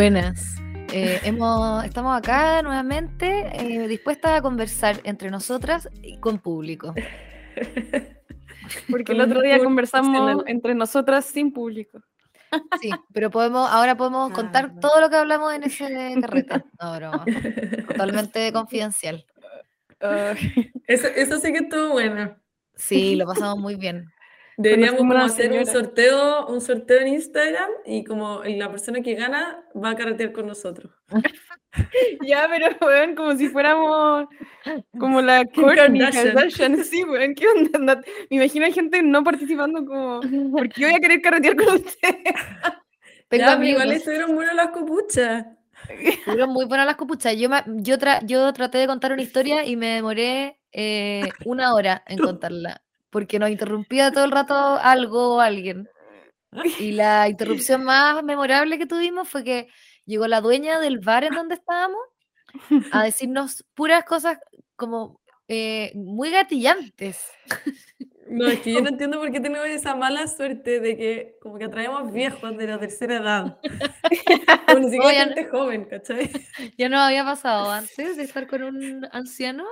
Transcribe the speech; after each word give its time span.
Buenas. 0.00 0.56
Eh, 0.94 1.20
hemos, 1.24 1.84
estamos 1.84 2.16
acá 2.16 2.62
nuevamente 2.62 3.50
eh, 3.52 3.86
dispuestas 3.86 4.38
a 4.38 4.40
conversar 4.40 4.98
entre 5.04 5.30
nosotras 5.30 5.90
y 6.00 6.16
con 6.16 6.38
público. 6.38 6.94
Porque 8.90 9.12
el 9.12 9.20
otro 9.20 9.42
día 9.42 9.58
conversamos 9.62 10.42
entre 10.46 10.74
nosotras 10.74 11.26
sin 11.26 11.52
público. 11.52 12.00
Sí, 12.80 12.88
pero 13.12 13.28
podemos, 13.28 13.68
ahora 13.70 13.94
podemos 13.94 14.32
contar 14.32 14.80
todo 14.80 15.02
lo 15.02 15.10
que 15.10 15.16
hablamos 15.16 15.52
en 15.52 15.64
ese 15.64 16.16
carrete. 16.18 16.64
No, 16.80 16.96
broma. 16.96 17.26
Totalmente 17.86 18.50
confidencial. 18.54 19.26
eso, 20.86 21.08
eso 21.08 21.40
sí 21.40 21.52
que 21.52 21.58
estuvo 21.58 21.90
bueno. 21.90 22.38
Sí, 22.74 23.16
lo 23.16 23.26
pasamos 23.26 23.58
muy 23.58 23.74
bien. 23.74 24.10
Deberíamos 24.60 24.98
como 24.98 25.14
hacer 25.14 25.52
un 25.52 25.64
sorteo, 25.64 26.46
un 26.48 26.60
sorteo 26.60 27.00
en 27.00 27.08
Instagram 27.08 27.70
y 27.86 28.04
como 28.04 28.42
la 28.44 28.70
persona 28.70 29.00
que 29.00 29.14
gana 29.14 29.64
va 29.74 29.90
a 29.90 29.96
carretear 29.96 30.32
con 30.32 30.46
nosotros. 30.46 30.92
ya, 32.26 32.46
pero 32.50 32.76
weón, 32.82 33.14
como 33.14 33.34
si 33.36 33.48
fuéramos 33.48 34.28
como 34.98 35.22
la 35.22 35.46
Kardashian. 35.46 36.84
Sí, 36.84 37.04
weón, 37.04 37.34
¿qué 37.34 37.46
onda? 37.48 38.02
Me 38.28 38.36
imagino 38.36 38.66
a 38.66 38.70
gente 38.70 39.02
no 39.02 39.24
participando 39.24 39.82
como, 39.86 40.20
porque 40.52 40.78
yo 40.78 40.88
voy 40.88 40.96
a 40.96 41.00
querer 41.00 41.22
carretear 41.22 41.56
con 41.56 41.76
usted. 41.76 42.16
Pero 43.28 43.44
ya, 43.44 43.64
igual 43.64 43.92
estuvieron 43.92 44.34
buenas 44.34 44.56
las 44.56 44.70
copuchas. 44.70 45.46
Estuvieron 45.88 46.50
muy 46.50 46.66
buenas 46.66 46.84
las 46.84 46.96
copuchas. 46.96 47.34
Yo, 47.36 47.48
yo, 47.66 47.96
yo 48.24 48.52
traté 48.52 48.78
de 48.78 48.86
contar 48.88 49.12
una 49.12 49.22
historia 49.28 49.64
y 49.64 49.76
me 49.76 49.94
demoré 49.94 50.58
eh, 50.72 51.30
una 51.46 51.72
hora 51.72 52.02
en 52.06 52.18
contarla 52.18 52.82
porque 53.10 53.38
nos 53.38 53.50
interrumpía 53.50 54.10
todo 54.10 54.24
el 54.24 54.30
rato 54.30 54.54
algo 54.54 55.36
o 55.36 55.40
alguien. 55.40 55.88
Y 56.78 56.92
la 56.92 57.28
interrupción 57.28 57.84
más 57.84 58.22
memorable 58.24 58.78
que 58.78 58.86
tuvimos 58.86 59.28
fue 59.28 59.44
que 59.44 59.68
llegó 60.04 60.26
la 60.26 60.40
dueña 60.40 60.80
del 60.80 60.98
bar 60.98 61.24
en 61.24 61.34
donde 61.34 61.54
estábamos 61.54 62.00
a 62.92 63.02
decirnos 63.04 63.64
puras 63.74 64.04
cosas 64.04 64.38
como 64.76 65.20
eh, 65.46 65.92
muy 65.94 66.30
gatillantes. 66.30 67.26
No, 68.28 68.46
es 68.46 68.60
que 68.60 68.72
yo 68.72 68.80
no 68.80 68.88
entiendo 68.90 69.18
por 69.18 69.30
qué 69.32 69.40
tenemos 69.40 69.66
esa 69.66 69.94
mala 69.94 70.26
suerte 70.28 70.80
de 70.80 70.96
que 70.96 71.36
como 71.40 71.58
que 71.58 71.64
atraemos 71.64 72.12
viejos 72.12 72.56
de 72.56 72.66
la 72.66 72.78
tercera 72.78 73.16
edad. 73.16 73.58
Como 74.66 74.78
ni 74.78 74.90
siquiera 74.90 75.24
gente 75.24 75.44
joven, 75.46 75.84
¿cachai? 75.86 76.30
Ya 76.78 76.88
no 76.88 77.00
había 77.00 77.24
pasado 77.24 77.72
antes 77.72 78.16
de 78.16 78.22
estar 78.22 78.46
con 78.46 78.62
un 78.62 79.08
anciano 79.10 79.66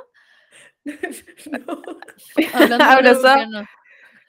no. 1.50 1.82
Abrazar. 2.80 3.46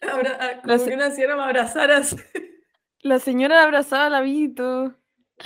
Abra 0.01 0.37
ah, 0.39 0.61
como 0.63 0.85
que 0.85 0.93
una 0.93 1.11
señora 1.11 1.35
me. 1.35 2.15
La 3.01 3.19
señora 3.19 3.63
abrazaba 3.63 4.07
a 4.07 4.09
Lavito. 4.09 4.95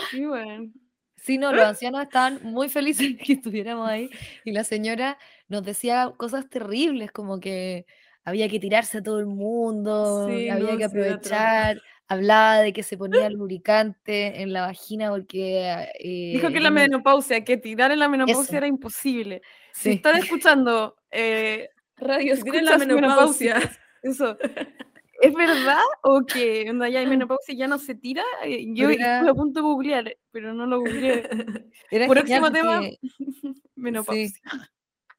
Sí, 0.10 0.26
bueno. 0.26 0.72
Sí, 1.18 1.38
no, 1.38 1.54
los 1.54 1.64
ancianos 1.64 2.02
estaban 2.02 2.40
muy 2.44 2.68
felices 2.68 3.16
que 3.24 3.34
estuviéramos 3.34 3.88
ahí 3.88 4.10
y 4.44 4.52
la 4.52 4.66
señora 4.66 5.18
nos 5.48 5.64
decía 5.64 6.12
cosas 6.18 6.50
terribles, 6.50 7.12
como 7.12 7.40
que 7.40 7.86
había 8.26 8.50
que 8.50 8.60
tirarse 8.60 8.98
a 8.98 9.04
todo 9.04 9.20
el 9.20 9.28
mundo, 9.28 10.26
había 10.26 10.78
que 10.78 10.84
aprovechar, 10.84 11.82
hablaba 12.08 12.60
de 12.60 12.74
que 12.74 12.84
se 12.84 12.98
ponía 12.98 13.30
lubricante 13.30 14.42
en 14.42 14.54
la 14.54 14.68
vagina 14.68 15.10
porque... 15.10 15.88
Dijo 16.02 16.50
que 16.50 16.60
la 16.60 16.72
menopausia, 16.72 17.44
que 17.44 17.58
tirar 17.58 17.92
en 17.92 18.00
la 18.00 18.10
menopausia 18.10 18.58
era 18.58 18.68
imposible. 18.68 19.42
Si 19.74 19.92
están 19.92 20.18
escuchando 20.18 20.96
eh, 21.12 21.70
radio, 21.98 22.34
en 22.34 22.66
la 22.66 22.78
menopausia. 22.78 23.58
Eso. 24.02 24.38
¿Es 25.22 25.34
verdad 25.34 25.80
o 26.02 26.26
que 26.26 26.66
cuando 26.66 26.86
ya 26.86 27.00
hay 27.00 27.08
menopausia 27.08 27.56
ya 27.56 27.68
no 27.68 27.80
se 27.80 27.96
tira? 27.96 28.24
Eh, 28.44 28.66
yo 28.74 28.90
estuve 28.90 29.30
a 29.30 29.34
punto 29.34 29.62
de 29.62 29.64
googlear, 29.64 30.18
pero 30.32 30.54
no 30.54 30.66
lo 30.66 30.80
googleé. 30.80 31.30
Próximo 32.10 32.52
tema, 32.52 32.82
menopausia. 33.76 34.42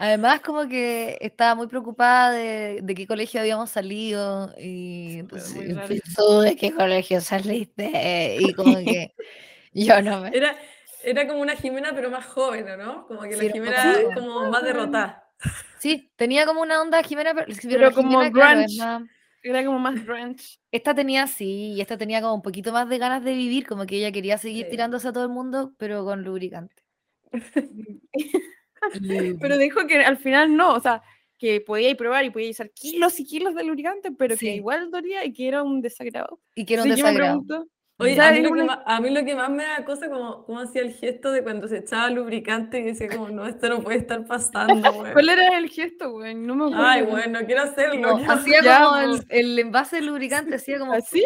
Además, 0.04 0.40
como 0.40 0.68
que 0.68 1.16
estaba 1.22 1.54
muy 1.54 1.66
preocupada 1.66 2.30
de, 2.30 2.80
de 2.82 2.94
qué 2.94 3.06
colegio 3.06 3.40
habíamos 3.40 3.70
salido 3.70 4.52
y 4.58 5.20
entonces 5.20 5.54
de 5.54 6.56
qué 6.56 6.74
colegio 6.74 7.22
saliste 7.22 8.36
y 8.38 8.52
como 8.52 8.76
que 8.76 9.14
yo 9.72 10.02
no 10.02 10.20
me... 10.20 10.36
Era, 10.36 10.58
era 11.02 11.26
como 11.26 11.40
una 11.40 11.56
Jimena, 11.56 11.92
pero 11.94 12.10
más 12.10 12.26
joven, 12.26 12.66
¿no? 12.76 13.06
Como 13.06 13.22
que 13.22 13.34
la 13.34 13.50
Jimena 13.50 13.92
es 13.92 14.14
como 14.14 14.50
más 14.50 14.62
derrotada. 14.62 15.26
Sí, 15.78 16.12
tenía 16.16 16.44
como 16.44 16.60
una 16.60 16.82
onda 16.82 17.02
Jimena, 17.02 17.32
pero, 17.32 17.46
pero 17.62 17.94
como 17.94 18.18
grunge. 18.30 18.76
Era 19.42 19.64
como 19.64 19.78
más 19.78 20.04
grunge. 20.04 20.58
Esta 20.70 20.94
tenía, 20.94 21.26
sí, 21.26 21.72
y 21.72 21.80
esta 21.80 21.96
tenía 21.96 22.20
como 22.20 22.34
un 22.34 22.42
poquito 22.42 22.72
más 22.72 22.90
de 22.90 22.98
ganas 22.98 23.24
de 23.24 23.32
vivir, 23.32 23.66
como 23.66 23.86
que 23.86 23.96
ella 23.96 24.12
quería 24.12 24.36
seguir 24.36 24.68
tirándose 24.68 25.08
a 25.08 25.14
todo 25.14 25.24
el 25.24 25.30
mundo, 25.30 25.72
pero 25.78 26.04
con 26.04 26.22
lubricante. 26.24 26.82
pero 29.40 29.58
dijo 29.58 29.86
que 29.86 30.04
al 30.04 30.16
final 30.16 30.56
no, 30.56 30.74
o 30.74 30.80
sea, 30.80 31.02
que 31.38 31.60
podía 31.60 31.90
ir 31.90 31.96
probar 31.96 32.24
y 32.24 32.30
podía 32.30 32.50
usar 32.50 32.70
kilos 32.70 33.18
y 33.20 33.26
kilos 33.26 33.54
de 33.54 33.64
lubricante, 33.64 34.10
pero 34.12 34.36
que 34.36 34.54
igual 34.54 34.90
dolía 34.90 35.24
y 35.24 35.32
que 35.32 35.48
era 35.48 35.62
un 35.62 35.80
desagrado. 35.82 36.40
Y 36.54 36.64
que 36.64 36.74
era 36.74 36.82
un 36.84 36.88
desagrado. 36.90 37.68
Oye, 37.96 38.20
a 38.20 38.32
mí, 38.32 38.40
lo 38.40 38.52
que 38.52 38.64
más, 38.64 38.78
a 38.84 39.00
mí, 39.00 39.10
lo 39.10 39.24
que 39.24 39.36
más, 39.36 39.50
me 39.50 39.62
da 39.62 39.84
cosa 39.84 40.08
como 40.08 40.44
cómo 40.44 40.58
hacía 40.58 40.82
el 40.82 40.92
gesto 40.92 41.30
de 41.30 41.44
cuando 41.44 41.68
se 41.68 41.78
echaba 41.78 42.10
lubricante 42.10 42.80
y 42.80 42.82
decía 42.82 43.08
como, 43.08 43.28
no, 43.28 43.46
esto 43.46 43.68
no 43.68 43.82
puede 43.82 43.98
estar 43.98 44.26
pasando, 44.26 44.92
güey. 44.92 45.12
¿Cuál 45.12 45.28
era 45.28 45.56
el 45.56 45.68
gesto, 45.68 46.10
güey? 46.10 46.34
No 46.34 46.56
me 46.56 46.64
acuerdo. 46.64 46.84
Ay, 46.84 47.02
bueno, 47.02 47.38
quiero 47.46 47.62
hacerlo. 47.62 48.16
hacía 48.28 48.62
como 48.62 48.96
el, 48.96 49.24
el, 49.28 49.58
envase 49.60 49.96
de 49.96 50.02
lubricante, 50.02 50.56
hacía 50.56 50.80
como... 50.80 50.92
¿Así? 50.92 51.24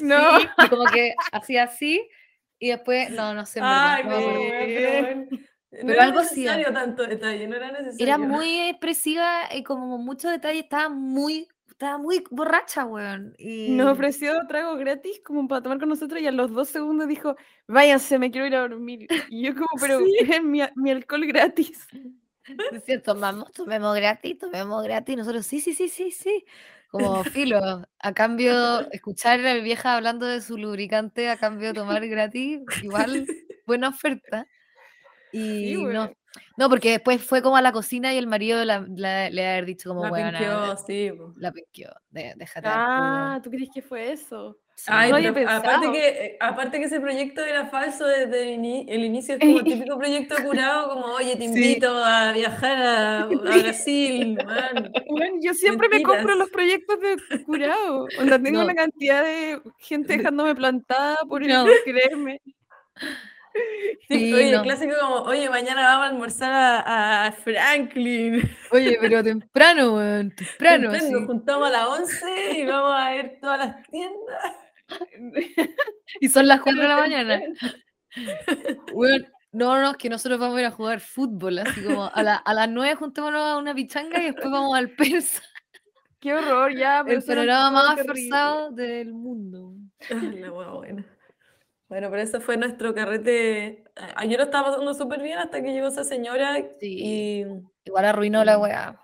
No. 0.00 0.20
como 0.68 0.84
que 0.84 1.14
hacía 1.32 1.64
así 1.64 2.06
y 2.58 2.68
después, 2.68 3.10
no, 3.10 3.32
no 3.32 3.46
sé. 3.46 3.60
Ay, 3.62 4.04
no, 4.04 5.38
pero, 5.72 5.86
pero 5.86 6.02
algo 6.02 6.18
así. 6.18 6.44
tanto 6.44 7.06
detalle, 7.06 7.48
no 7.48 7.56
era 7.56 7.72
necesario. 7.72 8.06
Era 8.06 8.18
muy 8.18 8.60
expresiva 8.68 9.48
y 9.54 9.62
como 9.62 9.96
mucho 9.96 10.28
detalle, 10.28 10.60
estaba 10.60 10.90
muy 10.90 11.48
estaba 11.70 11.98
muy 11.98 12.22
borracha, 12.30 12.84
weón. 12.84 13.34
Y... 13.38 13.70
Nos 13.70 13.92
ofreció 13.92 14.46
trago 14.46 14.76
gratis 14.76 15.20
como 15.24 15.48
para 15.48 15.62
tomar 15.62 15.80
con 15.80 15.88
nosotros 15.88 16.20
y 16.20 16.26
a 16.26 16.30
los 16.30 16.52
dos 16.52 16.68
segundos 16.68 17.08
dijo, 17.08 17.36
váyanse, 17.66 18.18
me 18.18 18.30
quiero 18.30 18.46
ir 18.46 18.54
a 18.54 18.60
dormir. 18.60 19.08
Y 19.30 19.46
yo 19.46 19.54
como, 19.54 19.66
pero 19.80 19.98
es 20.20 20.42
mi, 20.44 20.60
mi, 20.76 20.90
alcohol 20.90 21.26
gratis. 21.26 21.88
Decía, 22.72 23.02
tomamos, 23.02 23.50
tomemos 23.50 23.96
gratis, 23.96 24.38
tomemos 24.38 24.84
gratis. 24.84 25.16
nosotros, 25.16 25.46
sí, 25.46 25.58
sí, 25.58 25.74
sí, 25.74 25.88
sí, 25.88 26.10
sí. 26.10 26.44
Como 26.88 27.24
filo, 27.24 27.82
a 27.98 28.12
cambio, 28.12 28.52
escuchar 28.92 29.44
a 29.44 29.54
mi 29.54 29.62
vieja 29.62 29.96
hablando 29.96 30.26
de 30.26 30.42
su 30.42 30.58
lubricante 30.58 31.30
a 31.30 31.38
cambio 31.38 31.68
de 31.68 31.74
tomar 31.74 32.06
gratis, 32.06 32.60
igual, 32.82 33.26
buena 33.66 33.88
oferta. 33.88 34.46
Y 35.32 35.74
no, 35.74 36.10
no, 36.56 36.68
porque 36.68 36.92
después 36.92 37.22
fue 37.22 37.42
como 37.42 37.56
a 37.56 37.62
la 37.62 37.72
cocina 37.72 38.12
y 38.12 38.18
el 38.18 38.26
marido 38.26 38.64
la, 38.64 38.80
le 38.80 39.48
haber 39.48 39.66
dicho 39.66 39.88
como, 39.88 40.04
la 40.04 40.10
bueno, 40.10 40.76
sí. 40.86 41.10
La 41.36 41.52
pinqueó, 41.52 41.90
déjate. 42.10 42.68
Ah, 42.70 43.40
¿tú 43.42 43.50
crees 43.50 43.70
que 43.72 43.82
fue 43.82 44.12
eso? 44.12 44.58
Ay, 44.86 45.26
aparte, 45.26 45.92
que, 45.92 46.36
aparte 46.40 46.78
que 46.78 46.86
ese 46.86 46.98
proyecto 46.98 47.44
era 47.44 47.66
falso 47.66 48.04
desde 48.04 48.54
el, 48.54 49.04
inicio, 49.04 49.34
es 49.34 49.40
como 49.40 49.58
el 49.58 49.64
típico 49.64 49.96
proyecto 49.98 50.34
curado, 50.42 50.88
como, 50.88 51.06
oye, 51.14 51.36
te 51.36 51.44
invito 51.44 51.94
a 52.04 52.32
viajar 52.32 52.82
a, 52.82 53.26
Brasil. 53.26 54.38
Bueno, 54.44 55.36
yo 55.40 55.54
siempre 55.54 55.88
me 55.88 56.02
compro 56.02 56.34
los 56.34 56.50
proyectos 56.50 56.98
de 57.00 57.44
curado. 57.44 58.08
Cuando 58.16 58.40
tengo 58.40 58.62
una 58.62 58.74
cantidad 58.74 59.22
de 59.22 59.60
gente 59.78 60.16
dejándome 60.16 60.54
plantada 60.54 61.16
por 61.28 61.46
no. 61.46 61.64
creerme. 61.84 62.40
Sí, 64.08 64.34
oye, 64.34 64.54
el 64.54 64.62
clásico 64.62 64.94
como, 65.00 65.16
oye, 65.22 65.48
mañana 65.48 65.82
vamos 65.82 66.06
a 66.06 66.08
almorzar 66.10 66.84
a, 66.86 67.32
Franklin. 67.32 68.42
Oye, 68.70 68.98
pero 69.00 69.22
temprano, 69.22 69.94
weón, 69.94 70.34
temprano. 70.34 70.90
Nos 70.92 71.26
juntamos 71.26 71.68
a 71.68 71.70
las 71.70 71.86
11 71.86 72.58
y 72.58 72.66
vamos 72.66 72.92
a 72.94 73.10
ver 73.10 73.38
todas 73.40 73.58
las 73.58 73.82
tiendas. 73.88 74.56
y 76.20 76.28
son 76.28 76.46
las 76.46 76.60
4 76.60 76.82
de 76.82 76.88
la 76.88 76.96
mañana. 76.96 77.40
Bueno, 78.92 79.26
no, 79.52 79.80
no, 79.80 79.92
es 79.92 79.96
que 79.96 80.10
nosotros 80.10 80.38
vamos 80.38 80.58
a 80.58 80.60
ir 80.60 80.66
a 80.66 80.70
jugar 80.70 81.00
fútbol, 81.00 81.60
así 81.60 81.82
como 81.82 82.10
a, 82.12 82.22
la, 82.22 82.36
a 82.36 82.54
las 82.54 82.68
9 82.68 82.96
juntémonos 82.96 83.40
a 83.40 83.58
una 83.58 83.74
pichanga 83.74 84.20
y 84.20 84.26
después 84.26 84.50
vamos 84.50 84.76
al 84.76 84.90
persa. 84.90 85.42
Qué 86.22 86.34
horror, 86.34 86.72
ya. 86.76 87.04
El 87.06 87.22
programa 87.22 87.70
más 87.70 88.06
forzado 88.06 88.70
del 88.70 89.12
mundo. 89.12 89.74
La 90.08 90.50
buena. 90.50 91.04
Bueno, 91.92 92.08
pero 92.08 92.22
ese 92.22 92.40
fue 92.40 92.56
nuestro 92.56 92.94
carrete. 92.94 93.84
Ayer 94.16 94.38
lo 94.38 94.44
estaba 94.44 94.70
pasando 94.70 94.94
súper 94.94 95.20
bien 95.20 95.36
hasta 95.36 95.62
que 95.62 95.74
llegó 95.74 95.88
esa 95.88 96.04
señora 96.04 96.58
y... 96.80 97.44
Igual 97.84 98.04
arruinó 98.06 98.42
la 98.46 98.56
weá. 98.56 98.98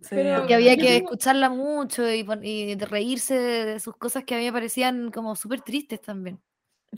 Porque 0.00 0.52
había 0.52 0.76
que 0.76 0.96
escucharla 0.96 1.50
mucho 1.50 2.02
y, 2.10 2.26
y, 2.42 2.74
reírse 2.74 3.38
de 3.38 3.78
sus 3.78 3.96
cosas 3.96 4.24
que 4.24 4.34
a 4.34 4.38
mí 4.38 4.44
me 4.46 4.52
parecían 4.52 5.12
como 5.12 5.36
súper 5.36 5.60
tristes 5.60 6.00
también. 6.00 6.40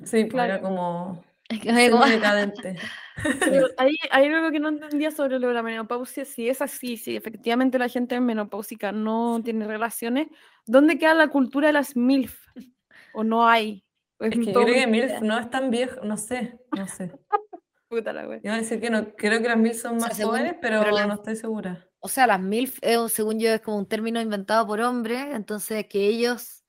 Sí, 0.02 0.26
claro, 0.28 0.62
como... 0.62 1.22
como 1.90 2.06
decadente. 2.06 2.78
hay, 3.76 3.96
hay, 4.12 4.26
algo 4.28 4.50
que 4.50 4.60
no 4.60 4.70
entendía 4.70 5.10
sobre 5.10 5.38
lo 5.38 5.48
de 5.48 5.54
la 5.54 5.62
menopausia. 5.62 6.24
Si 6.24 6.48
es 6.48 6.62
así, 6.62 6.96
si 6.96 7.16
efectivamente 7.16 7.78
la 7.78 7.90
gente 7.90 8.18
menopáusica 8.18 8.92
no 8.92 9.42
tiene 9.44 9.66
relaciones, 9.66 10.28
¿dónde 10.64 10.96
queda 10.96 11.12
la 11.12 11.28
cultura 11.28 11.66
de 11.66 11.74
las 11.74 11.96
MILF? 11.96 12.34
¿O 13.12 13.22
no 13.22 13.46
hay? 13.46 13.84
Es, 14.20 14.30
que 14.30 14.44
yo 14.46 14.52
creo 14.52 14.74
que 14.74 14.86
MILF 14.86 15.20
no 15.22 15.38
es 15.38 15.50
tan 15.50 15.70
viejo, 15.70 16.04
no 16.04 16.16
sé, 16.16 16.58
no 16.76 16.86
sé. 16.86 17.12
Puta 17.88 18.12
la 18.12 18.26
wea. 18.26 18.40
Iba 18.42 18.54
a 18.54 18.58
decir 18.58 18.80
que 18.80 18.90
no, 18.90 19.14
creo 19.14 19.40
que 19.40 19.48
las 19.48 19.58
MILF 19.58 19.80
son 19.80 19.96
más 19.98 20.20
jóvenes, 20.20 20.56
pero, 20.60 20.82
no 21.06 21.14
estoy 21.14 21.36
segura. 21.36 21.86
O 22.00 22.08
sea, 22.08 22.26
las 22.26 22.40
MILF, 22.40 22.78
según 23.08 23.40
yo, 23.40 23.50
es 23.50 23.60
como 23.60 23.78
un 23.78 23.86
término 23.86 24.20
inventado 24.20 24.66
por 24.66 24.80
hombres, 24.80 25.26
entonces 25.32 25.86
que 25.86 26.06
ellos 26.06 26.64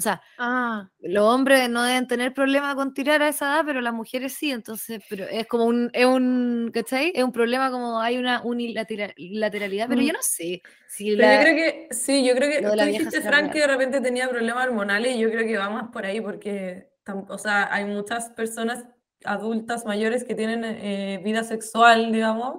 o 0.00 0.02
sea, 0.02 0.22
ah. 0.38 0.88
los 1.00 1.24
hombres 1.24 1.68
no 1.68 1.82
deben 1.82 2.06
tener 2.06 2.32
problema 2.32 2.74
con 2.74 2.94
tirar 2.94 3.20
a 3.20 3.28
esa 3.28 3.56
edad, 3.56 3.64
pero 3.66 3.82
las 3.82 3.92
mujeres 3.92 4.32
sí, 4.32 4.50
entonces, 4.50 5.02
pero 5.10 5.26
es 5.28 5.46
como 5.46 5.66
un, 5.66 5.90
es 5.92 6.06
un, 6.06 6.70
¿cachai? 6.72 7.12
Es 7.14 7.22
un 7.22 7.32
problema 7.32 7.70
como 7.70 8.00
hay 8.00 8.16
una 8.16 8.40
unilateralidad, 8.42 9.88
pero 9.90 10.00
yo 10.00 10.08
mm. 10.08 10.16
no 10.16 10.22
sé 10.22 10.62
si 10.88 11.16
pero 11.16 11.34
yo 11.34 11.40
creo 11.42 11.54
que, 11.54 11.88
sí, 11.90 12.24
yo 12.24 12.34
creo 12.34 12.50
que 12.50 12.66
tú 12.66 12.82
dijiste, 12.82 13.20
Frank, 13.20 13.52
que 13.52 13.60
de 13.60 13.66
repente 13.66 14.00
tenía 14.00 14.26
problemas 14.26 14.68
hormonales 14.68 15.16
y 15.16 15.18
yo 15.18 15.30
creo 15.30 15.46
que 15.46 15.58
va 15.58 15.68
más 15.68 15.90
por 15.92 16.06
ahí 16.06 16.22
porque, 16.22 16.88
o 17.28 17.38
sea, 17.38 17.72
hay 17.72 17.84
muchas 17.84 18.30
personas 18.30 18.84
adultas 19.24 19.84
mayores 19.84 20.24
que 20.24 20.34
tienen 20.34 20.64
eh, 20.64 21.20
vida 21.24 21.44
sexual, 21.44 22.12
digamos, 22.12 22.56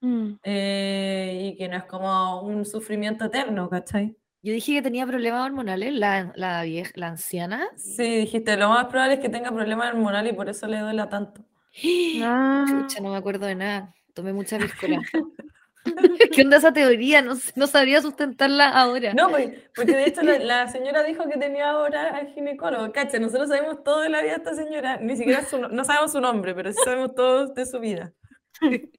mm. 0.00 0.32
eh, 0.42 1.50
y 1.52 1.56
que 1.56 1.68
no 1.68 1.76
es 1.76 1.84
como 1.84 2.42
un 2.42 2.64
sufrimiento 2.64 3.26
eterno, 3.26 3.68
¿cachai? 3.68 4.16
Yo 4.40 4.52
dije 4.52 4.74
que 4.74 4.82
tenía 4.82 5.06
problemas 5.06 5.44
hormonales, 5.44 5.92
la, 5.94 6.32
la, 6.36 6.62
vieja, 6.62 6.92
la 6.94 7.08
anciana. 7.08 7.68
Sí, 7.76 8.18
dijiste, 8.18 8.56
lo 8.56 8.68
más 8.68 8.86
probable 8.86 9.14
es 9.14 9.20
que 9.20 9.28
tenga 9.28 9.50
problemas 9.50 9.92
hormonales 9.92 10.32
y 10.32 10.36
por 10.36 10.48
eso 10.48 10.66
le 10.66 10.78
duela 10.78 11.08
tanto. 11.08 11.44
Ah. 12.22 12.64
no 13.00 13.10
me 13.10 13.16
acuerdo 13.16 13.46
de 13.46 13.54
nada. 13.54 13.94
Tomé 14.14 14.32
mucha 14.32 14.58
piscola. 14.58 15.00
¿Qué 16.32 16.42
onda 16.42 16.56
esa 16.58 16.72
teoría? 16.72 17.22
No, 17.22 17.34
no 17.56 17.66
sabría 17.66 18.02
sustentarla 18.02 18.68
ahora. 18.68 19.14
No, 19.14 19.28
pues, 19.30 19.50
porque 19.74 19.92
de 19.92 20.04
hecho 20.04 20.22
la, 20.22 20.68
señora 20.68 21.02
dijo 21.02 21.28
que 21.28 21.38
tenía 21.38 21.70
ahora 21.70 22.16
al 22.16 22.28
ginecólogo. 22.28 22.92
Cacha, 22.92 23.18
nosotros 23.18 23.48
sabemos 23.48 23.82
todo 23.82 24.00
de 24.00 24.08
la 24.10 24.22
vida 24.22 24.32
de 24.32 24.38
esta 24.38 24.54
señora. 24.54 24.98
Ni 24.98 25.16
siquiera 25.16 25.44
su, 25.44 25.58
no 25.58 25.84
sabemos 25.84 26.12
su 26.12 26.20
nombre, 26.20 26.54
pero 26.54 26.72
sí 26.72 26.78
sabemos 26.84 27.14
todo 27.14 27.46
de 27.48 27.66
su 27.66 27.80
vida. 27.80 28.12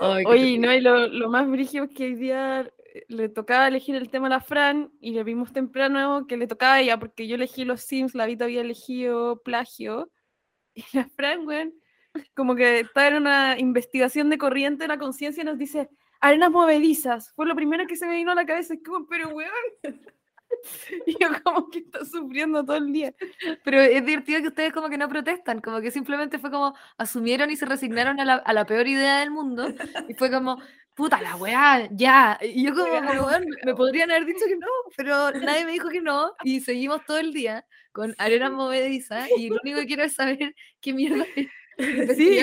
Oye, 0.00 0.58
no, 0.58 0.72
y 0.72 0.80
lo, 0.80 1.08
lo 1.08 1.28
más 1.28 1.48
brígido 1.50 1.84
es 1.84 1.90
que 1.90 2.04
hoy 2.04 2.14
día 2.14 2.70
le 3.08 3.28
tocaba 3.28 3.68
elegir 3.68 3.94
el 3.94 4.10
tema 4.10 4.26
a 4.26 4.30
la 4.30 4.40
Fran 4.40 4.90
y 5.00 5.12
le 5.12 5.24
vimos 5.24 5.52
temprano 5.52 6.26
que 6.26 6.36
le 6.36 6.46
tocaba 6.46 6.74
a 6.74 6.80
ella 6.80 6.98
porque 6.98 7.26
yo 7.26 7.36
elegí 7.36 7.64
los 7.64 7.82
Sims, 7.82 8.14
la 8.14 8.26
Vita 8.26 8.44
había 8.44 8.60
elegido 8.60 9.42
plagio 9.42 10.10
y 10.74 10.84
la 10.92 11.08
Fran, 11.08 11.44
güey, 11.44 11.72
como 12.34 12.54
que 12.54 12.80
está 12.80 13.08
en 13.08 13.16
una 13.16 13.58
investigación 13.58 14.30
de 14.30 14.38
corriente 14.38 14.84
de 14.84 14.88
la 14.88 14.98
conciencia 14.98 15.42
y 15.42 15.46
nos 15.46 15.58
dice 15.58 15.88
arenas 16.20 16.50
movedizas, 16.50 17.32
fue 17.34 17.46
lo 17.46 17.54
primero 17.54 17.86
que 17.86 17.96
se 17.96 18.06
me 18.06 18.16
vino 18.16 18.32
a 18.32 18.34
la 18.34 18.46
cabeza, 18.46 18.74
es 18.74 18.80
como, 18.84 19.06
pero 19.06 19.28
weón, 19.28 19.52
y 21.06 21.12
yo 21.20 21.28
como 21.44 21.70
que 21.70 21.78
está 21.78 22.04
sufriendo 22.04 22.64
todo 22.64 22.76
el 22.76 22.92
día. 22.92 23.14
Pero 23.64 23.80
es 23.80 24.04
divertido 24.04 24.40
que 24.40 24.48
ustedes 24.48 24.72
como 24.72 24.88
que 24.88 24.98
no 24.98 25.08
protestan, 25.08 25.60
como 25.60 25.80
que 25.80 25.90
simplemente 25.90 26.38
fue 26.38 26.50
como 26.50 26.74
asumieron 26.96 27.50
y 27.50 27.56
se 27.56 27.66
resignaron 27.66 28.18
a 28.20 28.24
la, 28.24 28.34
a 28.34 28.52
la 28.52 28.66
peor 28.66 28.86
idea 28.88 29.20
del 29.20 29.30
mundo 29.30 29.68
y 30.08 30.14
fue 30.14 30.30
como, 30.30 30.58
puta 30.98 31.22
la 31.22 31.36
weá, 31.36 31.88
ya. 31.92 32.38
Y 32.42 32.64
yo 32.64 32.74
como, 32.74 32.90
me 33.64 33.74
podrían 33.74 34.10
haber 34.10 34.26
dicho 34.26 34.44
que 34.46 34.56
no, 34.56 34.66
pero 34.96 35.30
nadie 35.30 35.64
me 35.64 35.72
dijo 35.72 35.88
que 35.88 36.00
no. 36.00 36.32
Y 36.42 36.60
seguimos 36.60 37.04
todo 37.04 37.18
el 37.18 37.32
día 37.32 37.64
con 37.92 38.14
arena 38.18 38.50
movediza 38.50 39.26
y 39.36 39.48
lo 39.48 39.58
único 39.62 39.78
que 39.78 39.86
quiero 39.86 40.02
es 40.02 40.14
saber 40.14 40.54
qué 40.80 40.92
mierda 40.92 41.24
Sí, 42.16 42.40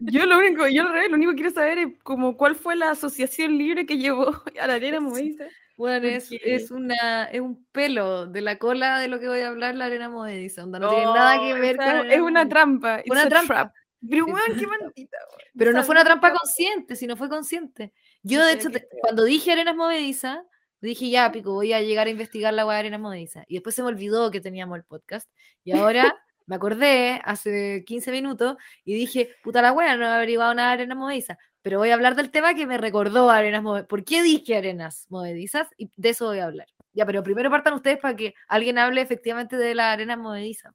yo 0.00 0.24
lo 0.24 0.38
único, 0.38 0.66
yo 0.66 0.84
lo 0.84 1.14
único 1.14 1.32
que 1.32 1.36
quiero 1.36 1.50
saber 1.50 1.78
es 1.78 1.88
como 2.02 2.36
cuál 2.36 2.54
fue 2.54 2.74
la 2.74 2.90
asociación 2.90 3.58
libre 3.58 3.84
que 3.84 3.98
llevó 3.98 4.28
a 4.60 4.66
la 4.66 4.74
arena 4.74 5.00
movediza. 5.00 5.44
Bueno, 5.76 6.08
es, 6.08 6.30
es, 6.30 6.70
una, 6.70 7.24
es 7.24 7.40
un 7.40 7.66
pelo 7.70 8.26
de 8.26 8.40
la 8.40 8.58
cola 8.58 8.98
de 8.98 9.08
lo 9.08 9.20
que 9.20 9.28
voy 9.28 9.40
a 9.40 9.48
hablar 9.48 9.74
la 9.74 9.84
arena 9.84 10.08
movediza, 10.08 10.64
no 10.64 10.88
tiene 10.88 11.04
nada 11.04 11.38
que 11.38 11.52
ver 11.60 11.76
con... 11.76 12.10
Es 12.10 12.20
una 12.20 12.48
trampa. 12.48 13.02
Una 13.10 13.28
trampa. 13.28 13.72
Pero, 14.08 14.24
qué 14.24 14.66
maldita. 14.66 15.18
Pero 15.54 15.72
no 15.72 15.82
fue 15.82 15.94
una 15.94 16.04
trampa 16.04 16.32
consciente, 16.32 16.96
sino 16.96 17.16
fue 17.16 17.28
consciente. 17.28 17.92
Yo, 18.22 18.44
de 18.44 18.54
hecho, 18.54 18.70
cuando 19.02 19.24
dije 19.24 19.52
arenas 19.52 19.76
movedizas, 19.76 20.38
dije, 20.80 21.10
ya, 21.10 21.30
pico, 21.30 21.52
voy 21.52 21.72
a 21.72 21.82
llegar 21.82 22.06
a 22.06 22.10
investigar 22.10 22.54
la 22.54 22.64
web 22.64 22.74
de 22.74 22.80
arenas 22.80 23.00
movedizas. 23.00 23.44
Y 23.48 23.54
después 23.54 23.74
se 23.74 23.82
me 23.82 23.88
olvidó 23.88 24.30
que 24.30 24.40
teníamos 24.40 24.78
el 24.78 24.84
podcast. 24.84 25.28
Y 25.64 25.72
ahora 25.72 26.14
me 26.46 26.56
acordé 26.56 27.20
hace 27.24 27.84
15 27.84 28.10
minutos 28.12 28.56
y 28.84 28.94
dije, 28.94 29.30
puta 29.42 29.62
la 29.62 29.72
wea, 29.72 29.96
no 29.96 30.04
he 30.04 30.08
averiguado 30.08 30.54
nada 30.54 30.68
de 30.68 30.74
arenas 30.74 30.98
movedizas. 30.98 31.38
Pero 31.62 31.78
voy 31.78 31.90
a 31.90 31.94
hablar 31.94 32.14
del 32.14 32.30
tema 32.30 32.54
que 32.54 32.66
me 32.66 32.78
recordó 32.78 33.30
arenas 33.30 33.62
movedizas. 33.62 33.88
¿Por 33.88 34.04
qué 34.04 34.22
dije 34.22 34.56
arenas 34.56 35.06
movedizas? 35.10 35.68
Y 35.76 35.90
de 35.96 36.10
eso 36.10 36.26
voy 36.26 36.38
a 36.38 36.46
hablar. 36.46 36.68
Ya, 36.92 37.04
pero 37.04 37.22
primero 37.22 37.50
partan 37.50 37.74
ustedes 37.74 37.98
para 37.98 38.16
que 38.16 38.34
alguien 38.48 38.78
hable 38.78 39.00
efectivamente 39.00 39.56
de 39.56 39.74
las 39.74 39.92
arenas 39.92 40.18
movedizas. 40.18 40.72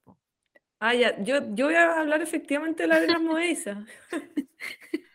Ah, 0.84 0.96
ya, 0.96 1.16
yo, 1.22 1.54
yo 1.54 1.68
voy 1.68 1.76
a 1.76 2.00
hablar 2.00 2.24
efectivamente 2.24 2.84
de 2.84 2.88
la 2.88 2.96
arena 2.96 3.20
movediza. 3.20 3.86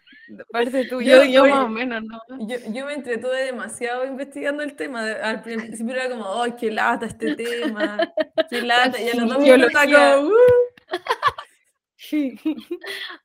Parece 0.50 0.84
tú, 0.90 1.00
yo, 1.00 1.24
yo, 1.24 1.46
más 1.46 1.64
o 1.64 1.68
menos, 1.68 2.02
¿no? 2.04 2.20
Yo, 2.48 2.56
yo, 2.72 2.86
me 2.86 2.94
entretuve 2.94 3.44
demasiado 3.44 4.04
investigando 4.04 4.62
el 4.62 4.74
tema. 4.74 5.04
Al 5.22 5.42
principio 5.42 5.94
era 5.94 6.08
como, 6.08 6.42
¡ay, 6.42 6.54
qué 6.58 6.70
lata 6.70 7.06
este 7.06 7.34
tema! 7.34 8.12
¡Qué 8.50 8.62
lata! 8.62 9.00
Y 9.00 9.08
a 9.08 9.14
los 9.14 9.28
dos 9.28 9.38
minutos 9.38 9.72
como, 9.72 10.28
¡uh! 10.28 10.32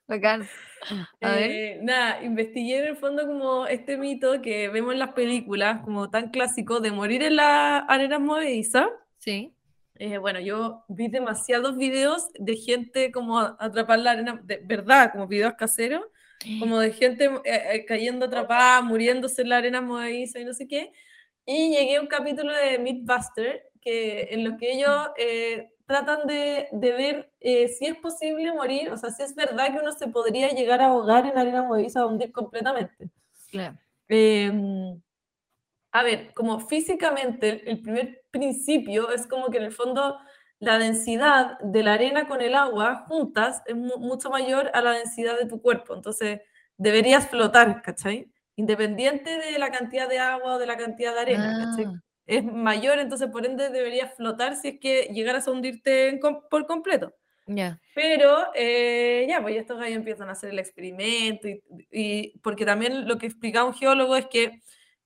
Bacán. 0.08 0.48
A 1.22 1.40
eh, 1.40 1.80
Nada, 1.84 2.24
investigué 2.24 2.80
en 2.80 2.88
el 2.88 2.98
fondo 2.98 3.28
como 3.28 3.68
este 3.68 3.98
mito 3.98 4.42
que 4.42 4.70
vemos 4.70 4.94
en 4.94 5.00
las 5.00 5.14
películas, 5.14 5.82
como 5.84 6.10
tan 6.10 6.32
clásico, 6.32 6.80
de 6.80 6.92
morir 6.92 7.22
en 7.22 7.36
la 7.36 7.78
arena 7.80 8.18
movediza. 8.18 8.90
Sí. 9.20 9.54
Eh, 9.96 10.18
bueno, 10.18 10.40
yo 10.40 10.84
vi 10.88 11.10
demasiados 11.10 11.78
videos 11.78 12.30
de 12.34 12.56
gente 12.56 13.12
como 13.12 13.38
atrapar 13.40 14.00
la 14.00 14.12
arena, 14.12 14.42
de 14.44 14.58
verdad, 14.66 15.12
como 15.12 15.28
videos 15.28 15.54
caseros, 15.54 16.04
como 16.60 16.80
de 16.80 16.92
gente 16.94 17.26
eh, 17.26 17.42
eh, 17.46 17.86
cayendo 17.86 18.26
atrapada, 18.26 18.82
muriéndose 18.82 19.42
en 19.42 19.50
la 19.50 19.58
arena 19.58 19.82
movediza 19.82 20.40
y 20.40 20.46
no 20.46 20.54
sé 20.54 20.68
qué. 20.68 20.92
Y 21.46 21.70
llegué 21.70 21.98
a 21.98 22.02
un 22.02 22.08
capítulo 22.08 22.54
de 22.54 22.80
Mythbuster 22.80 23.64
que, 23.82 24.28
en 24.32 24.44
lo 24.44 24.58
que 24.58 24.74
ellos 24.74 25.10
tratan 25.86 26.28
de, 26.28 26.68
de 26.72 26.92
ver 26.92 27.32
si 27.42 27.86
es 27.86 27.96
posible 27.98 28.54
morir, 28.54 28.92
o 28.92 28.98
sea, 28.98 29.10
si 29.10 29.24
es 29.24 29.36
verdad 29.36 29.74
que 29.74 29.80
uno 29.80 29.92
se 29.92 30.08
podría 30.08 30.50
llegar 30.50 30.82
a 30.82 30.88
ahogar 30.88 31.26
en 31.26 31.36
la 31.36 31.42
arena 31.42 31.64
movediza, 31.64 32.02
a 32.02 32.06
hundir 32.06 32.32
completamente. 32.32 33.10
Claro. 33.50 33.78
Em, 34.08 35.02
a 35.94 36.04
ver, 36.04 36.34
como 36.34 36.60
físicamente 36.60 37.70
el 37.70 37.82
primer 37.82 38.24
principio 38.32 39.10
es 39.12 39.26
como 39.26 39.50
que 39.50 39.58
en 39.58 39.64
el 39.64 39.72
fondo 39.72 40.18
la 40.62 40.78
densidad 40.78 41.60
de 41.60 41.82
la 41.82 41.94
arena 41.94 42.28
con 42.28 42.40
el 42.40 42.54
agua 42.54 43.04
juntas 43.08 43.64
es 43.66 43.76
mucho 43.76 44.30
mayor 44.30 44.70
a 44.76 44.82
la 44.82 44.92
densidad 44.92 45.38
de 45.38 45.48
tu 45.48 45.60
cuerpo. 45.60 45.96
Entonces 45.96 46.42
deberías 46.78 47.28
flotar, 47.28 47.82
¿cachai? 47.82 48.32
Independiente 48.56 49.40
de 49.40 49.58
la 49.58 49.72
cantidad 49.72 50.08
de 50.08 50.20
agua 50.20 50.56
o 50.56 50.60
de 50.60 50.68
la 50.68 50.78
cantidad 50.78 51.16
de 51.16 51.20
arena, 51.20 51.66
¿cachai? 51.66 51.86
Ah. 51.86 52.04
Es 52.28 52.46
mayor, 52.46 53.00
entonces 53.00 53.28
por 53.30 53.44
ende 53.44 53.70
deberías 53.70 54.14
flotar 54.16 54.56
si 54.56 54.68
es 54.68 54.80
que 54.80 55.10
llegaras 55.12 55.48
a 55.48 55.52
hundirte 55.52 56.20
por 56.50 56.68
completo. 56.68 57.12
Ya. 57.48 57.82
Pero 57.96 58.46
eh, 58.54 59.26
ya, 59.28 59.42
pues 59.42 59.56
estos 59.58 59.80
gallos 59.80 59.98
empiezan 59.98 60.30
a 60.30 60.34
hacer 60.34 60.52
el 60.52 60.60
experimento 60.60 61.48
y, 61.48 61.64
y, 61.92 62.40
porque 62.44 62.66
también 62.66 63.08
lo 63.08 63.18
que 63.18 63.26
explicaba 63.26 63.68
un 63.68 63.74
geólogo 63.74 64.16
es 64.16 64.28
que 64.28 64.62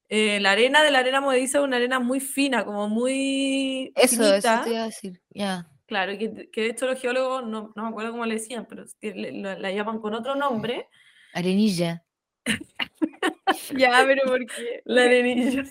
eh, 0.10 0.40
la 0.40 0.52
arena 0.52 0.84
de 0.84 0.92
la 0.92 1.00
arena 1.00 1.22
movediza 1.22 1.58
es 1.60 1.64
una 1.64 1.78
arena 1.78 2.00
muy 2.00 2.20
fina, 2.20 2.64
como 2.64 2.88
muy. 2.88 3.92
Eso, 3.96 4.36
eso 4.36 4.62
te 4.64 4.70
iba 4.72 4.82
a 4.82 4.86
decir, 4.86 5.22
ya. 5.30 5.68
Claro, 5.88 6.18
que, 6.18 6.50
que, 6.52 6.62
de 6.62 6.70
hecho 6.70 6.88
los 6.88 7.00
geólogos, 7.00 7.46
no, 7.46 7.72
no, 7.76 7.84
me 7.84 7.90
acuerdo 7.90 8.12
cómo 8.12 8.26
le 8.26 8.36
decían, 8.36 8.66
pero 8.68 8.86
la, 9.02 9.72
llaman 9.72 10.00
con 10.00 10.14
otro 10.14 10.36
nombre. 10.36 10.88
Arenilla. 11.34 12.04
ya, 13.76 14.04
pero 14.06 14.24
¿por 14.26 14.46
qué? 14.46 14.82
La 14.86 15.04
arenilla. 15.04 15.64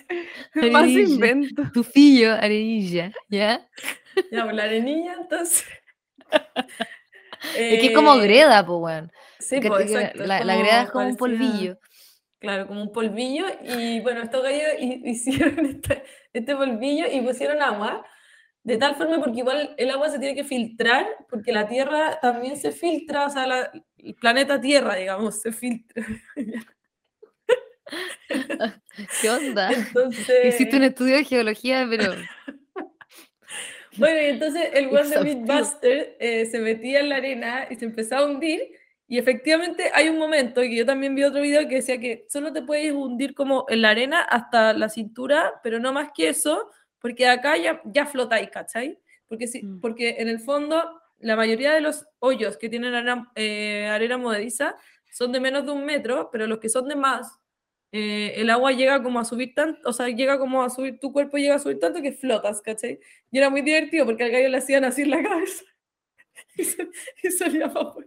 Más 0.73 0.89
invento. 0.89 1.63
Tufillo, 1.73 2.33
arenilla, 2.33 3.13
¿ya? 3.29 3.69
Ya, 4.31 4.45
pues 4.45 4.55
la 4.55 4.65
arenilla, 4.65 5.15
entonces. 5.21 5.65
es 7.57 7.81
que 7.81 7.87
es 7.87 7.93
como 7.93 8.15
eh, 8.15 8.23
greda, 8.23 8.65
pues, 8.65 8.79
weón. 8.81 9.13
Sí, 9.39 9.61
pues, 9.61 9.91
exacto. 9.91 10.25
La, 10.25 10.45
la, 10.45 10.57
greda 10.57 10.83
es 10.83 10.91
como 10.91 11.09
un 11.09 11.17
polvillo. 11.17 11.79
Claro, 12.45 12.67
como 12.67 12.83
un 12.83 12.93
polvillo. 12.93 13.47
Y 13.63 14.01
bueno, 14.01 14.21
estos 14.23 14.43
gallos 14.43 14.69
hicieron 14.79 15.65
este, 15.67 16.05
este, 16.35 16.55
polvillo 16.55 17.07
y 17.11 17.23
pusieron 17.23 17.63
agua. 17.63 18.05
De 18.63 18.77
tal 18.77 18.97
forma, 18.97 19.19
porque 19.23 19.39
igual 19.39 19.75
el 19.79 19.91
agua 19.91 20.11
se 20.11 20.19
tiene 20.19 20.35
que 20.35 20.45
filtrar, 20.45 21.07
porque 21.31 21.53
la 21.53 21.67
Tierra 21.67 22.19
también 22.21 22.59
se 22.59 22.71
filtra, 22.71 23.27
o 23.27 23.31
sea, 23.31 23.73
el 23.97 24.15
planeta 24.15 24.61
Tierra, 24.61 24.95
digamos, 24.95 25.41
se 25.41 25.53
filtra. 25.53 26.05
¿Qué 29.23 29.31
onda? 29.31 29.71
Hiciste 30.47 30.77
un 30.77 30.85
estudio 30.85 31.17
de 31.17 31.25
geología, 31.25 31.87
pero... 31.89 32.13
bueno, 33.97 34.21
y 34.21 34.27
entonces 34.27 34.69
el 34.75 34.89
Wonder 34.89 35.25
Mythbuster 35.25 36.17
eh, 36.21 36.45
se 36.45 36.59
metía 36.59 37.01
en 37.01 37.09
la 37.09 37.17
arena 37.17 37.67
y 37.71 37.77
se 37.77 37.87
empezaba 37.87 38.23
a 38.23 38.27
hundir 38.27 38.61
y 39.07 39.19
efectivamente 39.19 39.91
hay 39.93 40.09
un 40.09 40.19
momento, 40.19 40.61
que 40.63 40.75
yo 40.77 40.87
también 40.87 41.15
vi 41.15 41.25
otro 41.25 41.43
video 41.43 41.69
que 41.69 41.77
decía 41.77 41.99
que 42.01 42.25
solo 42.29 42.53
te 42.53 42.63
puedes 42.63 42.93
hundir 42.93 43.35
como 43.35 43.67
en 43.69 43.83
la 43.83 43.91
arena 43.91 44.23
hasta 44.23 44.73
la 44.73 44.89
cintura, 44.89 45.61
pero 45.63 45.79
no 45.79 45.93
más 45.93 46.11
que 46.15 46.29
eso, 46.31 46.71
porque 47.01 47.27
acá 47.29 47.57
ya, 47.57 47.83
ya 47.85 48.07
flotáis, 48.07 48.49
¿cachai? 48.51 48.99
Porque, 49.29 49.47
sí, 49.47 49.63
Mm. 49.63 49.81
porque 49.81 50.17
en 50.19 50.29
el 50.29 50.41
fondo 50.41 51.01
la 51.19 51.37
mayoría 51.37 51.73
de 51.73 51.81
los 51.81 52.07
hoyos 52.19 52.57
que 52.57 52.69
tienen 52.69 52.95
arena, 52.95 53.31
eh, 53.35 53.87
arena 53.87 54.19
son 55.13 55.33
de 55.33 55.41
menos 55.41 55.65
de 55.65 55.73
un 55.73 55.85
metro, 55.85 56.29
pero 56.33 56.47
los 56.47 56.59
que 56.59 56.69
son 56.69 56.89
de 56.89 56.97
más, 56.97 57.39
eh, 57.93 58.33
el 58.37 58.51
agua 58.51 58.73
llega 58.73 59.03
como 59.03 59.21
a 59.21 59.25
subir 59.25 59.55
tanto, 59.55 59.89
o 59.89 59.93
sea, 59.93 60.09
llega 60.09 60.39
como 60.39 60.63
a 60.63 60.71
subir, 60.71 60.99
tu 60.99 61.13
cuerpo 61.13 61.37
llega 61.37 61.55
a 61.55 61.59
subir 61.61 61.79
tanto 61.79 62.03
que 62.03 62.13
flotas, 62.13 62.61
¿cachai? 62.63 62.99
Y 63.31 63.39
era 63.39 63.51
muy 63.51 63.63
divertido 63.63 64.05
porque 64.07 64.25
al 64.25 64.31
gallo 64.33 64.49
le 64.49 64.59
hacían 64.59 64.85
así 64.85 65.03
en 65.03 65.11
la 65.11 65.23
cabeza 65.23 65.65
y, 67.23 67.31
salía 67.31 67.67
vapor 67.67 68.07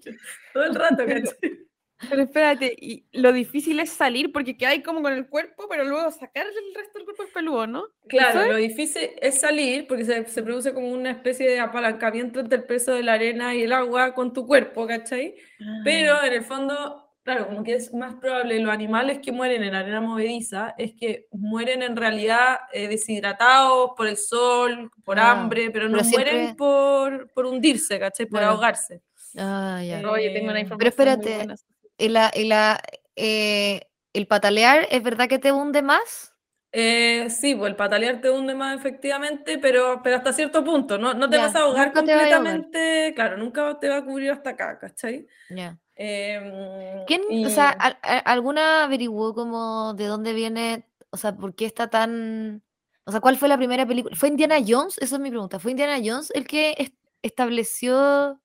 todo 0.53 0.63
el 0.63 0.75
rato, 0.75 1.05
¿cachai? 1.05 1.67
Pero 2.09 2.21
espérate, 2.21 2.75
y 2.79 3.07
lo 3.11 3.33
difícil 3.33 3.79
es 3.79 3.89
salir 3.89 4.31
porque 4.31 4.55
quedáis 4.55 4.83
como 4.83 5.01
con 5.01 5.13
el 5.13 5.27
cuerpo, 5.27 5.65
pero 5.67 5.83
luego 5.83 6.11
sacar 6.11 6.45
el 6.45 6.75
resto 6.75 6.99
del 6.99 7.05
cuerpo 7.05 7.23
es 7.23 7.31
peludo, 7.31 7.65
¿no? 7.65 7.87
Claro, 8.07 8.41
¿Eso 8.41 8.51
lo 8.51 8.57
difícil 8.57 9.09
es 9.19 9.39
salir 9.39 9.87
porque 9.87 10.05
se, 10.05 10.25
se 10.25 10.43
produce 10.43 10.75
como 10.75 10.91
una 10.91 11.09
especie 11.09 11.49
de 11.49 11.59
apalancamiento 11.59 12.39
entre 12.39 12.59
el 12.59 12.65
peso 12.65 12.93
de 12.93 13.01
la 13.01 13.13
arena 13.13 13.55
y 13.55 13.63
el 13.63 13.73
agua 13.73 14.13
con 14.13 14.31
tu 14.31 14.45
cuerpo, 14.45 14.85
¿cachai? 14.85 15.35
Pero 15.83 16.23
en 16.23 16.33
el 16.33 16.43
fondo, 16.43 17.06
claro, 17.27 17.47
como 17.47 17.61
que 17.61 17.75
es 17.75 17.93
más 17.93 18.15
probable 18.15 18.57
los 18.61 18.71
animales 18.71 19.19
que 19.21 19.33
mueren 19.33 19.61
en 19.61 19.75
arena 19.75 19.99
movediza 19.99 20.73
es 20.77 20.93
que 20.93 21.27
mueren 21.31 21.83
en 21.83 21.97
realidad 21.97 22.59
eh, 22.71 22.87
deshidratados 22.87 23.91
por 23.97 24.07
el 24.07 24.15
sol, 24.15 24.89
por 25.03 25.19
Ah, 25.19 25.31
hambre, 25.31 25.69
pero 25.71 25.89
no 25.89 25.97
pero 25.97 26.03
siempre- 26.05 26.31
mueren 26.33 26.55
por, 26.55 27.29
por 27.33 27.45
hundirse, 27.47 27.99
¿cachai? 27.99 28.27
Por 28.27 28.41
ahogarse. 28.41 29.01
Ah, 29.37 29.81
ya. 29.83 29.99
Eh, 29.99 30.05
Oye, 30.05 30.29
tengo 30.29 30.51
una 30.51 30.77
Pero 30.77 30.89
espérate, 30.89 31.27
muy 31.29 31.35
buena. 31.35 31.55
¿Y 31.97 32.07
la, 32.07 32.31
y 32.33 32.45
la, 32.45 32.79
eh, 33.17 33.81
el 34.13 34.25
patalear 34.27 34.87
es 34.89 35.03
verdad 35.03 35.27
que 35.27 35.37
te 35.37 35.51
hunde 35.51 35.81
más? 35.81 36.33
Eh, 36.71 37.29
sí, 37.29 37.55
pues 37.55 37.69
el 37.71 37.75
patalear 37.75 38.21
te 38.21 38.29
hunde 38.29 38.55
más 38.55 38.77
efectivamente, 38.77 39.57
pero, 39.57 39.99
pero 40.01 40.15
hasta 40.15 40.31
cierto 40.31 40.63
punto, 40.63 40.97
no, 40.97 41.13
no 41.13 41.29
te 41.29 41.35
Ya, 41.35 41.43
vas 41.43 41.55
a 41.57 41.59
ahogar 41.63 41.87
nunca 41.87 42.03
te 42.05 42.15
vas 42.15 42.31
a 42.31 42.35
ahogar. 42.37 42.53
completamente, 42.53 43.13
claro, 43.15 43.37
nunca 43.37 43.77
te 43.79 43.89
va 43.89 43.97
a 43.97 44.05
cubrir 44.05 44.31
hasta 44.31 44.51
acá, 44.51 44.79
¿cachai? 44.79 45.27
Ya. 45.49 45.77
Em, 45.99 47.05
¿Quién, 47.07 47.21
o 47.29 47.31
y- 47.31 47.49
sea, 47.49 47.69
al- 47.69 47.97
a- 48.03 48.19
alguna 48.19 48.83
averiguó 48.83 49.33
como 49.33 49.93
de 49.95 50.05
dónde 50.05 50.33
viene, 50.33 50.85
o 51.09 51.17
sea, 51.17 51.35
por 51.35 51.55
qué 51.55 51.65
está 51.65 51.89
tan, 51.89 52.61
o 53.05 53.11
sea, 53.11 53.19
cuál 53.19 53.37
fue 53.37 53.47
la 53.49 53.57
primera 53.57 53.85
película? 53.85 54.15
¿Fue 54.15 54.29
Indiana 54.29 54.57
Jones? 54.65 54.97
Esa 54.99 55.15
es 55.15 55.21
mi 55.21 55.29
pregunta. 55.29 55.59
¿Fue 55.59 55.71
Indiana 55.71 55.97
Jones 56.03 56.31
el 56.35 56.45
que 56.47 56.75
es- 56.77 56.91
estableció 57.23 58.39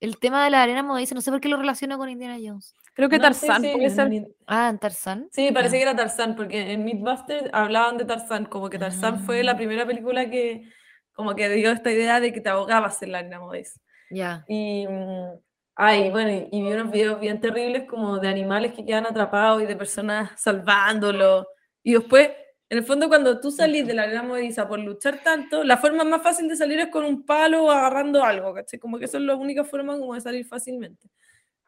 el 0.00 0.18
tema 0.18 0.44
de 0.44 0.50
la 0.50 0.62
arena 0.62 0.82
movediza? 0.82 1.14
No 1.14 1.20
sé 1.20 1.30
por 1.30 1.40
qué 1.40 1.48
lo 1.48 1.56
relaciono 1.56 1.98
con 1.98 2.08
Indiana 2.08 2.36
Jones. 2.42 2.74
Creo 2.94 3.08
que 3.08 3.16
no 3.18 3.22
Tarzán 3.24 3.62
ser. 3.62 4.08
mi- 4.08 4.24
Ah, 4.46 4.68
en 4.70 4.78
Tarzán. 4.78 5.28
Sí, 5.32 5.50
parece 5.52 5.76
Ah. 5.76 5.78
que 5.78 5.82
era 5.82 5.96
Tarzán, 5.96 6.34
porque 6.36 6.72
en 6.72 6.84
Mythbusters 6.84 7.50
hablaban 7.52 7.98
de 7.98 8.04
Tarzán, 8.06 8.46
como 8.46 8.70
que 8.70 8.78
Tarzán 8.78 9.20
fue 9.20 9.42
la 9.42 9.52
Ah. 9.52 9.56
primera 9.56 9.84
película 9.86 10.30
que 10.30 10.70
como 11.12 11.34
que 11.34 11.48
dio 11.48 11.72
esta 11.72 11.90
idea 11.90 12.20
de 12.20 12.32
que 12.32 12.40
te 12.42 12.48
ahogabas 12.50 13.02
en 13.02 13.12
la 13.12 13.18
arena 13.18 13.40
movediza. 13.40 13.80
Ya. 14.10 14.44
Y, 14.48 14.86
mm, 14.86 15.38
ay, 15.76 16.10
bueno, 16.10 16.30
y, 16.30 16.48
y 16.50 16.62
vi 16.62 16.72
unos 16.72 16.90
videos 16.90 17.20
bien 17.20 17.40
terribles 17.40 17.84
como 17.84 18.18
de 18.18 18.28
animales 18.28 18.72
que 18.72 18.84
quedan 18.84 19.06
atrapados 19.06 19.62
y 19.62 19.66
de 19.66 19.76
personas 19.76 20.32
salvándolo. 20.40 21.46
Y 21.82 21.92
después, 21.92 22.30
en 22.68 22.78
el 22.78 22.84
fondo, 22.84 23.08
cuando 23.08 23.40
tú 23.40 23.50
salís 23.50 23.86
de 23.86 23.94
la 23.94 24.02
arena 24.02 24.22
movediza 24.22 24.66
por 24.66 24.80
luchar 24.80 25.22
tanto, 25.22 25.62
la 25.62 25.76
forma 25.76 26.02
más 26.02 26.22
fácil 26.22 26.48
de 26.48 26.56
salir 26.56 26.80
es 26.80 26.88
con 26.88 27.04
un 27.04 27.24
palo 27.24 27.66
o 27.66 27.70
agarrando 27.70 28.24
algo, 28.24 28.52
¿cachai? 28.54 28.80
Como 28.80 28.98
que 28.98 29.04
esa 29.04 29.18
es 29.18 29.24
la 29.24 29.36
única 29.36 29.64
forma 29.64 29.96
como 29.98 30.14
de 30.14 30.20
salir 30.20 30.44
fácilmente. 30.46 31.08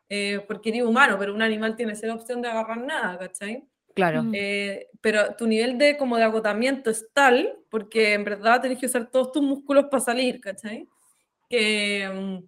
Eh, 0.09 0.43
porque 0.49 0.71
eres 0.71 0.83
humano, 0.83 1.17
pero 1.19 1.35
un 1.35 1.43
animal 1.43 1.77
tiene 1.77 1.95
cero 1.95 2.15
opción 2.15 2.41
de 2.41 2.49
agarrar 2.49 2.79
nada, 2.79 3.19
¿cachai? 3.19 3.63
Claro. 3.95 4.23
Mm. 4.25 4.33
Eh, 4.35 4.87
pero 5.01 5.35
tu 5.37 5.47
nivel 5.47 5.77
de, 5.77 5.97
como 5.99 6.17
de 6.17 6.25
agotamiento 6.25 6.89
es 6.91 7.07
tal, 7.13 7.55
porque 7.71 8.15
en 8.15 8.25
verdad 8.25 8.63
tenés 8.63 8.79
que 8.79 8.87
usar 8.87 9.11
todos 9.11 9.33
tus 9.33 9.43
músculos 9.43 9.87
para 9.91 10.03
salir, 10.03 10.41
¿cachai? 10.41 10.89
Que 11.49 12.09
mm, 12.13 12.39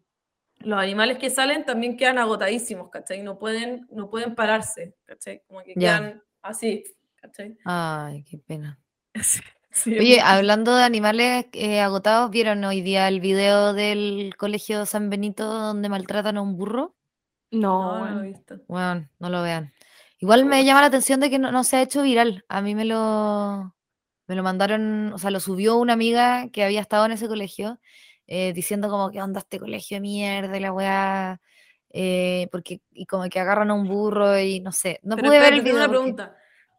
los 0.61 0.79
animales 0.79 1.19
que 1.19 1.31
salen 1.31 1.65
también 1.65 1.97
quedan 1.97 2.19
agotadísimos, 2.19 2.91
¿cachai? 2.91 3.23
No 3.23 3.39
pueden, 3.39 3.87
no 3.91 4.11
pueden 4.11 4.35
pararse, 4.35 4.95
¿cachai? 5.05 5.43
Como 5.47 5.63
que 5.63 5.75
Ya. 5.77 5.99
quedan 5.99 6.23
así, 6.43 6.85
¿cachai? 7.17 7.57
Ay, 7.65 8.25
qué 8.25 8.39
pena. 8.39 8.79
Sí, 9.73 9.93
sí, 9.93 9.95
es 9.95 10.01
Oye, 10.01 10.21
hablando 10.21 10.75
de 10.75 10.83
animales 10.83 11.47
eh, 11.53 11.81
agotados, 11.81 12.31
¿vieron 12.31 12.65
hoy 12.65 12.81
día 12.81 13.07
el 13.09 13.21
video 13.21 13.73
del 13.73 14.35
Colegio 14.37 14.85
San 14.85 15.11
Benito 15.11 15.45
donde 15.47 15.89
maltratan 15.89 16.37
a 16.37 16.43
un 16.43 16.57
burro? 16.57 16.97
No, 17.53 17.99
No, 17.99 18.09
no 18.09 18.15
lo 18.17 18.25
he 18.25 18.29
visto. 18.29 18.61
Bueno, 18.67 19.09
no 19.19 19.31
lo 19.31 19.43
vean. 19.43 19.73
Igual 20.19 20.45
me 20.45 20.65
llama 20.65 20.81
la 20.83 20.89
atención 20.89 21.21
de 21.21 21.31
que 21.31 21.39
no, 21.39 21.51
no 21.53 21.65
se 21.65 21.77
ha 21.77 21.83
hecho 21.83 22.03
viral. 22.03 22.45
A 22.49 22.61
mí 22.63 22.75
me 22.75 22.85
lo, 22.85 23.75
me 24.27 24.35
lo 24.35 24.43
mandaron, 24.43 25.13
o 25.13 25.19
sea, 25.19 25.31
lo 25.31 25.41
subió 25.41 25.77
una 25.77 25.95
amiga 25.95 26.49
que 26.51 26.65
había 26.65 26.81
estado 26.81 27.07
en 27.07 27.13
ese 27.13 27.29
colegio, 27.29 27.81
eh, 28.31 28.53
diciendo 28.55 28.89
como 28.89 29.11
que 29.11 29.21
onda 29.21 29.41
este 29.41 29.59
colegio 29.59 29.97
de 29.97 30.03
mierda 30.03 30.57
y 30.57 30.61
la 30.61 30.73
weá, 30.73 31.41
eh, 31.91 32.49
porque, 32.53 32.81
y 32.93 33.07
como 33.07 33.29
que 33.29 33.41
agarran 33.41 33.71
a 33.71 33.75
un 33.75 33.89
burro 33.89 34.39
y 34.39 34.61
no 34.61 34.73
sé. 34.73 35.01
No 35.03 35.17
Pero 35.17 35.29
pude 35.29 35.41
ver 35.41 35.55
espérate, 35.55 35.57
el 35.57 35.63
video 35.63 35.77
una 35.79 35.89
pregunta. 35.89 36.39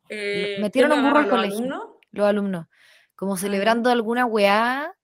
Eh, 0.09 0.57
metieron 0.61 0.91
¿quién 0.91 1.03
un 1.05 1.09
burro 1.11 1.19
al 1.19 1.29
colegio. 1.29 1.57
alumnos? 1.57 1.83
los 2.11 2.25
alumnos, 2.27 2.67
como 3.15 3.37
celebrando 3.37 3.89
alguna 3.91 4.25
weá. 4.25 4.95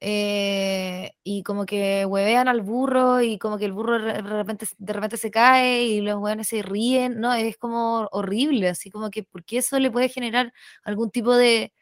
eh, 0.00 1.12
y 1.24 1.42
como 1.42 1.66
que 1.66 2.04
huevean 2.06 2.48
al 2.48 2.60
burro 2.62 3.22
y 3.22 3.38
como 3.38 3.58
que 3.58 3.64
el 3.66 3.72
burro 3.72 3.98
de 4.00 4.20
repente, 4.22 4.66
de 4.78 4.92
repente 4.92 5.16
se 5.16 5.30
cae 5.30 5.84
y 5.84 6.00
los 6.02 6.16
weones 6.18 6.48
se 6.48 6.62
ríen, 6.62 7.20
no, 7.20 7.32
es 7.34 7.56
como 7.58 8.08
horrible, 8.12 8.68
así 8.68 8.90
como 8.90 9.10
que 9.10 9.24
porque 9.24 9.58
eso 9.58 9.78
le 9.78 9.90
puede 9.90 10.08
generar 10.10 10.52
algún 10.84 11.10
tipo 11.10 11.34
de, 11.36 11.72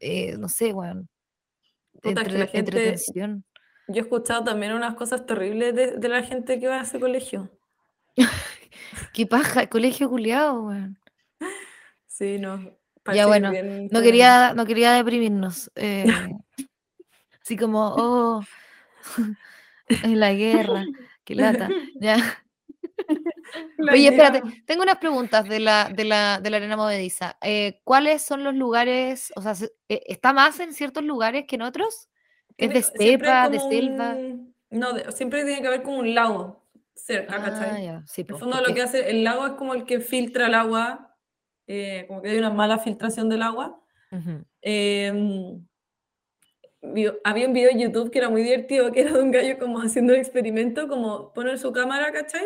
eh, 0.00 0.36
no 0.38 0.48
sé, 0.48 0.66
de 0.74 1.06
Puta, 2.02 2.22
es 2.22 2.28
que 2.28 2.34
entre- 2.34 2.38
la 2.38 2.46
gente- 2.46 2.58
entretención. 2.58 3.44
Yo 3.88 3.96
he 3.96 4.00
escuchado 4.00 4.44
también 4.44 4.74
unas 4.74 4.94
cosas 4.94 5.24
terribles 5.24 5.74
de, 5.74 5.92
de 5.96 6.08
la 6.08 6.22
gente 6.22 6.60
que 6.60 6.68
va 6.68 6.80
a 6.80 6.82
ese 6.82 7.00
colegio. 7.00 7.50
Qué 9.14 9.26
paja, 9.26 9.62
el 9.62 9.68
colegio 9.68 10.08
culiado, 10.08 10.62
weón. 10.64 10.98
Sí, 12.06 12.38
no. 12.38 12.76
Ya 13.14 13.26
bueno, 13.26 13.50
bien 13.50 13.88
no 13.90 14.02
quería, 14.02 14.52
no 14.54 14.66
quería 14.66 14.92
deprimirnos. 14.92 15.70
eh, 15.76 16.04
así 17.42 17.56
como, 17.56 17.94
oh, 17.96 18.42
en 19.88 20.20
la 20.20 20.34
guerra, 20.34 20.84
qué 21.24 21.34
lata. 21.34 21.70
Ya. 22.00 22.16
Oye, 23.92 24.08
espérate, 24.08 24.42
tengo 24.66 24.82
unas 24.82 24.98
preguntas 24.98 25.48
de 25.48 25.60
la, 25.60 25.88
de 25.94 26.04
la, 26.04 26.40
de 26.40 26.50
la 26.50 26.56
arena 26.58 26.76
movediza. 26.76 27.36
Eh, 27.42 27.80
¿cuáles 27.84 28.22
son 28.22 28.44
los 28.44 28.54
lugares, 28.54 29.32
o 29.36 29.42
sea, 29.42 29.54
se- 29.54 29.72
eh, 29.88 30.02
está 30.06 30.32
más 30.32 30.58
en 30.60 30.72
ciertos 30.74 31.04
lugares 31.04 31.44
que 31.46 31.56
en 31.56 31.62
otros? 31.62 32.08
¿Es 32.56 32.70
de 32.72 32.78
estepa, 32.80 33.48
de 33.48 33.60
selva? 33.60 34.14
un- 34.16 34.54
No, 34.70 34.92
de- 34.92 35.10
siempre 35.12 35.44
tiene 35.44 35.60
que 35.62 35.68
haber 35.68 35.82
como 35.82 35.98
un 35.98 36.14
lago 36.14 36.68
cerca, 36.94 37.36
Ah, 37.36 37.42
¿cachai? 37.42 37.84
ya, 37.84 38.02
sí, 38.06 38.22
En 38.22 38.26
po, 38.26 38.34
el 38.34 38.40
fondo 38.40 38.60
lo 38.60 38.74
que 38.74 38.82
hace, 38.82 39.08
el 39.10 39.22
lago 39.24 39.46
es 39.46 39.52
como 39.52 39.74
el 39.74 39.84
que 39.84 40.00
filtra 40.00 40.46
el 40.48 40.54
agua, 40.54 41.16
eh, 41.66 42.04
como 42.08 42.20
que 42.22 42.30
hay 42.30 42.38
una 42.38 42.50
mala 42.50 42.78
filtración 42.78 43.28
del 43.28 43.42
agua. 43.42 43.80
Ujú. 44.10 44.44
Em, 44.60 45.64
vi- 46.82 47.12
había 47.24 47.46
un 47.46 47.52
video 47.52 47.70
en 47.70 47.78
YouTube 47.80 48.10
que 48.10 48.18
era 48.18 48.28
muy 48.28 48.42
divertido, 48.42 48.90
que 48.92 49.00
era 49.02 49.12
de 49.12 49.22
un 49.22 49.30
gallo 49.30 49.58
como 49.58 49.80
haciendo 49.80 50.12
un 50.14 50.18
experimento, 50.18 50.88
como 50.88 51.32
poner 51.32 51.58
su 51.58 51.72
cámara, 51.72 52.12
¿cachai? 52.12 52.44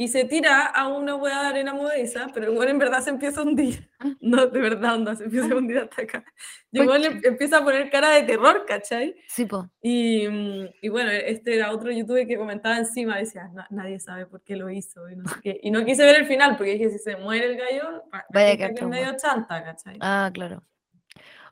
Y 0.00 0.06
se 0.06 0.24
tira 0.26 0.64
a 0.66 0.86
una 0.86 1.16
hueá 1.16 1.42
de 1.42 1.48
arena 1.48 1.74
movediza, 1.74 2.28
pero 2.32 2.52
igual 2.52 2.68
en 2.68 2.78
verdad 2.78 3.02
se 3.02 3.10
empieza 3.10 3.40
a 3.40 3.42
hundir. 3.44 3.90
No, 4.20 4.46
de 4.46 4.60
verdad, 4.60 4.94
onda, 4.94 5.16
se 5.16 5.24
empieza 5.24 5.52
a 5.52 5.56
hundir 5.56 5.78
hasta 5.78 6.02
acá. 6.02 6.24
Y 6.70 6.76
¿Por 6.78 6.84
igual 6.84 7.04
em- 7.04 7.20
empieza 7.24 7.58
a 7.58 7.64
poner 7.64 7.90
cara 7.90 8.10
de 8.10 8.22
terror, 8.22 8.64
¿cachai? 8.66 9.16
Sí, 9.26 9.44
po. 9.44 9.68
Y, 9.82 10.28
mm, 10.28 10.68
y 10.82 10.88
bueno, 10.88 11.10
este 11.10 11.56
era 11.56 11.72
otro 11.72 11.90
youtuber 11.90 12.26
que 12.28 12.36
comentaba 12.36 12.78
encima, 12.78 13.16
decía, 13.18 13.48
"Na- 13.52 13.66
nadie 13.70 13.98
sabe 13.98 14.26
por 14.26 14.40
qué 14.42 14.54
lo 14.54 14.70
hizo, 14.70 15.08
y 15.10 15.16
no 15.16 15.24
sé 15.28 15.34
qué. 15.42 15.60
Y 15.62 15.70
no 15.72 15.84
quise 15.84 16.04
ver 16.04 16.16
el 16.20 16.26
final, 16.26 16.56
porque 16.56 16.72
dije, 16.74 16.90
si 16.90 16.98
se 17.00 17.16
muere 17.16 17.46
el 17.46 17.56
gallo, 17.56 18.04
Vaya 18.32 18.56
que 18.56 18.64
es 18.66 18.86
medio 18.86 19.16
chanta, 19.16 19.64
¿cachai? 19.64 19.98
Ah, 20.00 20.30
claro. 20.32 20.62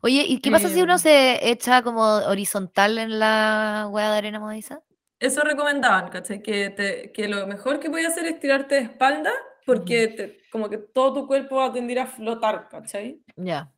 Oye, 0.02 0.24
¿y 0.26 0.40
qué 0.40 0.50
pasa 0.52 0.68
si 0.68 0.80
uno 0.82 0.92
Em. 0.94 0.98
se 1.00 1.50
echa 1.50 1.82
como 1.82 2.02
horizontal 2.02 2.98
en 2.98 3.18
la 3.18 3.88
hueá 3.90 4.12
de 4.12 4.18
arena 4.18 4.38
movediza? 4.38 4.82
Eso 5.18 5.40
recomendaban, 5.42 6.08
¿cachai? 6.10 6.42
Que, 6.42 6.70
te- 6.70 7.12
que 7.12 7.28
lo 7.28 7.46
mejor 7.46 7.80
que 7.80 7.88
podías 7.90 8.12
hacer 8.12 8.26
es 8.26 8.38
tirarte 8.40 8.74
de 8.76 8.80
espalda, 8.82 9.32
porque 9.64 10.08
te- 10.08 10.38
como 10.50 10.68
que 10.68 10.78
todo 10.78 11.14
tu 11.22 11.26
cuerpo 11.26 11.56
va 11.56 11.66
a 11.66 11.72
tender 11.72 11.98
a 12.00 12.06
flotar, 12.06 12.68
¿cachai? 12.68 13.20
Ya. 13.36 13.70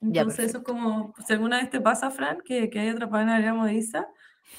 Ya, 0.00 0.20
Entonces 0.22 0.46
eso 0.50 0.58
es 0.58 0.64
como, 0.64 1.14
si 1.26 1.32
alguna 1.32 1.58
vez 1.60 1.70
te 1.70 1.80
pasa, 1.80 2.10
Fran, 2.10 2.40
que, 2.44 2.68
que 2.68 2.78
hay 2.80 2.88
atrapada 2.90 3.22
en 3.22 3.28
la 3.30 3.34
arena 3.36 3.54
movediza, 3.54 4.06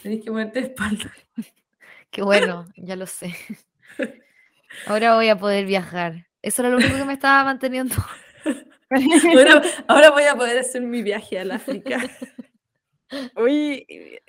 tenés 0.02 0.24
que 0.24 0.32
ponerte 0.32 0.60
de 0.62 0.68
espalda. 0.68 1.14
Qué 2.10 2.22
bueno, 2.24 2.66
ya 2.78 2.96
lo 2.96 3.06
sé. 3.06 3.36
Ahora 4.88 5.16
voy 5.16 5.30
a 5.30 5.38
poder 5.38 5.66
viajar. 5.66 6.28
Eso 6.42 6.62
era 6.62 6.70
lo 6.72 6.78
único 6.78 6.96
que 6.96 7.06
me 7.06 7.14
estaba 7.14 7.44
manteniendo. 7.44 7.96
Ahora, 9.36 9.62
ahora 9.88 10.12
voy 10.12 10.24
a 10.24 10.36
poder 10.36 10.60
hacer 10.60 10.82
mi 10.84 11.02
viaje 11.02 11.40
al 11.40 11.52
África. 11.52 11.98
Eh, 13.36 14.20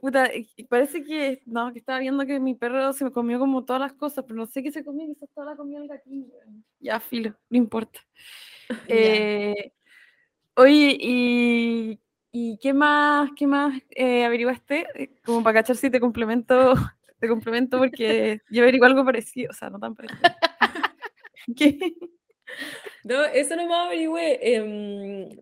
puta, 0.00 0.30
parece 0.68 1.04
que, 1.04 1.42
no, 1.46 1.72
que 1.72 1.78
estaba 1.78 1.98
viendo 1.98 2.24
que 2.26 2.40
mi 2.40 2.54
perro 2.54 2.92
se 2.92 3.04
me 3.04 3.12
comió 3.12 3.38
como 3.38 3.64
todas 3.64 3.80
las 3.80 3.92
cosas, 3.92 4.24
pero 4.26 4.36
no 4.36 4.46
sé 4.46 4.62
qué 4.62 4.72
se 4.72 4.84
comió, 4.84 5.06
quizás 5.06 5.28
toda 5.34 5.50
la 5.50 5.56
comió 5.56 5.80
el 5.82 5.88
gatillo. 5.88 6.32
Ya, 6.80 7.00
filo, 7.00 7.34
no 7.50 7.56
importa. 7.58 8.00
Eh, 8.90 9.72
oye, 10.54 10.96
y 11.00 11.98
¿Y 12.30 12.58
qué 12.58 12.74
más, 12.74 13.30
qué 13.36 13.46
más 13.46 13.80
eh, 13.90 14.24
averiguaste? 14.24 14.86
Eh, 14.94 15.10
Como 15.24 15.42
para 15.42 15.60
cachar 15.60 15.76
si 15.76 15.90
te 15.90 16.00
complemento, 16.00 16.74
te 17.18 17.28
complemento 17.28 17.78
porque 17.78 18.40
yo 18.50 18.62
averiguo 18.62 18.86
algo 18.86 19.04
parecido, 19.04 19.50
o 19.50 19.54
sea, 19.54 19.70
no 19.70 19.78
tan 19.78 19.94
parecido. 19.94 20.20
¿Qué? 21.56 21.94
No, 23.04 23.24
eso 23.24 23.56
no 23.56 23.66
me 23.66 23.74
averigüé. 23.74 24.38
em, 24.42 25.40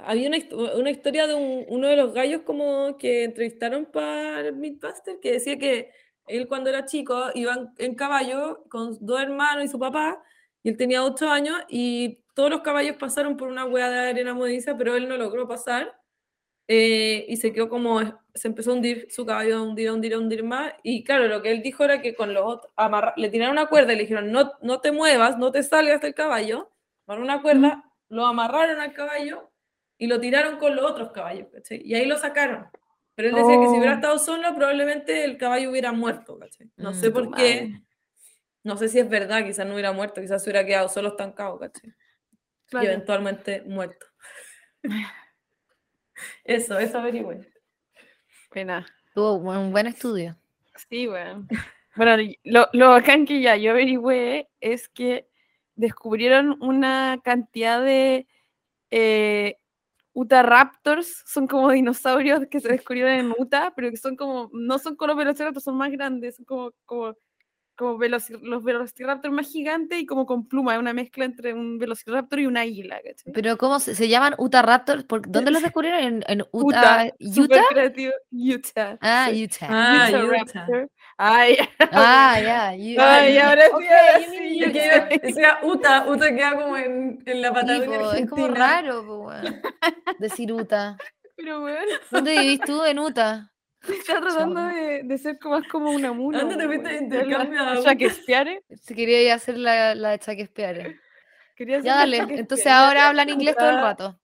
había 0.00 0.28
una, 0.28 0.38
una 0.76 0.90
historia 0.90 1.26
de 1.26 1.34
un- 1.34 1.64
uno 1.68 1.88
de 1.88 1.96
los 1.96 2.12
gallos 2.14 2.42
como 2.42 2.96
que 2.98 3.24
entrevistaron 3.24 3.86
para 3.86 4.40
el 4.40 4.54
Mythbuster 4.56 5.18
que 5.20 5.32
decía 5.32 5.58
que 5.58 5.90
él 6.26 6.48
cuando 6.48 6.70
era 6.70 6.84
chico 6.86 7.30
iba 7.34 7.56
en, 7.78 7.94
caballo 7.94 8.64
con 8.68 8.96
dos 9.00 9.20
hermanos 9.20 9.64
y 9.64 9.68
su 9.68 9.78
papá 9.78 10.22
y 10.62 10.70
él 10.70 10.76
tenía 10.76 11.04
ocho 11.04 11.28
años 11.30 11.56
y 11.68 12.20
todos 12.34 12.50
los 12.50 12.60
caballos 12.62 12.96
pasaron 12.96 13.36
por 13.36 13.48
una 13.48 13.64
hueá 13.64 13.88
de 13.90 13.98
arena 14.10 14.34
movediza 14.34 14.76
pero 14.76 14.96
él 14.96 15.08
no 15.08 15.16
logró 15.16 15.46
pasar 15.48 15.96
eh, 16.68 17.24
y 17.28 17.36
se 17.36 17.52
quedó 17.52 17.68
como, 17.68 18.00
se 18.34 18.48
empezó 18.48 18.72
a 18.72 18.74
hundir 18.74 19.06
su 19.10 19.24
caballo, 19.24 19.58
a 19.58 19.62
hundir, 19.62 19.88
a 19.88 19.92
hundir, 19.94 20.14
a 20.14 20.18
hundir 20.18 20.42
más. 20.44 20.72
Y 20.82 21.04
claro, 21.04 21.28
lo 21.28 21.42
que 21.42 21.52
él 21.52 21.62
dijo 21.62 21.84
era 21.84 22.02
que 22.02 22.14
con 22.14 22.34
los 22.34 22.44
otros, 22.44 22.72
le 23.16 23.28
tiraron 23.30 23.52
una 23.52 23.68
cuerda 23.68 23.92
y 23.92 23.96
le 23.96 24.02
dijeron, 24.02 24.32
no, 24.32 24.52
no 24.62 24.80
te 24.80 24.90
muevas, 24.92 25.38
no 25.38 25.52
te 25.52 25.62
salgas 25.62 26.00
del 26.00 26.14
caballo. 26.14 26.70
Amarraron 27.06 27.24
una 27.30 27.42
cuerda, 27.42 27.84
lo 28.08 28.26
amarraron 28.26 28.80
al 28.80 28.92
caballo 28.92 29.50
y 29.98 30.06
lo 30.06 30.20
tiraron 30.20 30.58
con 30.58 30.76
los 30.76 30.84
otros 30.90 31.12
caballos, 31.12 31.48
¿cachai? 31.52 31.80
Y 31.84 31.94
ahí 31.94 32.06
lo 32.06 32.16
sacaron. 32.18 32.68
Pero 33.14 33.28
él 33.30 33.34
decía 33.34 33.58
que 33.58 33.66
si 33.68 33.76
hubiera 33.78 33.92
Oh. 33.92 33.96
estado 33.96 34.18
solo, 34.18 34.54
probablemente 34.54 35.24
el 35.24 35.38
caballo 35.38 35.70
hubiera 35.70 35.92
muerto, 35.92 36.38
¿cachai? 36.38 36.70
No 36.76 36.92
sé 36.92 37.10
Mm, 37.10 37.12
por 37.12 37.24
tu 37.24 37.30
qué, 37.32 37.62
madre. 37.68 37.82
no 38.64 38.76
sé 38.76 38.88
si 38.88 38.98
es 38.98 39.08
verdad, 39.08 39.44
quizás 39.44 39.66
no 39.66 39.72
hubiera 39.72 39.92
muerto, 39.92 40.20
quizás 40.20 40.42
se 40.44 40.50
hubiera 40.50 40.66
quedado 40.66 40.88
solo 40.88 41.08
estancado, 41.08 41.58
¿cachai? 41.58 41.94
Y 42.72 42.84
eventualmente 42.86 43.62
muerto. 43.62 44.06
Eso, 46.44 46.78
eso 46.78 46.98
averigüé. 46.98 47.46
Pena. 48.50 48.86
Tuvo 49.14 49.34
un 49.34 49.70
buen 49.72 49.86
estudio. 49.86 50.36
Sí, 50.88 51.06
bueno. 51.06 51.46
Bueno, 51.94 52.16
lo, 52.44 52.68
lo 52.72 52.90
bacán 52.90 53.24
que 53.26 53.40
ya 53.40 53.56
yo 53.56 53.70
averigüé 53.72 54.48
es 54.60 54.88
que 54.88 55.28
descubrieron 55.74 56.56
una 56.62 57.20
cantidad 57.24 57.82
de 57.82 58.26
eh, 58.90 59.58
Utahraptors, 60.16 61.22
son 61.26 61.46
como 61.46 61.70
dinosaurios 61.70 62.40
que 62.50 62.58
se 62.60 62.68
descubrieron 62.68 63.12
en 63.12 63.34
Utah, 63.38 63.72
pero 63.76 63.90
que 63.90 63.98
son 63.98 64.16
como, 64.16 64.48
no 64.54 64.78
son 64.78 64.96
como 64.96 65.08
los 65.08 65.16
velociraptors, 65.18 65.62
son 65.64 65.76
más 65.76 65.90
grandes, 65.92 66.36
son 66.36 66.46
como, 66.46 66.72
como, 66.86 67.14
como 67.76 67.98
veloci- 67.98 68.40
los 68.40 68.62
velociraptors 68.64 69.34
más 69.34 69.46
gigantes 69.52 70.00
y 70.00 70.06
como 70.06 70.24
con 70.24 70.48
pluma, 70.48 70.72
es 70.72 70.80
una 70.80 70.94
mezcla 70.94 71.26
entre 71.26 71.52
un 71.52 71.78
velociraptor 71.78 72.40
y 72.40 72.46
un 72.46 72.56
águila, 72.56 72.96
¿cachai? 73.04 73.30
Pero 73.34 73.58
¿cómo 73.58 73.78
se, 73.78 73.94
se 73.94 74.08
llaman 74.08 74.34
Utah 74.38 74.62
Raptors? 74.62 75.04
¿Por, 75.04 75.20
¿Dónde 75.30 75.50
los 75.50 75.62
descubrieron? 75.62 76.00
¿En, 76.00 76.24
en 76.28 76.40
Utah? 76.50 77.12
Utah, 77.20 77.40
¿Utah? 77.42 77.62
Utah. 78.32 78.98
Ah, 79.02 79.28
sí. 79.30 79.44
Utah. 79.44 79.66
Ah, 79.68 80.08
Utah 80.08 80.24
Utah. 80.24 80.36
Raptor. 80.66 80.90
Ay, 81.18 81.56
Ah, 81.92 82.38
ya. 82.40 82.68
Ay, 82.98 83.38
ahora 83.38 83.62
sí, 83.66 83.70
Ok, 83.72 83.84
ahora 83.90 84.18
you 84.18 84.32
sí, 84.32 84.58
Yo 84.58 84.66
Utah. 84.68 85.08
que 85.08 85.18
decía 85.18 85.58
Uta, 85.62 86.04
Uta 86.08 86.34
queda 86.34 86.54
como 86.54 86.76
en, 86.76 87.22
en 87.26 87.42
la 87.42 87.48
Sí, 87.48 87.54
Patagonia 87.54 87.98
po, 88.00 88.12
es 88.12 88.30
como 88.30 88.48
raro 88.48 89.06
po, 89.06 89.30
decir 90.18 90.52
Utah. 90.52 90.96
Pero 91.36 91.60
bueno, 91.60 91.78
¿Dónde 92.10 92.32
vivís 92.32 92.64
tú? 92.64 92.84
En 92.84 92.98
Utah. 92.98 93.50
está 93.88 94.20
tratando 94.20 94.60
de, 94.66 95.02
de 95.04 95.18
ser 95.18 95.38
como, 95.38 95.58
más 95.58 95.68
como 95.68 95.90
una 95.90 96.12
mula. 96.12 96.40
¿Dónde 96.40 96.56
te 96.56 96.66
de 96.66 96.96
intercambio? 96.96 97.82
Shakespeare. 97.82 98.62
Si 98.82 98.94
quería 98.94 99.22
ir 99.22 99.30
a 99.30 99.34
hacer 99.34 99.56
la, 99.58 99.94
la 99.94 100.10
de 100.10 100.18
Shakespeare. 100.18 100.98
Quería 101.56 101.80
Ya 101.80 101.96
dale. 101.96 102.18
Entonces 102.18 102.66
ahora 102.66 103.08
hablan 103.08 103.30
inglés 103.30 103.56
todo 103.56 103.70
el 103.70 103.76
Ah, 103.76 103.82
rato. 103.82 104.20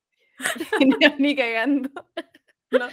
Ni 1.18 1.34
cagando. 1.36 1.90
No. 2.70 2.88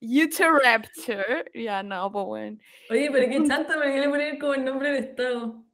Rapture. 0.00 1.50
Ya, 1.54 1.82
no, 1.82 2.10
pues 2.12 2.24
bueno. 2.24 2.58
Oye, 2.90 3.10
pero 3.12 3.28
qué 3.28 3.48
chanta, 3.48 3.74
¿por 3.74 3.84
qué 3.84 4.00
le 4.00 4.08
ponen 4.08 4.38
como 4.38 4.54
el 4.54 4.64
nombre 4.64 4.92
del 4.92 5.04
estado? 5.04 5.64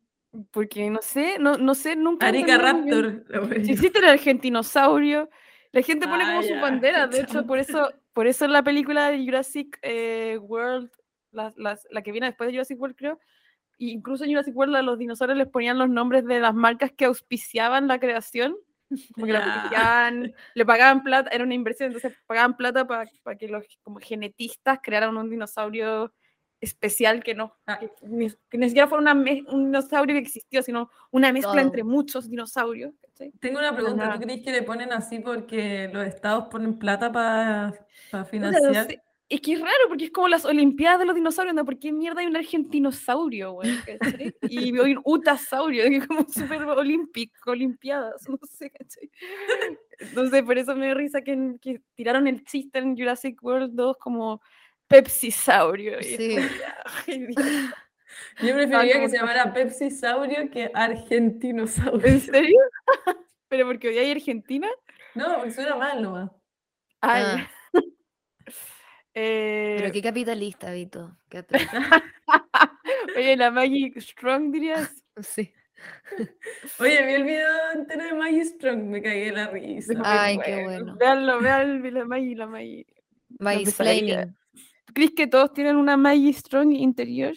Porque 0.51 0.91
no 0.91 1.01
sé, 1.03 1.39
no, 1.39 1.57
no 1.59 1.75
sé, 1.75 1.95
nunca. 1.95 2.27
Arica. 2.27 2.59
Raptor. 2.59 3.25
Si 3.65 3.73
existe 3.73 3.99
el 4.01 4.07
argentinosaurio, 4.07 5.31
la 5.73 5.83
gente 5.83 6.09
pone 6.09 6.25
Ah, 6.25 6.37
como 6.37 6.49
ya, 6.49 6.61
banderas. 6.61 7.11
qué 7.11 7.17
De 7.17 7.23
hecho, 7.23 7.47
por 7.47 7.59
eso, 7.59 7.93
por 8.13 8.27
eso 8.27 8.45
en 8.45 8.53
la 8.53 8.63
película 8.65 9.11
de 9.11 9.25
Jurassic 9.25 9.79
eh, 9.83 10.39
World, 10.41 10.91
la, 11.31 11.53
las- 11.57 11.87
la 11.91 12.03
que 12.03 12.11
viene 12.13 12.27
después 12.27 12.49
de 12.49 12.55
Jurassic 12.55 12.81
World, 12.81 12.97
creo, 12.97 13.21
incluso 13.79 14.25
en 14.25 14.31
Jurassic 14.31 14.57
World 14.57 14.75
a 14.77 14.83
los 14.83 14.99
dinosaurios 14.99 15.39
les 15.39 15.49
ponían 15.49 15.79
los 15.79 15.89
nombres 15.89 16.25
de 16.25 16.41
las 16.41 16.55
marcas 16.55 16.91
que 16.93 17.05
auspiciaban 17.05 17.87
la 17.87 18.01
creación. 18.01 18.57
Como 19.15 19.27
que 19.27 19.33
la 19.33 19.45
publicaban, 19.63 20.35
le 20.55 20.67
pagaban 20.67 21.03
plata, 21.03 21.31
era 21.31 21.45
una 21.45 21.55
inversión, 21.55 21.89
entonces 21.93 22.17
pagaban 22.27 22.57
plata 22.57 22.87
para 22.87 23.07
que 23.39 23.49
los 23.49 23.65
como 23.83 23.99
genetistas 24.01 24.79
crearan 24.83 25.17
un 25.17 25.31
dinosaurio 25.31 26.13
especial 26.61 27.23
que 27.23 27.35
no, 27.35 27.55
Ah. 27.67 27.79
que, 27.79 27.91
que 28.49 28.59
ni 28.59 28.69
siquiera 28.69 28.89
fuera 28.89 29.03
una 29.03 29.13
un 29.13 29.65
dinosaurio 29.67 30.15
que 30.15 30.21
existió, 30.23 30.63
sino 30.63 30.91
una 31.11 31.31
mezcla 31.33 31.53
Todo. 31.53 31.61
entre 31.63 31.85
muchos 31.85 32.31
dinosaurios. 32.31 32.95
Tengo 33.41 33.59
una 33.59 33.75
pregunta. 33.75 34.15
¿tú 34.15 34.21
crees 34.21 34.43
que 34.43 34.51
le 34.51 34.63
ponen 34.63 34.93
así 34.93 35.19
porque 35.21 35.89
los 35.93 36.07
estados 36.07 36.47
ponen 36.49 36.79
plata 36.79 37.13
para 37.13 37.75
no 38.13 38.25
financiar? 38.25 38.87
sé, 38.87 39.03
Es 39.29 39.41
que 39.41 39.55
es 39.55 39.61
raro, 39.61 39.89
porque 39.89 40.05
es 40.05 40.11
como 40.11 40.29
las 40.29 40.45
Olimpiadas 40.45 40.99
de 40.99 41.07
los 41.07 41.15
dinosaurios, 41.15 41.55
¿no? 41.55 41.65
¿Por 41.65 41.79
qué 41.79 41.93
mierda 41.93 42.21
hay 42.21 42.27
un 42.27 42.37
argentinosaurio, 42.37 43.53
güey? 43.53 43.71
¿cachai? 43.79 44.35
Y 44.43 44.79
hay 44.79 44.95
un 44.95 45.01
utasaurio, 45.05 45.85
que 45.85 45.97
es 45.97 46.07
como 46.09 46.27
súper 46.29 46.63
olímpico, 46.63 47.51
olimpiadas, 47.51 48.29
no 48.29 48.39
sé, 48.43 48.71
¿cachai? 48.71 49.11
Entonces, 49.99 50.43
por 50.43 50.59
eso 50.59 50.77
me 50.77 50.89
da 50.89 50.95
risa 50.95 51.23
que, 51.23 51.57
que 51.61 51.81
tiraron 51.95 52.27
el 52.29 52.45
chiste 52.45 52.79
en 52.79 52.97
Jurassic 52.97 53.43
World 53.43 53.73
2 53.75 53.97
como 53.99 54.43
Pepsisaurio. 54.87 56.03
Sí. 56.03 56.37
Yo 58.41 58.55
preferiría 58.55 59.01
que 59.01 59.09
se 59.09 59.17
llamara 59.17 59.53
Pepsi 59.53 59.91
Saurio 59.91 60.51
que 60.51 60.71
Argentinosaurio. 60.73 62.07
¿En 62.07 62.21
serio? 62.21 62.61
¿Pero 63.49 63.67
porque 63.67 63.89
hoy 63.89 63.99
hay 63.99 64.11
Argentina? 64.11 64.69
No, 65.15 65.37
porque 65.37 65.51
suena 65.53 65.77
mal 65.77 66.03
nomás. 66.03 66.31
Ay. 67.01 67.23
Ah, 67.27 67.51
Eh, 69.15 69.77
pero 69.79 69.93
qué 69.93 70.03
capitalista, 70.03 70.73
Vito. 70.73 71.17
Qué. 71.29 71.45
Oye, 73.17 73.37
la 73.37 73.51
Maggie 73.51 73.93
Strong 73.97 74.51
dirías. 74.51 74.91
Sí. 75.23 75.53
Oye, 76.81 77.07
vi 77.07 77.13
el 77.13 77.23
video 77.23 77.71
entero 77.73 78.05
de 78.05 78.15
Maggie 78.15 78.45
Strong, 78.45 78.83
me 78.83 79.01
cagué 79.01 79.27
de 79.27 79.33
la 79.33 79.47
risa. 79.47 79.95
Ay, 80.03 80.39
qué 80.45 80.65
bueno. 80.65 80.97
Veanlo, 80.97 81.41
vean 81.41 81.95
la 81.95 82.05
Maggie, 82.05 82.35
la 82.35 82.47
Maggie. 82.47 82.87
Maggie. 83.39 83.67
Flaming. 83.67 84.37
¿Tú 84.87 84.93
crees 84.93 85.13
que 85.13 85.29
todos 85.29 85.53
tienen 85.53 85.77
una 85.77 85.97
Maggie 85.97 86.33
Strong 86.33 86.73
interior? 86.73 87.35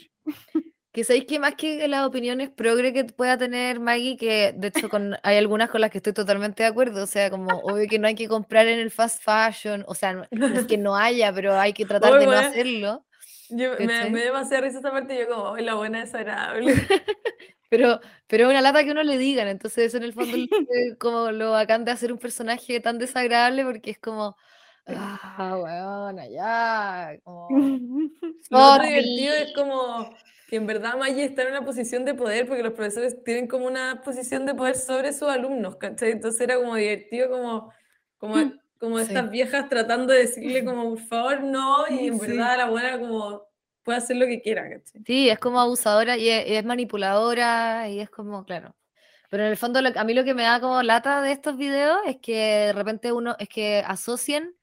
Que 0.97 1.03
sabéis 1.03 1.25
que 1.25 1.38
más 1.38 1.53
que 1.53 1.88
las 1.88 2.07
opiniones 2.07 2.49
progre 2.49 2.91
que 2.91 3.03
pueda 3.03 3.38
tener 3.38 3.79
Maggie, 3.79 4.17
que 4.17 4.51
de 4.57 4.69
hecho 4.69 4.89
con, 4.89 5.15
hay 5.21 5.38
algunas 5.38 5.69
con 5.69 5.79
las 5.79 5.91
que 5.91 5.99
estoy 5.99 6.12
totalmente 6.12 6.63
de 6.63 6.69
acuerdo, 6.69 7.03
o 7.03 7.05
sea, 7.05 7.29
como 7.29 7.55
obvio 7.60 7.88
que 7.88 7.99
no 7.99 8.07
hay 8.07 8.15
que 8.15 8.27
comprar 8.27 8.65
en 8.67 8.79
el 8.79 8.89
fast 8.89 9.21
fashion, 9.21 9.83
o 9.88 9.93
sea, 9.93 10.13
no, 10.13 10.25
no 10.31 10.47
es 10.47 10.65
que 10.65 10.79
no 10.79 10.95
haya, 10.95 11.31
pero 11.31 11.53
hay 11.53 11.73
que 11.73 11.86
tratar 11.86 12.17
de 12.17 12.25
no 12.25 12.31
hacerlo. 12.31 13.05
Yo, 13.49 13.73
me, 13.77 13.86
me 13.86 14.21
dio 14.21 14.33
demasiada 14.33 14.62
risa 14.62 14.79
esa 14.79 14.89
parte 14.89 15.19
yo 15.19 15.27
como, 15.27 15.53
"Ay, 15.53 15.65
la 15.65 15.75
buena 15.75 15.99
desagradable. 15.99 16.73
Pero, 17.69 17.99
pero 18.27 18.45
es 18.45 18.49
una 18.49 18.62
lata 18.62 18.83
que 18.83 18.91
uno 18.91 19.03
le 19.03 19.17
digan, 19.17 19.49
entonces 19.49 19.88
eso 19.88 19.97
en 19.97 20.03
el 20.03 20.13
fondo 20.13 20.36
es 20.69 20.97
como 20.97 21.31
lo 21.31 21.51
bacán 21.51 21.83
de 21.83 21.91
hacer 21.91 22.13
un 22.13 22.17
personaje 22.17 22.79
tan 22.79 22.97
desagradable 22.97 23.65
porque 23.65 23.91
es 23.91 23.99
como, 23.99 24.38
ah, 24.88 25.60
weón, 25.62 26.31
ya, 26.31 27.19
como, 27.25 27.49
sorry. 28.49 28.88
divertido 28.88 29.33
es 29.36 29.53
como 29.53 30.15
que 30.47 30.57
en 30.57 30.67
verdad 30.67 30.97
Maggie 30.97 31.25
está 31.25 31.43
en 31.43 31.49
una 31.49 31.65
posición 31.65 32.05
de 32.05 32.15
poder 32.15 32.47
porque 32.47 32.63
los 32.63 32.73
profesores 32.73 33.23
tienen 33.25 33.47
como 33.47 33.67
una 33.67 34.01
posición 34.03 34.45
de 34.47 34.55
poder 34.55 34.75
sobre 34.77 35.13
sus 35.13 35.29
alumnos, 35.29 35.77
¿cachai? 35.77 36.12
Entonces 36.13 36.41
era 36.41 36.57
como 36.57 36.75
divertido 36.75 37.29
como, 37.31 37.73
como, 38.17 38.53
como 38.79 38.99
Sí. 38.99 39.13
estas 39.13 39.29
viejas 39.31 39.69
tratando 39.69 40.13
de 40.13 40.21
decirle 40.21 40.65
como, 40.65 40.89
por 40.91 40.99
favor, 41.01 41.43
no, 41.43 41.88
y 41.89 42.07
en 42.07 42.19
Sí. 42.19 42.19
verdad 42.19 42.57
la 42.57 42.69
buena 42.69 42.99
como 42.99 43.43
puede 43.83 43.99
hacer 43.99 44.17
lo 44.17 44.25
que 44.27 44.41
quiera, 44.41 44.69
¿cachai? 44.69 45.05
Sí, 45.05 45.29
es 45.29 45.39
como 45.39 45.60
abusadora 45.62 46.17
y 46.17 46.27
es, 46.29 46.43
es 46.47 46.65
manipuladora 46.65 47.88
y 47.89 47.99
es 48.01 48.10
como, 48.10 48.43
claro. 48.45 48.75
Pero 49.29 49.43
en 49.45 49.51
el 49.51 49.57
fondo 49.57 49.81
lo- 49.81 49.91
a 49.99 50.03
mí 50.05 50.13
lo 50.15 50.23
que 50.25 50.33
me 50.36 50.43
da 50.43 50.62
como 50.62 50.81
lata 50.83 51.21
de 51.21 51.33
estos 51.33 51.57
videos 51.57 51.99
es 52.07 52.17
que 52.21 52.33
de 52.67 52.73
repente 52.73 53.12
uno, 53.13 53.36
es 53.39 53.49
que 53.49 53.79
asocian 53.86 54.55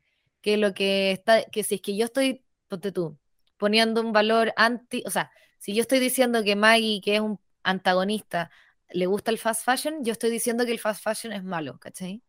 que 0.43 0.57
lo 0.59 0.75
que 0.75 1.13
está, 1.13 1.45
que 1.45 1.65
si 1.65 1.77
es 1.77 1.83
que 1.83 1.97
yo 1.97 2.07
estoy, 2.07 2.45
ponte 2.69 2.93
tú, 2.93 3.19
poniendo 3.59 4.01
un 4.03 4.13
valor 4.13 4.53
anti, 4.57 5.05
o 5.07 5.11
sea, 5.11 5.31
si 5.65 5.75
yo 5.75 5.81
estoy 5.83 5.99
diciendo 5.99 6.45
que 6.45 6.57
Maggie, 6.57 7.01
que 7.03 7.15
es 7.17 7.21
un 7.23 7.41
antagonista, 7.63 8.51
le 8.91 9.07
gusta 9.07 9.31
el 9.31 9.39
fast 9.39 9.65
fashion, 9.65 10.05
yo 10.05 10.13
estoy 10.13 10.31
diciendo 10.31 10.67
que 10.67 10.73
el 10.73 10.79
fast 10.79 11.03
fashion 11.03 11.33
es 11.33 11.43
malo, 11.43 11.79
¿cachai? 11.81 12.23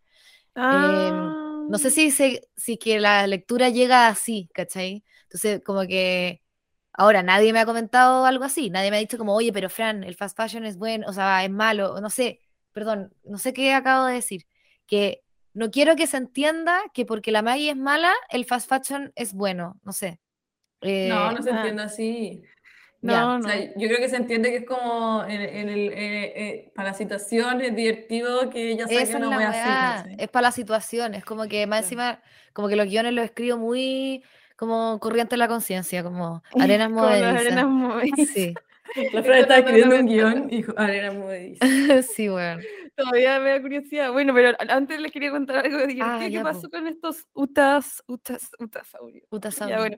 Ah. 0.55 1.65
No 1.67 1.77
sé 1.79 1.91
si, 1.91 2.11
se, 2.11 2.47
si 2.55 2.77
que 2.77 2.99
la 2.99 3.27
lectura 3.27 3.69
llega 3.69 4.07
así, 4.07 4.49
¿cachai? 4.53 5.03
Entonces, 5.23 5.61
como 5.65 5.81
que 5.81 6.41
ahora 6.93 7.23
nadie 7.23 7.51
me 7.53 7.59
ha 7.59 7.65
comentado 7.65 8.25
algo 8.25 8.45
así, 8.45 8.69
nadie 8.69 8.91
me 8.91 8.97
ha 8.97 8.99
dicho 9.01 9.17
como, 9.17 9.35
oye, 9.35 9.51
pero 9.51 9.69
Fran, 9.69 10.03
el 10.05 10.15
fast 10.15 10.37
fashion 10.37 10.65
es 10.65 10.77
bueno, 10.77 11.07
o 11.09 11.13
sea, 11.13 11.43
es 11.43 11.51
malo, 11.51 11.99
no 12.01 12.09
sé, 12.09 12.41
perdón, 12.71 13.13
no 13.25 13.37
sé 13.37 13.51
qué 13.53 13.73
acabo 13.73 14.05
de 14.05 14.15
decir, 14.15 14.47
que 14.87 15.23
no 15.53 15.71
quiero 15.71 15.95
que 15.97 16.07
se 16.07 16.17
entienda 16.17 16.79
que 16.93 17.05
porque 17.05 17.31
la 17.33 17.41
Maggie 17.41 17.71
es 17.71 17.77
mala, 17.77 18.13
el 18.29 18.45
fast 18.45 18.69
fashion 18.69 19.11
es 19.15 19.33
bueno, 19.33 19.79
no 19.83 19.91
sé. 19.93 20.21
no, 20.81 20.89
Eh, 20.89 21.09
no 21.31 21.41
se 21.41 21.51
ah. 21.51 21.57
entiende 21.57 21.83
así. 21.83 22.43
No, 23.05 23.13
Ya, 23.13 23.25
O 23.35 23.37
no. 23.39 23.47
sea, 23.47 23.59
yo 23.75 23.87
creo 23.87 23.97
que 23.99 24.09
se 24.09 24.15
entiende 24.17 24.49
que 24.51 24.57
es 24.57 24.65
como 24.65 25.23
en, 25.25 25.41
en 25.41 25.69
el, 25.69 25.89
eh, 25.93 26.33
eh, 26.35 26.71
para 26.75 26.89
la 26.89 26.93
situación 26.95 27.61
es 27.61 27.75
divertido 27.75 28.49
que 28.49 28.71
ella 28.71 28.83
saque 28.85 29.01
Esa 29.01 29.03
es 29.03 29.15
una 29.15 29.29
la 29.29 29.37
wea 29.37 29.93
así. 29.99 30.15
es 30.17 30.27
para 30.29 30.47
la 30.47 30.51
situación, 30.51 31.13
es 31.15 31.23
como 31.25 31.47
que 31.47 31.67
más 31.67 31.79
Claro. 31.81 31.85
encima, 31.85 32.21
como 32.53 32.67
que 32.67 32.75
los 32.75 32.87
guiones 32.87 33.13
los 33.13 33.25
escribo 33.25 33.57
muy 33.57 34.23
como 34.57 34.99
corriente 34.99 35.35
en 35.35 35.39
la 35.39 35.47
conciencia, 35.47 36.03
como 36.03 36.41
arenas 36.59 36.89
movedizas. 36.89 37.41
arenas 37.41 37.67
movedizas. 37.67 38.27
Sí, 38.33 38.53
La 39.13 39.23
Fran 39.23 39.39
estaba 39.39 39.55
de 39.55 39.59
escribiendo 39.61 39.95
un 39.97 40.05
guion 40.05 40.47
y 40.49 40.57
dijo, 40.57 40.73
ah, 40.77 40.91
era 40.93 41.11
movediza. 41.11 41.65
sí, 42.03 42.29
bueno. 42.29 42.61
Todavía 42.95 43.39
me 43.41 43.49
da 43.49 43.61
curiosidad. 43.61 44.11
Bueno, 44.13 44.33
pero 44.33 44.55
antes 44.69 45.01
les 45.01 45.11
quería 45.11 45.31
contar 45.31 45.65
algo 45.65 45.79
divertido. 45.79 46.05
Ah, 46.07 46.19
¿Qué 46.19 46.31
ya, 46.31 46.43
pasó 46.43 46.61
po. 46.61 46.69
con 46.69 46.87
estos 46.87 47.25
utas, 47.33 48.03
utas, 48.07 48.49
utasaurios? 48.57 49.27
Ya, 49.31 49.51
saurio. 49.51 49.77
bueno. 49.79 49.97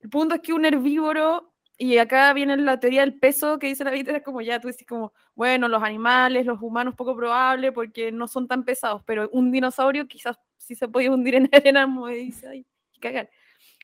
El 0.00 0.10
punto 0.10 0.34
es 0.34 0.40
que 0.42 0.52
un 0.52 0.64
herbívoro, 0.66 1.54
y 1.78 1.98
acá 1.98 2.32
viene 2.32 2.56
la 2.56 2.80
teoría 2.80 3.02
del 3.02 3.18
peso 3.18 3.58
que 3.58 3.68
dice 3.68 3.84
la 3.84 3.92
vida, 3.92 4.16
es 4.16 4.22
como 4.24 4.40
ya 4.40 4.60
tú 4.60 4.68
decís 4.68 4.86
como, 4.86 5.12
bueno, 5.34 5.68
los 5.68 5.82
animales, 5.82 6.44
los 6.46 6.60
humanos 6.60 6.94
poco 6.96 7.16
probable 7.16 7.72
porque 7.72 8.10
no 8.12 8.26
son 8.28 8.48
tan 8.48 8.64
pesados, 8.64 9.02
pero 9.06 9.28
un 9.32 9.52
dinosaurio 9.52 10.08
quizás 10.08 10.36
sí 10.58 10.74
se 10.74 10.88
podía 10.88 11.12
hundir 11.12 11.36
en 11.36 11.48
arena 11.52 11.86
movediza 11.86 12.54
y, 12.54 12.66
y 12.92 12.98
cagar. 13.00 13.30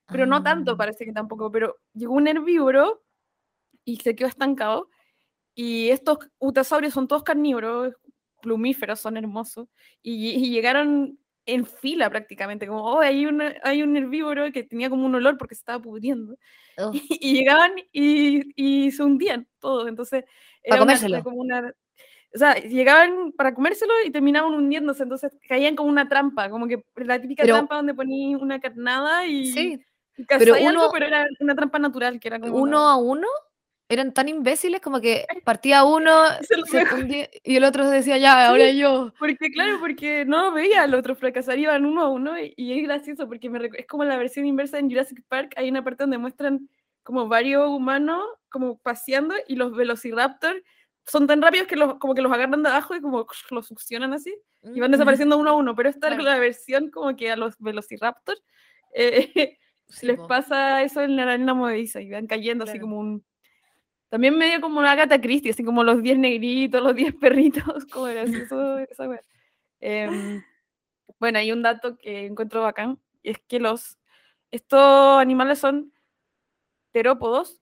Pero 0.09 0.27
no 0.27 0.43
tanto, 0.43 0.73
Ah. 0.73 0.77
parece 0.77 1.05
que 1.07 1.13
tampoco, 1.13 1.51
pero 1.51 1.77
llegó 1.95 2.15
un 2.15 2.29
herbívoro 2.29 3.03
y 3.85 3.97
se 3.99 4.15
quedó 4.17 4.29
estancado. 4.29 4.91
Y 5.55 5.91
estos 5.91 6.19
utasaurios 6.39 6.95
son 6.95 7.09
todos 7.09 7.23
carnívoros, 7.25 7.95
plumíferos, 8.43 9.01
son 9.01 9.17
hermosos. 9.17 9.69
Y, 10.03 10.31
y 10.31 10.51
llegaron 10.51 11.19
en 11.47 11.67
fila 11.67 12.09
prácticamente, 12.11 12.67
como, 12.67 12.83
oh, 12.85 13.01
hay, 13.01 13.27
una- 13.27 13.55
hay 13.63 13.83
un 13.83 13.97
herbívoro 13.97 14.51
que 14.53 14.63
tenía 14.65 14.89
como 14.91 15.05
un 15.07 15.15
olor 15.15 15.37
porque 15.39 15.55
se 15.55 15.61
estaba 15.61 15.83
pudriendo. 15.83 16.37
Oh, 16.77 16.91
Y, 16.93 17.35
llegaban 17.35 17.73
y, 17.93 18.43
y 18.57 18.91
se 18.91 19.05
hundían 19.05 19.47
todos. 19.61 19.87
Entonces, 19.87 20.25
era 20.63 20.75
una- 20.77 20.81
comérselo. 20.95 21.23
como 21.23 21.37
una... 21.37 21.73
O 22.35 22.39
sea, 22.39 22.55
llegaban 22.57 23.31
para 23.31 23.55
comérselo 23.55 23.93
y 24.05 24.11
terminaban 24.11 24.53
hundiéndose, 24.55 25.05
entonces 25.05 25.31
caían 25.49 25.77
como 25.77 25.89
una 25.89 26.09
trampa, 26.09 26.51
como 26.51 26.67
que 26.67 26.85
la 26.97 27.21
típica 27.21 27.45
Pero- 27.45 27.55
trampa 27.55 27.77
donde 27.77 27.95
poní 27.95 28.35
una 28.35 28.61
carnada 28.61 29.25
y, 29.25 29.47
sí, 29.53 29.81
y 30.17 30.25
pero 30.25 30.53
cazáis 30.55 30.67
algo, 30.67 30.83
uno- 30.83 30.91
pero 30.93 31.07
era 31.07 31.29
una 31.39 31.55
trampa 31.55 31.79
natural, 31.79 32.19
que 32.19 32.27
era 32.27 32.41
como 32.41 32.57
uno 32.57 32.79
a 32.89 32.97
uno 32.97 33.29
eran 33.89 34.13
tan 34.15 34.29
imbéciles 34.29 34.81
como 34.81 35.01
que 35.01 35.27
partía 35.45 35.85
uno 35.85 36.25
se 36.67 37.31
y 37.43 37.57
el 37.57 37.65
otro 37.65 37.89
decía, 37.89 38.19
ya, 38.19 38.49
ahora 38.49 38.71
yo. 38.71 39.13
Porque, 39.19 39.51
claro, 39.51 39.79
porque 39.81 40.25
no 40.25 40.53
veía 40.53 40.83
al 40.83 40.95
otro 40.95 41.15
fracasar, 41.15 41.59
iban 41.59 41.85
uno 41.85 42.03
a 42.03 42.09
uno 42.09 42.39
y, 42.39 42.55
y 42.57 42.79
es 42.79 42.85
gracioso 42.85 43.29
porque 43.29 43.51
me 43.51 43.71
es 43.75 43.87
como 43.87 44.05
la 44.05 44.17
versión 44.17 44.47
inversa 44.47 44.79
en 44.79 44.89
Jurassic 44.89 45.23
Park. 45.29 45.53
Hay 45.57 45.69
una 45.69 45.85
parte 45.85 46.05
donde 46.05 46.19
muestran 46.19 46.69
como 47.03 47.29
varios 47.29 47.69
humanos 47.69 48.25
como 48.49 48.79
paseando 48.79 49.35
y 49.47 49.57
los 49.57 49.75
velociraptor 49.77 50.63
son 51.07 51.27
tan 51.27 51.43
rápidos 51.43 51.67
que 51.67 51.77
los, 51.77 51.99
como 51.99 52.15
que 52.15 52.23
los 52.23 52.33
agarran 52.33 52.63
de 52.63 52.71
abajo 52.71 52.97
y 52.97 53.01
como 53.01 53.27
los 53.51 53.67
succionan 53.67 54.13
así 54.15 54.35
y 54.63 54.81
van 54.81 54.91
desapareciendo 54.91 55.37
uno 55.37 55.51
a 55.51 55.55
uno. 55.55 55.75
Pero 55.77 55.91
esta 55.91 56.09
Claro. 56.09 56.23
es 56.23 56.25
la 56.25 56.39
versión 56.39 56.91
como 56.91 57.15
que 57.15 57.31
a 57.31 57.37
los 57.37 57.59
velociraptor 57.59 58.37
eh, 58.95 59.59
sí, 59.89 60.07
les 60.07 60.17
po. 60.17 60.27
pasa 60.27 60.83
eso 60.83 61.03
en 61.03 61.17
la 61.17 61.25
arena 61.25 61.53
movediza 61.53 62.01
y 62.01 62.11
van 62.11 62.27
cayendo 62.27 62.65
así 62.65 62.79
como 62.79 62.99
un... 62.99 63.25
También 64.15 64.39
medio 64.39 64.61
como 64.61 64.79
una 64.79 64.93
Agatha 64.93 65.21
Christie, 65.21 65.51
así 65.51 65.65
como 65.65 65.83
los 65.83 66.01
10 66.01 66.17
negritos, 66.21 66.81
los 66.81 66.95
10 66.95 67.17
perritos, 67.17 67.65
como 67.93 68.05
gracioso 68.05 68.79
esa 68.89 69.09
wea. 69.09 69.25
Em, 69.81 70.41
bueno, 71.19 71.41
hay 71.41 71.51
un 71.51 71.63
dato 71.63 71.97
que 71.97 72.27
encuentro 72.27 72.63
bacán, 72.63 73.01
y 73.25 73.31
es 73.31 73.39
que 73.49 73.59
los, 73.59 73.99
estos 74.53 75.19
animales 75.19 75.59
son 75.59 75.93
terópodos, 76.93 77.61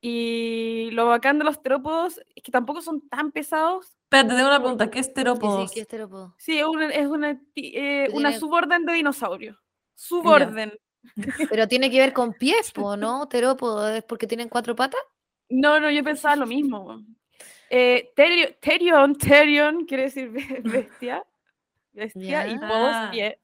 y 0.00 0.88
lo 0.92 1.08
bacán 1.08 1.38
de 1.38 1.44
los 1.44 1.60
terópodos 1.60 2.22
es 2.34 2.42
que 2.42 2.50
tampoco 2.50 2.80
son 2.80 3.06
tan 3.10 3.30
pesados. 3.30 3.86
Espérate, 4.04 4.34
tengo 4.34 4.48
una 4.48 4.60
pregunta. 4.60 4.90
¿Qué 4.90 5.00
es 5.00 5.06
Sí, 5.08 5.12
terópodos? 5.12 5.68
sí, 5.68 5.74
que 5.74 5.80
este 5.82 5.98
lo 5.98 6.08
puedo. 6.08 6.34
Sí, 6.38 6.58
es 6.58 6.64
una, 6.66 6.86
es 6.88 7.06
una, 7.06 7.38
ti- 7.52 7.72
eh, 7.76 8.08
una 8.14 8.30
tiene- 8.30 8.40
suborden 8.40 8.86
de 8.86 8.94
dinosaurio. 8.94 9.60
Suborden. 9.94 10.72
Pero 11.50 11.68
tiene 11.68 11.90
que 11.90 11.98
ver 11.98 12.14
con 12.14 12.32
pies, 12.32 12.72
¿no? 12.76 13.28
Terópodo, 13.28 13.90
¿es 13.90 14.02
porque 14.04 14.26
tienen 14.26 14.48
cuatro 14.48 14.74
patas? 14.74 15.02
No, 15.54 15.78
no, 15.80 15.90
yo 15.90 16.02
pensaba 16.02 16.36
lo 16.36 16.46
mismo. 16.46 17.04
Eh, 17.70 18.10
terio- 18.16 18.54
terion, 18.60 19.14
terion 19.16 19.84
quiere 19.86 20.04
decir 20.04 20.30
be- 20.30 20.60
bestia. 20.64 21.24
Bestia 21.92 22.46
y 22.48 22.58
Ya. 22.58 22.68
podos, 22.68 23.10
pie. 23.10 23.38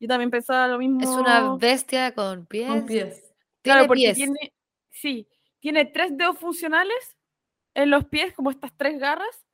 Yo 0.00 0.08
también 0.08 0.30
pensaba 0.30 0.66
lo 0.66 0.78
mismo. 0.78 1.00
Es 1.00 1.08
una 1.08 1.54
bestia 1.56 2.12
con 2.14 2.46
pies. 2.46 2.68
Con 2.68 2.86
pies. 2.86 3.34
Claro, 3.62 3.86
porque 3.86 4.02
pies. 4.02 4.16
tiene, 4.16 4.52
sí, 4.90 5.28
tiene 5.60 5.84
tres 5.84 6.16
dedos 6.16 6.36
funcionales 6.38 7.16
en 7.74 7.90
los 7.90 8.04
pies, 8.06 8.32
como 8.34 8.50
estas 8.50 8.72
tres 8.76 8.98
garras, 8.98 9.44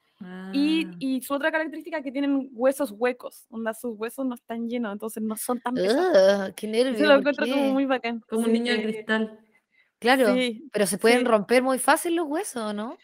y, 0.52 0.86
Ah. 0.86 0.94
y 0.98 1.20
su 1.22 1.34
otra 1.34 1.52
característica 1.52 1.98
es 1.98 2.02
que 2.04 2.10
tienen 2.10 2.48
huesos 2.52 2.90
huecos, 2.96 3.46
onda 3.50 3.72
sus 3.74 3.96
huesos 3.96 4.26
no 4.26 4.34
están 4.34 4.66
llenos, 4.68 4.92
entonces 4.92 5.22
no 5.22 5.36
son 5.36 5.60
tan 5.60 5.74
pesados. 5.74 6.48
Ugh, 6.48 6.54
qué 6.56 6.66
Eso 6.66 6.84
nervio. 6.84 7.00
lo 7.06 7.08
¿por 7.08 7.18
encuentro 7.18 7.46
como 7.46 7.72
muy 7.74 7.84
bacán. 7.84 8.20
Como 8.28 8.40
un 8.40 8.46
Sí, 8.46 8.52
niño 8.52 8.72
de 8.72 8.82
cristal. 8.82 9.38
Claro, 9.98 10.34
sí, 10.34 10.68
pero 10.72 10.86
se 10.86 10.98
pueden 10.98 11.20
sí. 11.20 11.24
romper 11.24 11.62
muy 11.62 11.78
fácil 11.78 12.14
los 12.16 12.26
huesos, 12.28 12.74
¿no? 12.74 12.96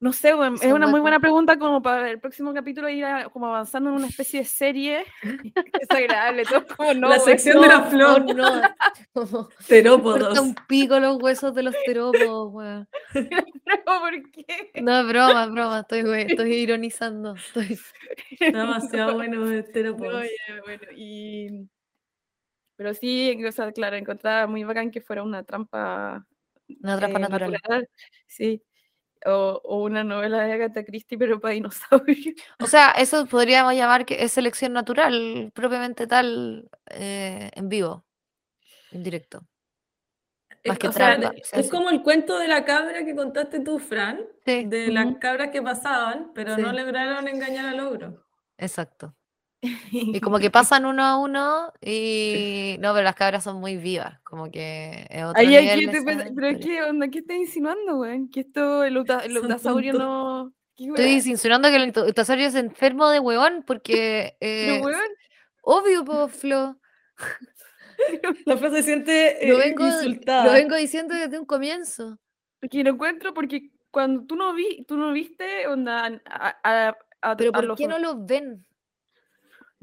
No 0.00 0.12
sé, 0.12 0.34
weón, 0.34 0.56
es 0.60 0.70
una 0.72 0.86
muy 0.86 1.00
buena 1.00 1.18
pregunta 1.18 1.56
como 1.58 1.80
para 1.80 2.10
el 2.10 2.20
próximo 2.20 2.52
capítulo 2.52 2.90
ir 2.90 3.04
a- 3.06 3.30
como 3.30 3.46
avanzando 3.46 3.88
en 3.88 3.96
una 3.96 4.08
especie 4.08 4.40
de 4.40 4.44
serie. 4.44 5.04
es 5.80 5.90
agradable, 5.90 6.44
todo 6.44 6.66
como 6.66 6.92
no. 6.94 7.08
la 7.08 7.18
sección 7.20 7.62
de 7.62 7.68
la 7.68 7.78
No, 7.78 7.90
flor. 7.90 8.24
no, 8.34 8.34
no. 8.60 8.62
Corta 9.14 9.48
Terópodos. 9.66 10.38
un 10.40 10.54
pico 10.68 10.98
los 11.00 11.22
huesos 11.22 11.54
de 11.54 11.62
los 11.62 11.74
terópodos, 11.86 12.52
weón. 12.52 12.88
no, 13.14 14.00
¿por 14.00 14.30
qué? 14.32 14.72
No, 14.82 15.06
broma, 15.06 15.46
broma, 15.46 15.80
estoy, 15.80 16.02
we- 16.02 16.26
estoy 16.28 16.52
ironizando. 16.54 17.36
Estoy... 17.36 17.78
Demasiado 18.40 19.14
bueno 19.14 19.46
de 19.46 19.62
No, 19.62 19.64
terópodos. 19.72 20.24
ya, 20.48 20.60
bueno, 20.64 20.82
y... 20.94 21.66
Pero 22.76 22.94
sí, 22.94 23.38
o 23.44 23.52
sea, 23.52 23.72
claro, 23.72 23.96
encontraba 23.96 24.46
muy 24.46 24.64
bacán 24.64 24.90
que 24.90 25.00
fuera 25.00 25.22
una 25.22 25.44
trampa 25.44 26.26
Una 26.82 26.96
trampa 26.98 27.18
eh, 27.18 27.22
natural. 27.22 27.88
Sí. 28.26 28.62
O, 29.26 29.60
o 29.64 29.82
una 29.84 30.04
novela 30.04 30.44
de 30.44 30.52
Agatha 30.52 30.84
Christie, 30.84 31.16
pero 31.16 31.40
para 31.40 31.54
dinosaurios. 31.54 32.34
O 32.60 32.66
sea, 32.66 32.90
eso 32.90 33.26
podríamos 33.26 33.74
llamar 33.74 34.04
que 34.04 34.22
es 34.22 34.32
selección 34.32 34.72
natural, 34.74 35.50
propiamente 35.54 36.06
tal, 36.06 36.68
eh, 36.90 37.50
en 37.54 37.68
vivo, 37.68 38.04
en 38.90 39.02
directo. 39.02 39.40
Más 40.66 40.76
Es, 40.76 40.78
que 40.78 40.88
o 40.88 40.92
trampa, 40.92 41.32
como 41.70 41.90
el 41.90 42.02
cuento 42.02 42.38
de 42.38 42.48
la 42.48 42.64
cabra 42.64 43.04
que 43.04 43.14
contaste 43.14 43.60
tú, 43.60 43.78
Fran, 43.78 44.20
Sí, 44.44 44.64
de 44.64 44.88
las 44.88 45.16
cabras 45.16 45.50
que 45.50 45.62
pasaban, 45.62 46.32
pero 46.34 46.56
no 46.58 46.72
lograron 46.72 47.28
engañar 47.28 47.66
al 47.66 47.80
ogro. 47.80 48.24
exacto. 48.58 49.14
Y 49.90 50.20
como 50.20 50.38
que 50.38 50.50
pasan 50.50 50.84
uno 50.86 51.02
a 51.04 51.16
uno 51.18 51.72
y... 51.80 52.76
No, 52.80 52.92
pero 52.92 53.04
las 53.04 53.14
cabras 53.14 53.44
son 53.44 53.60
muy 53.60 53.76
vivas, 53.76 54.20
como 54.22 54.50
que 54.50 55.06
es 55.10 55.24
otro 55.24 55.40
Ay. 55.40 55.86
Pero 56.34 56.46
es 56.48 56.58
que, 56.64 56.82
onda, 56.82 57.08
¿qué 57.08 57.18
estás 57.20 57.36
insinuando, 57.36 57.96
güey? 57.96 58.28
Que 58.30 58.40
esto, 58.40 58.84
el, 58.84 58.96
uta- 58.98 59.24
el 59.24 59.36
utasaurio 59.38 59.92
no... 59.94 60.52
¿Qué 60.76 60.86
Estoy 60.86 61.30
insinuando 61.30 61.68
que 61.68 61.76
el 61.76 61.88
utasaurio 62.08 62.46
es 62.48 62.54
enfermo 62.56 63.08
de 63.08 63.20
huevón 63.20 63.62
porque... 63.66 64.36
Eh, 64.40 64.82
obvio, 65.62 66.04
po, 66.04 66.28
Flo. 66.28 66.78
La 68.46 68.56
Fran 68.56 68.72
se 68.72 68.82
siente 68.82 69.38
Lo 69.46 69.54
eh, 69.60 69.68
vengo, 69.68 69.86
insultada. 69.86 70.46
lo 70.46 70.52
vengo 70.52 70.76
diciendo 70.76 71.14
desde 71.14 71.38
un 71.38 71.46
comienzo. 71.46 72.18
que 72.70 72.82
lo 72.82 72.90
encuentro 72.90 73.32
porque 73.32 73.70
cuando 73.90 74.24
tú 74.26 74.34
no 74.36 74.52
vi, 74.52 74.84
tú 74.84 74.96
no 74.96 75.12
viste, 75.12 75.66
onda, 75.68 76.20
a, 76.26 76.56
a- 76.64 76.96
a- 77.22 77.36
Pero 77.36 77.52
¿por 77.52 77.64
los 77.64 77.78
qué 77.78 77.86
no 77.86 77.98
lo 77.98 78.24
ven? 78.26 78.66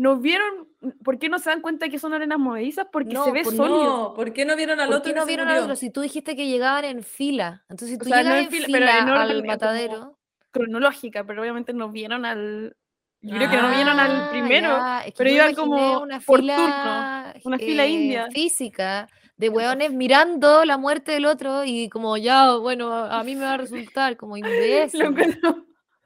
¿No 0.01 0.17
vieron? 0.17 0.67
¿Por 1.03 1.19
qué 1.19 1.29
no 1.29 1.37
se 1.37 1.51
dan 1.51 1.61
cuenta 1.61 1.87
que 1.87 1.99
son 1.99 2.11
arenas 2.13 2.39
movedizas? 2.39 2.87
Porque 2.91 3.13
No, 3.13 3.23
se 3.23 3.31
ve 3.31 3.43
por- 3.43 3.55
sólido. 3.55 3.83
No, 4.09 4.13
¿por 4.15 4.33
qué 4.33 4.45
no 4.45 4.55
vieron 4.55 4.79
al 4.79 4.87
¿Por 4.87 4.95
otro 4.97 5.09
qué 5.09 5.13
que 5.13 5.19
no 5.19 5.25
vieron 5.27 5.47
al 5.47 5.59
otro? 5.59 5.75
Si 5.75 5.91
tú 5.91 6.01
dijiste 6.01 6.35
que 6.35 6.47
llegaban 6.47 6.85
en 6.85 7.03
fila. 7.03 7.63
Entonces, 7.69 7.89
si 7.89 7.95
O 7.95 7.99
tú 7.99 8.05
sea, 8.09 8.23
no 8.23 8.23
llegas 8.23 8.39
en 8.39 8.45
en 8.45 8.51
fila, 8.51 8.65
fila, 8.65 8.91
pero 9.05 9.11
orden, 9.21 9.31
al 9.37 9.43
matadero. 9.45 10.17
Cronológica, 10.49 11.23
pero 11.23 11.43
obviamente 11.43 11.71
no 11.73 11.89
vieron 11.91 12.25
al. 12.25 12.75
Yo 13.21 13.35
creo 13.37 13.49
que 13.51 13.57
no 13.57 13.69
vieron 13.69 13.99
al 13.99 14.11
Ah, 14.11 14.27
primero. 14.31 14.67
ya, 14.69 14.99
es 15.01 15.05
que 15.13 15.17
pero 15.19 15.29
iban 15.29 15.53
como 15.53 15.99
una 16.01 16.19
por 16.19 16.39
fila, 16.39 17.35
una 17.43 17.57
fila 17.59 17.85
eh, 17.85 17.89
india. 17.91 18.27
física 18.31 19.07
de 19.37 19.49
hueones 19.49 19.93
mirando 19.93 20.65
la 20.65 20.79
muerte 20.79 21.11
del 21.11 21.25
otro 21.27 21.63
y 21.63 21.89
como 21.89 22.17
ya, 22.17 22.55
bueno, 22.55 22.91
a 22.91 23.23
mí 23.23 23.35
me 23.35 23.43
va 23.43 23.53
a 23.53 23.57
resultar 23.57 24.17
como 24.17 24.35
Lo 24.41 24.47
imbécil. 24.49 25.01
encuentro- 25.03 25.65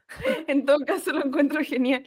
en 0.47 0.65
todo 0.65 0.79
caso, 0.85 1.13
lo 1.13 1.23
encuentro 1.25 1.61
genial. 1.63 2.03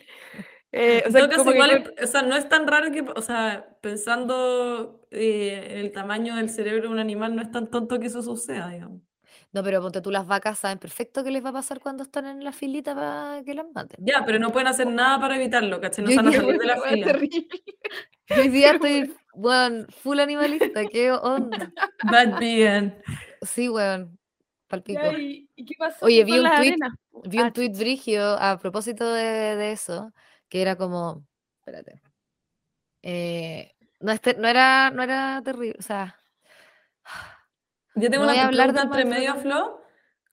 Eh, 0.72 1.02
o 1.06 1.10
sea, 1.10 1.28
caso, 1.28 1.38
como 1.38 1.50
que 1.52 1.56
igual, 1.56 1.70
es- 1.96 2.04
o 2.04 2.06
sea, 2.12 2.22
no 2.22 2.36
es 2.36 2.48
tan 2.48 2.66
raro 2.66 2.90
que, 2.92 3.00
o 3.14 3.22
sea, 3.22 3.76
pensando 3.80 5.00
eh, 5.10 5.68
en 5.70 5.78
el 5.78 5.92
tamaño 5.92 6.36
del 6.36 6.50
cerebro 6.50 6.82
de 6.82 6.88
un 6.88 6.98
animal, 6.98 7.34
no 7.34 7.42
es 7.42 7.50
tan 7.50 7.68
tonto 7.68 7.98
que 7.98 8.06
eso 8.08 8.22
suceda, 8.22 8.68
digamos. 8.68 9.00
No, 9.52 9.62
pero 9.62 9.80
ponte 9.80 10.02
tú, 10.02 10.10
las 10.10 10.26
vacas 10.26 10.58
saben 10.58 10.78
perfecto 10.78 11.24
qué 11.24 11.30
les 11.30 11.42
va 11.42 11.50
a 11.50 11.54
pasar 11.54 11.80
cuando 11.80 12.02
están 12.02 12.26
en 12.26 12.44
la 12.44 12.52
filita 12.52 12.94
para 12.94 13.42
que 13.44 13.54
las 13.54 13.66
maten. 13.74 14.04
Ya, 14.04 14.22
pero 14.26 14.38
no 14.38 14.52
pueden 14.52 14.68
hacer 14.68 14.86
nada 14.88 15.18
para 15.18 15.36
evitarlo, 15.36 15.80
¿cachai? 15.80 16.04
No 16.04 16.10
se 16.10 16.16
van 16.16 16.28
a 16.28 16.32
salir 16.32 16.58
de 16.58 16.66
la 16.66 16.80
fila. 16.82 17.06
terrible. 17.06 17.48
Hoy 18.36 18.48
día 18.48 18.72
estoy, 18.72 19.10
weón, 19.32 19.86
full 20.02 20.18
animalista, 20.20 20.84
qué 20.86 21.12
onda. 21.12 21.72
Bad 22.02 22.38
bien. 22.38 23.02
Sí, 23.40 23.70
weón, 23.70 24.18
palpico. 24.66 25.00
¿y, 25.18 25.48
qué 25.64 25.74
pasó 25.78 26.04
Oye, 26.04 26.24
vi 26.24 26.38
un 26.38 26.44
tuit- 26.44 26.52
arenas? 26.58 26.92
Vi 27.24 27.38
un 27.40 27.46
Ah, 27.46 27.52
tuit 27.52 27.76
brigio 27.76 28.22
a 28.38 28.58
propósito 28.58 29.10
de, 29.14 29.56
de 29.56 29.72
eso, 29.72 30.12
que 30.48 30.62
era 30.62 30.76
como, 30.76 31.26
espérate, 31.60 32.00
eh, 33.02 33.74
no, 34.00 34.12
este- 34.12 34.34
no 34.34 34.48
era, 34.48 34.90
no 34.90 35.02
era 35.02 35.40
terrible, 35.44 35.76
o 35.78 35.82
sea, 35.82 36.16
Yo 37.94 38.10
tengo 38.10 38.26
No 38.26 38.32
una 38.32 38.44
hablar 38.46 38.72
pregunta 38.72 38.82
entre 38.82 39.04
medio. 39.04 39.34
Flo. 39.36 39.82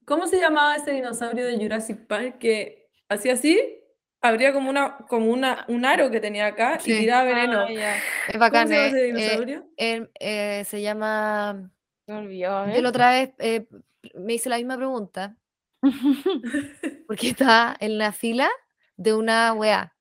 ¿Cómo 0.06 0.28
se 0.28 0.40
llamaba 0.40 0.76
ese 0.76 0.92
dinosaurio 0.92 1.46
de 1.48 1.58
Jurassic 1.58 2.06
Park 2.06 2.38
que 2.38 2.90
hacía 3.10 3.34
así? 3.34 3.82
Habría 4.22 4.54
como 4.54 4.70
una, 4.70 4.98
como 5.08 5.32
una, 5.32 5.66
un 5.68 5.84
aro 5.86 6.12
que 6.12 6.20
tenía 6.20 6.48
acá 6.48 6.80
Sí. 6.80 6.92
y 6.94 7.00
tiraba 7.00 7.24
veneno. 7.24 7.62
ah, 7.62 7.72
ya, 7.72 7.96
es 7.96 8.34
¿Cómo 8.34 8.40
bacán, 8.40 8.68
se 8.68 8.74
llama 8.76 8.86
eh, 8.86 8.90
ese 8.90 9.00
eh, 9.00 9.06
dinosaurio? 9.14 9.70
él, 9.78 10.12
eh, 10.20 10.64
se 10.66 10.82
llama, 10.82 11.72
me 12.08 12.14
olvidó, 12.16 12.72
yo 12.72 12.82
la 12.82 12.90
otra 12.90 13.10
vez 13.12 13.34
eh, 13.40 13.68
me 14.14 14.34
hice 14.36 14.50
la 14.50 14.58
misma 14.58 14.78
pregunta, 14.78 15.36
porque 17.08 17.30
estaba 17.30 17.76
en 17.80 17.98
la 17.98 18.12
fila 18.12 18.50
de 18.96 19.14
una 19.16 19.54
weá, 19.54 19.95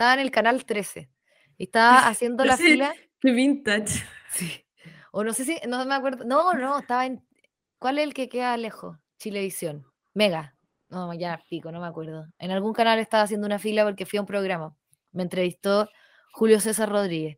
estaba 0.00 0.14
en 0.14 0.20
el 0.20 0.30
canal 0.30 0.64
13, 0.64 1.10
y 1.58 1.64
estaba 1.64 1.98
haciendo 2.08 2.46
la 2.46 2.56
fila, 2.56 2.94
Qué 3.20 3.32
vintage. 3.32 4.02
sí, 4.32 4.64
o 5.12 5.22
no 5.24 5.34
sé 5.34 5.44
si, 5.44 5.58
no 5.68 5.84
me 5.84 5.94
acuerdo, 5.94 6.24
no, 6.24 6.54
no, 6.54 6.78
estaba 6.78 7.04
en, 7.04 7.22
¿cuál 7.78 7.98
es 7.98 8.04
el 8.04 8.14
que 8.14 8.30
queda 8.30 8.56
lejos? 8.56 8.96
Chilevisión, 9.18 9.84
Mega, 10.14 10.56
no, 10.88 11.12
ya 11.12 11.38
pico, 11.50 11.70
no 11.70 11.80
me 11.82 11.86
acuerdo, 11.86 12.24
en 12.38 12.50
algún 12.50 12.72
canal 12.72 12.98
estaba 12.98 13.24
haciendo 13.24 13.46
una 13.46 13.58
fila 13.58 13.84
porque 13.84 14.06
fui 14.06 14.16
a 14.16 14.22
un 14.22 14.26
programa, 14.26 14.74
me 15.12 15.22
entrevistó 15.22 15.86
Julio 16.32 16.60
César 16.60 16.88
Rodríguez, 16.88 17.36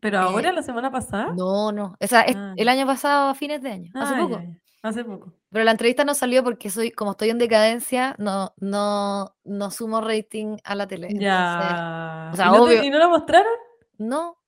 ¿Pero 0.00 0.18
ahora, 0.18 0.50
la 0.52 0.62
semana 0.64 0.90
pasada? 0.90 1.32
no, 1.36 1.70
no, 1.70 1.94
o 2.00 2.06
sea, 2.08 2.24
Ah, 2.28 2.52
el 2.56 2.68
año 2.68 2.84
pasado, 2.84 3.28
a 3.30 3.34
fines 3.36 3.62
de 3.62 3.70
año, 3.70 3.92
hace 3.94 4.12
Ah, 4.14 4.18
poco. 4.18 4.40
ya, 4.40 4.44
ya. 4.44 4.56
Hace 4.88 5.04
poco. 5.04 5.32
Pero 5.50 5.64
la 5.64 5.70
entrevista 5.72 6.04
no 6.04 6.14
salió 6.14 6.44
porque 6.44 6.70
soy, 6.70 6.90
como 6.92 7.12
estoy 7.12 7.30
en 7.30 7.38
decadencia, 7.38 8.14
no, 8.18 8.52
no, 8.58 9.34
no 9.44 9.70
sumo 9.70 10.00
rating 10.00 10.58
a 10.64 10.74
la 10.74 10.86
tele. 10.86 11.06
Entonces, 11.08 11.22
Ya. 11.24 12.30
o 12.32 12.36
sea, 12.36 12.46
¿Y, 12.46 12.48
no 12.48 12.54
te- 12.54 12.60
obvio- 12.60 12.84
¿Y 12.84 12.90
no 12.90 12.98
la 12.98 13.08
mostraron? 13.08 13.52
no, 13.98 14.38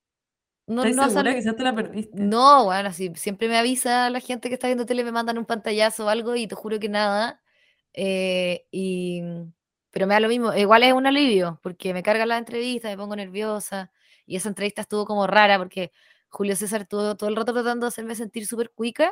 no, 0.67 0.83
¿Estás 0.83 0.95
no 1.07 1.09
segura? 1.09 1.33
Quizás 1.35 1.55
te 1.55 1.63
la 1.63 1.73
perdiste. 1.75 2.21
No, 2.21 2.65
bueno, 2.65 2.89
así 2.89 3.11
siempre 3.15 3.47
me 3.49 3.57
avisa 3.57 4.09
la 4.11 4.19
gente 4.19 4.49
que 4.49 4.53
está 4.55 4.67
viendo 4.67 4.85
tele, 4.85 5.03
me 5.03 5.11
mandan 5.11 5.37
un 5.39 5.45
pantallazo 5.45 6.05
o 6.05 6.09
algo 6.09 6.35
y 6.35 6.47
te 6.47 6.55
juro 6.55 6.79
que 6.79 6.89
nada. 6.89 7.41
eh, 7.93 8.65
y, 8.71 9.23
pero 9.91 10.05
me 10.05 10.13
da 10.13 10.19
lo 10.19 10.27
mismo. 10.29 10.53
Igual 10.53 10.83
es 10.83 10.93
un 10.93 11.07
alivio 11.07 11.59
porque 11.63 11.93
me 11.93 12.03
cargan 12.03 12.27
las 12.29 12.37
entrevistas, 12.39 12.91
me 12.91 12.97
pongo 12.97 13.15
nerviosa. 13.15 13.91
Y 14.27 14.35
esa 14.35 14.47
entrevista 14.49 14.81
estuvo 14.83 15.05
como 15.05 15.25
rara 15.25 15.57
porque 15.57 15.91
Julio 16.29 16.55
César 16.55 16.81
estuvo 16.81 17.15
todo 17.17 17.27
el 17.29 17.35
rato 17.35 17.51
tratando 17.51 17.85
de 17.85 17.89
hacerme 17.89 18.13
sentir 18.13 18.45
súper 18.45 18.69
cuica 18.69 19.11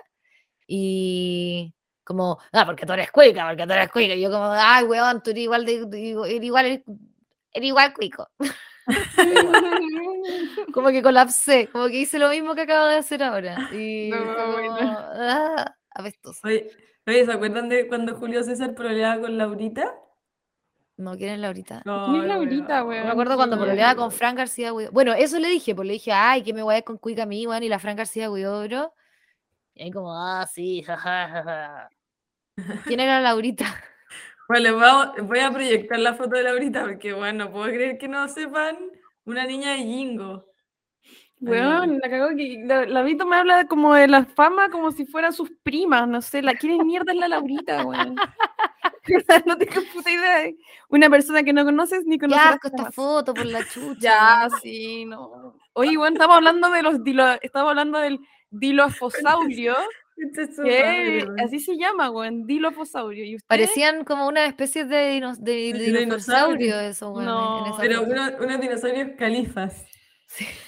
y 0.67 1.73
como, 2.03 2.39
ah, 2.53 2.65
porque 2.65 2.85
tú 2.85 2.93
eres 2.93 3.11
cuica, 3.11 3.47
porque 3.47 3.65
tú 3.65 3.73
eres 3.73 3.89
cuica. 3.89 4.13
Y 4.13 4.21
yo 4.21 4.29
como, 4.31 4.45
ay, 4.51 4.83
weón, 4.85 5.23
tú 5.23 5.31
eres 5.31 5.43
igual 5.43 5.65
de, 5.65 5.75
eres 6.29 6.43
igual, 6.43 6.65
eres, 6.65 6.81
eres 7.53 7.67
igual 7.67 7.93
cuico. 7.93 8.27
Como 10.73 10.89
que 10.89 11.01
colapsé, 11.01 11.67
como 11.67 11.87
que 11.87 11.99
hice 12.01 12.19
lo 12.19 12.29
mismo 12.29 12.55
que 12.55 12.61
acabo 12.61 12.87
de 12.87 12.95
hacer 12.95 13.21
ahora. 13.21 13.69
Y 13.73 14.09
No, 14.09 14.35
como, 14.35 14.51
bueno. 14.53 14.77
ah, 14.79 15.75
apestoso. 15.91 16.39
Oye, 16.43 16.69
oye, 17.05 17.25
¿se 17.25 17.31
acuerdan 17.31 17.67
de 17.69 17.87
cuando 17.87 18.15
Julio 18.15 18.43
César 18.43 18.73
pololeaba 18.75 19.19
con 19.21 19.37
Laurita? 19.37 19.93
No, 20.97 21.15
¿quién 21.15 21.33
es 21.33 21.39
Laurita? 21.39 21.81
¿Quién 21.83 22.21
es 22.21 22.27
Laurita, 22.27 22.83
weón. 22.83 23.05
Me 23.05 23.11
acuerdo 23.11 23.35
cuando 23.35 23.57
weón. 23.57 23.95
con 23.95 24.11
Fran 24.11 24.35
García 24.35 24.73
Huidobro. 24.73 24.93
Bueno, 24.93 25.13
eso 25.13 25.39
le 25.39 25.49
dije, 25.49 25.75
pues 25.75 25.85
le 25.87 25.93
dije, 25.93 26.11
ay, 26.11 26.41
que 26.41 26.53
me 26.53 26.63
voy 26.63 26.75
a 26.75 26.77
ir 26.79 26.83
con 26.83 26.97
Cuica 26.97 27.23
a 27.23 27.27
mí, 27.27 27.45
weón, 27.45 27.61
y 27.63 27.69
la 27.69 27.77
Fran 27.79 27.95
García 27.95 28.31
Huidobro. 28.31 28.93
Y 29.77 29.83
ahí 29.83 29.91
como, 29.91 30.11
ah, 30.11 30.47
sí, 30.51 30.81
jaja, 30.81 31.29
jaja. 31.29 31.89
¿Quién 32.85 32.99
era 32.99 33.21
Laurita? 33.21 33.65
Bueno, 34.47 34.63
les 34.63 34.73
vamos- 34.73 35.27
voy 35.27 35.39
a 35.39 35.51
proyectar 35.51 35.99
la 35.99 36.15
foto 36.15 36.35
de 36.35 36.43
Laurita 36.43 36.81
porque, 36.81 37.13
bueno, 37.13 37.45
no 37.45 37.51
puedo 37.51 37.65
creer 37.67 37.97
que 37.99 38.07
no 38.07 38.27
sepan 38.27 38.75
una 39.25 39.45
niña 39.45 39.71
de 39.73 39.77
Jingo. 39.79 40.45
Weón, 41.39 41.99
la 41.99 42.09
cagó 42.09 42.29
que 42.35 42.63
la, 42.65 42.87
la 42.87 43.03
Vito 43.03 43.27
me 43.27 43.35
habla 43.35 43.67
como 43.67 43.93
de 43.93 44.07
la 44.07 44.25
fama 44.25 44.69
como 44.71 44.91
si 44.91 45.05
fueran 45.05 45.33
sus 45.33 45.51
primas, 45.61 46.07
no 46.07 46.23
sé, 46.23 46.41
la 46.41 46.55
quién 46.55 46.87
mierda 46.87 47.11
es 47.11 47.19
la 47.19 47.27
Laurita, 47.27 47.85
weón. 47.85 48.15
no 49.45 49.57
tengo 49.57 49.81
puta 49.93 50.09
idea. 50.11 50.51
Una 50.89 51.09
persona 51.09 51.43
que 51.43 51.53
no 51.53 51.63
conoces 51.63 52.03
ni 52.05 52.17
conoces. 52.17 52.43
asco 52.43 52.67
esta 52.69 52.91
foto 52.91 53.35
por 53.35 53.45
la 53.45 53.63
chucha. 53.67 53.99
Ya, 53.99 54.47
sí, 54.59 55.05
no. 55.05 55.55
Oye, 55.73 55.95
weón, 55.97 56.13
estamos 56.13 56.37
hablando 56.37 56.71
de 56.71 56.81
los 56.81 57.03
dilo, 57.03 57.23
estamos 57.41 57.69
hablando 57.69 57.99
del 57.99 58.19
dilofosaurio, 58.51 59.75
que 60.63 61.23
weón. 61.25 61.39
así 61.39 61.59
se 61.59 61.77
llama, 61.77 62.09
weón, 62.09 62.45
dilofosaurio. 62.47 63.23
¿Y 63.23 63.35
usted? 63.35 63.47
Parecían 63.47 64.03
como 64.03 64.27
una 64.27 64.45
especie 64.45 64.85
de, 64.85 65.09
dinos, 65.09 65.43
de, 65.43 65.53
dinosaurio. 65.73 65.99
dinosaurio 65.99 66.79
esos 66.79 67.09
weones 67.15 67.25
No, 67.27 67.77
Pero 67.79 68.03
uno- 68.03 68.31
unos 68.39 68.59
dinosaurios 68.61 69.09
califas. 69.17 69.85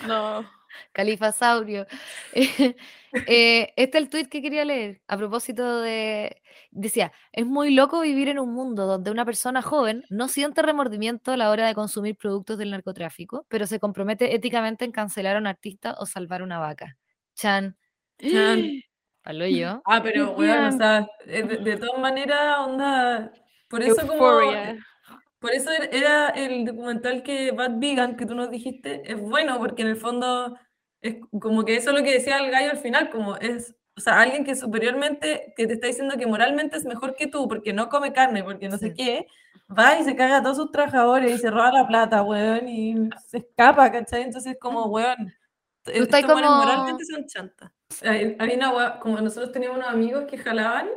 No. 0.08 0.46
Califasaurio. 0.94 1.88
Eh, 2.34 2.76
eh, 3.28 3.74
este 3.76 3.98
es 3.98 4.04
el 4.04 4.10
tweet 4.10 4.26
que 4.28 4.42
quería 4.42 4.66
leer 4.66 5.02
a 5.08 5.18
propósito 5.18 5.82
de. 5.82 6.42
Decía: 6.72 7.12
Es 7.32 7.46
muy 7.46 7.74
loco 7.74 8.02
vivir 8.02 8.30
en 8.30 8.38
un 8.40 8.54
mundo 8.54 8.86
donde 8.86 9.10
una 9.10 9.26
persona 9.26 9.62
joven 9.64 10.04
no 10.10 10.28
siente 10.28 10.62
remordimiento 10.62 11.32
a 11.32 11.38
la 11.38 11.50
hora 11.50 11.66
de 11.68 11.74
consumir 11.74 12.16
productos 12.16 12.58
del 12.60 12.70
narcotráfico, 12.72 13.46
pero 13.50 13.66
se 13.66 13.80
compromete 13.80 14.36
éticamente 14.36 14.86
en 14.86 14.92
cancelar 14.92 15.36
a 15.36 15.40
un 15.40 15.48
artista 15.48 15.96
o 16.00 16.06
salvar 16.06 16.44
una 16.44 16.60
vaca. 16.60 16.98
Chan, 17.40 17.76
Chan. 18.20 18.64
palo 19.24 19.46
yo. 19.48 19.82
Ah, 19.86 20.02
pero, 20.04 20.32
weón, 20.32 20.66
o 20.66 20.72
sea, 20.78 21.08
eh, 21.26 21.44
de, 21.44 21.58
de 21.58 21.78
todas 21.78 22.00
maneras, 22.00 22.58
onda. 22.60 23.32
Por 23.70 23.82
eso, 23.84 23.96
como. 24.08 24.14
Euphoria. 24.14 24.78
Por 25.40 25.52
eso 25.54 25.72
er- 25.72 25.90
era 25.94 26.30
el 26.30 26.66
documental 26.66 27.24
que 27.24 27.52
Bad 27.52 27.80
Vegan, 27.80 28.18
que 28.18 28.26
tú 28.26 28.36
nos 28.36 28.50
dijiste, 28.52 29.10
es 29.10 29.20
bueno, 29.20 29.58
porque 29.60 29.84
en 29.84 29.88
el 29.90 29.96
fondo 29.98 30.58
es 31.02 31.16
como 31.40 31.64
que 31.64 31.78
eso 31.78 31.92
es 31.92 31.98
lo 31.98 32.04
que 32.04 32.12
decía 32.14 32.40
el 32.40 32.52
gallo 32.52 32.72
al 32.72 32.78
final, 32.78 33.10
como 33.10 33.38
es, 33.38 33.74
o 33.96 34.02
sea, 34.02 34.20
alguien 34.20 34.44
que 34.44 34.56
superiormente, 34.56 35.54
que 35.56 35.66
te 35.66 35.74
está 35.76 35.88
diciendo 35.88 36.18
que 36.18 36.28
moralmente 36.28 36.76
es 36.76 36.84
mejor 36.86 37.16
que 37.16 37.28
tú, 37.28 37.48
porque 37.48 37.72
no 37.72 37.88
come 37.88 38.12
carne, 38.12 38.44
porque 38.44 38.68
no 38.68 38.78
sé 38.78 38.88
Sí. 38.90 38.94
qué, 38.98 39.28
va 39.78 39.98
y 39.98 40.04
se 40.04 40.16
caga 40.18 40.38
a 40.38 40.44
todos 40.44 40.58
sus 40.58 40.72
trabajadores 40.72 41.32
y 41.36 41.38
se 41.38 41.50
roba 41.52 41.72
la 41.72 41.88
plata, 41.88 42.22
weón, 42.22 42.68
y 42.68 42.96
se 43.28 43.38
escapa, 43.38 43.90
¿cachai? 43.94 44.24
Entonces, 44.24 44.58
como, 44.60 44.88
weón, 44.88 45.34
estos 45.94 46.22
como- 46.22 46.56
moralmente 46.58 47.04
son 47.06 47.26
chantas. 47.28 47.72
Hay, 48.04 48.36
hay 48.40 48.56
una 48.56 48.72
wea- 48.74 49.00
como 49.00 49.20
nosotros 49.20 49.52
teníamos 49.52 49.78
unos 49.80 49.90
amigos 49.90 50.26
que 50.30 50.38
jalaban, 50.38 50.88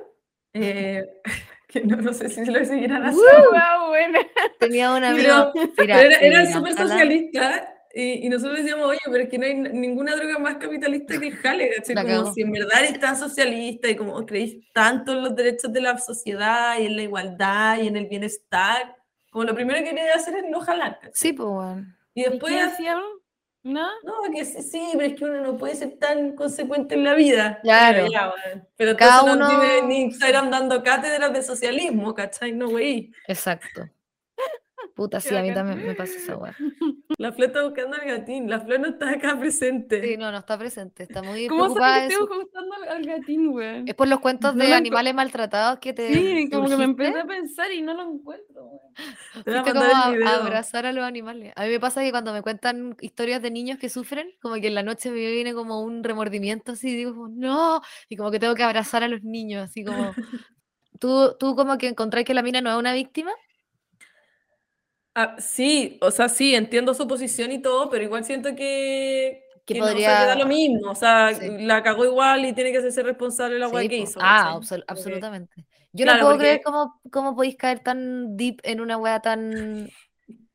eh, 0.54 1.04
que 1.68 1.80
no, 1.82 1.96
no 1.96 2.12
sé 2.12 2.28
si 2.28 2.44
lo 2.44 2.64
siguieran 2.64 3.02
haciendo. 3.04 3.50
Guau, 3.50 3.88
buena. 3.88 4.18
Tenía 4.60 4.92
un 4.92 5.00
Pero- 5.00 5.34
amigo. 5.34 5.52
Mira, 5.54 5.72
Pero 5.76 5.92
era, 6.10 6.16
eran 6.20 6.52
súper 6.52 6.74
socialistas 6.76 7.62
y, 7.94 8.26
y 8.26 8.28
nosotros 8.28 8.58
decíamos, 8.58 8.86
oye, 8.86 8.98
pero 9.04 9.24
es 9.24 9.28
que 9.28 9.38
no 9.38 9.44
hay 9.46 9.54
ninguna 9.54 10.16
droga 10.16 10.38
más 10.38 10.56
capitalista 10.56 11.18
que 11.18 11.26
el 11.28 11.36
jale, 11.36 11.70
¿cachai? 11.76 11.94
Como 11.94 12.06
cagó. 12.08 12.32
si 12.34 12.40
en 12.42 12.52
verdad 12.52 12.84
eres 12.84 12.98
tan 13.00 13.16
socialista 13.16 13.88
y 13.88 13.96
como 13.96 14.24
creéis 14.24 14.70
tanto 14.72 15.12
en 15.12 15.22
los 15.22 15.36
derechos 15.36 15.72
de 15.72 15.80
la 15.82 15.98
sociedad 15.98 16.78
y 16.78 16.86
en 16.86 16.96
la 16.96 17.02
igualdad 17.02 17.78
y 17.82 17.88
en 17.88 17.96
el 17.96 18.06
bienestar, 18.06 18.96
como 19.30 19.44
lo 19.44 19.54
primero 19.54 19.78
que 19.80 19.90
quería 19.90 20.14
hacer 20.14 20.36
es 20.36 20.44
no 20.50 20.60
jalar, 20.60 20.94
¿cachai? 21.00 21.12
Sí, 21.14 21.32
pues, 21.32 21.48
weón. 21.48 21.96
Y 22.14 22.20
¿Y 22.20 22.24
después, 22.30 22.52
qué 22.54 22.62
decían? 22.64 23.00
¿No? 23.64 23.88
no, 24.02 24.14
que 24.34 24.44
sí, 24.44 24.60
sí, 24.62 24.88
pero 24.94 25.04
es 25.06 25.14
que 25.14 25.24
uno 25.24 25.40
no 25.40 25.56
puede 25.56 25.76
ser 25.76 25.96
tan 25.98 26.34
consecuente 26.34 26.96
en 26.96 27.04
la 27.04 27.14
vida. 27.14 27.60
Claro. 27.62 27.98
Pero, 27.98 28.12
ya, 28.12 28.28
bueno. 28.30 28.66
Pero 28.76 28.96
Cada 28.96 29.22
uno- 29.34 29.48
tiene 29.48 29.82
ni 29.86 30.00
Instagram 30.02 30.50
dando 30.50 30.82
cátedras 30.82 31.32
de 31.32 31.42
socialismo, 31.42 32.12
¿cachai? 32.14 32.52
No, 32.52 32.68
güey. 32.68 33.12
Exacto. 33.28 33.88
Puta, 34.94 35.20
sí, 35.20 35.34
a 35.34 35.42
mí 35.42 35.52
también 35.54 35.86
me 35.86 35.94
pasa 35.94 36.14
esa 36.16 36.36
weá. 36.36 36.54
La 37.18 37.32
Flo 37.32 37.44
está 37.46 37.62
buscando 37.62 37.96
al 37.96 38.06
gatín, 38.06 38.48
la 38.48 38.58
Flo 38.60 38.78
no 38.78 38.88
está 38.88 39.10
acá 39.10 39.38
presente. 39.38 40.02
Sí, 40.02 40.16
no, 40.16 40.32
no 40.32 40.38
está 40.38 40.58
presente. 40.58 41.02
Está 41.04 41.22
muy 41.22 41.46
¿Cómo 41.48 41.60
preocupada 41.64 42.10
su- 42.10 42.22
estoy 42.22 42.38
gustando 42.38 42.74
al- 42.88 43.04
gatín, 43.04 43.48
weón? 43.48 43.86
Es 43.86 43.94
por 43.94 44.08
los 44.08 44.20
cuentos 44.20 44.54
No 44.54 44.64
de 44.64 44.70
lo 44.70 44.76
animales 44.76 45.14
maltratados 45.14 45.78
que 45.78 45.92
te. 45.92 46.08
Sí, 46.12 46.48
como 46.50 46.68
que 46.68 46.76
me 46.76 46.84
empecé 46.84 47.18
a 47.20 47.26
pensar 47.26 47.70
y 47.70 47.82
no 47.82 47.94
lo 47.94 48.02
encuentro, 48.14 48.64
weón. 48.64 49.44
Te 49.44 49.56
a 49.56 49.62
como 49.62 49.80
abrazar 50.26 50.86
a 50.86 50.92
los 50.92 51.04
animales. 51.04 51.52
A 51.56 51.64
mí 51.64 51.70
me 51.70 51.80
pasa 51.80 52.02
que 52.02 52.10
cuando 52.10 52.32
me 52.32 52.42
cuentan 52.42 52.96
historias 53.00 53.40
de 53.42 53.50
niños 53.50 53.78
que 53.78 53.88
sufren, 53.88 54.30
como 54.40 54.54
que 54.56 54.66
en 54.68 54.74
la 54.74 54.82
noche 54.82 55.10
me 55.10 55.16
viene 55.16 55.54
como 55.54 55.80
un 55.82 56.02
remordimiento 56.02 56.72
así, 56.72 56.94
digo, 56.96 57.14
como, 57.14 57.28
no, 57.28 57.82
y 58.08 58.16
como 58.16 58.30
que 58.30 58.38
tengo 58.40 58.54
que 58.54 58.62
abrazar 58.62 59.02
a 59.04 59.08
los 59.08 59.22
niños, 59.22 59.62
así 59.64 59.84
como, 59.84 60.14
¿tú, 60.98 61.36
tú 61.38 61.54
como 61.56 61.78
que 61.78 61.88
encontrás 61.88 62.24
que 62.24 62.34
la 62.34 62.42
mina 62.42 62.60
no 62.60 62.70
es 62.70 62.76
una 62.76 62.92
víctima? 62.92 63.32
Ah, 65.14 65.36
sí, 65.38 65.98
o 66.00 66.10
sea, 66.10 66.28
sí, 66.28 66.54
entiendo 66.54 66.94
su 66.94 67.06
posición 67.06 67.52
y 67.52 67.60
todo, 67.60 67.90
pero 67.90 68.02
igual 68.04 68.24
siento 68.24 68.50
que, 68.56 69.44
que 69.66 69.74
que 69.74 69.80
no, 69.80 69.84
o 69.84 69.88
sea, 69.88 69.94
podría... 69.94 70.18
que 70.20 70.26
da 70.26 70.34
lo 70.36 70.46
mismo, 70.46 70.90
o 70.90 70.94
sea, 70.94 71.34
Sí. 71.34 71.48
la 71.60 71.82
cagó 71.82 72.04
igual 72.06 72.44
y 72.46 72.52
tiene 72.54 72.72
que 72.72 72.78
hacerse 72.78 73.02
responsable 73.02 73.58
la 73.58 73.68
weá 73.68 73.82
Sí, 73.82 73.88
que 73.90 73.96
po. 73.98 74.02
hizo. 74.04 74.20
Ah, 74.22 74.58
que- 74.66 74.82
absolutamente. 74.86 75.66
Yo 75.92 76.04
Claro, 76.04 76.18
no 76.20 76.24
puedo 76.24 76.36
porque- 76.36 76.46
creer 76.48 76.62
cómo, 76.64 77.00
cómo 77.10 77.36
podéis 77.36 77.56
caer 77.56 77.80
tan 77.80 78.36
deep 78.38 78.60
en 78.62 78.80
una 78.80 78.96
wea 78.96 79.20
tan 79.20 79.90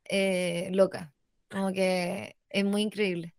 eh, 0.10 0.70
loca. 0.72 1.14
Como 1.52 1.72
que 1.72 2.36
es 2.50 2.66
muy 2.66 2.82
increíble. 2.82 3.34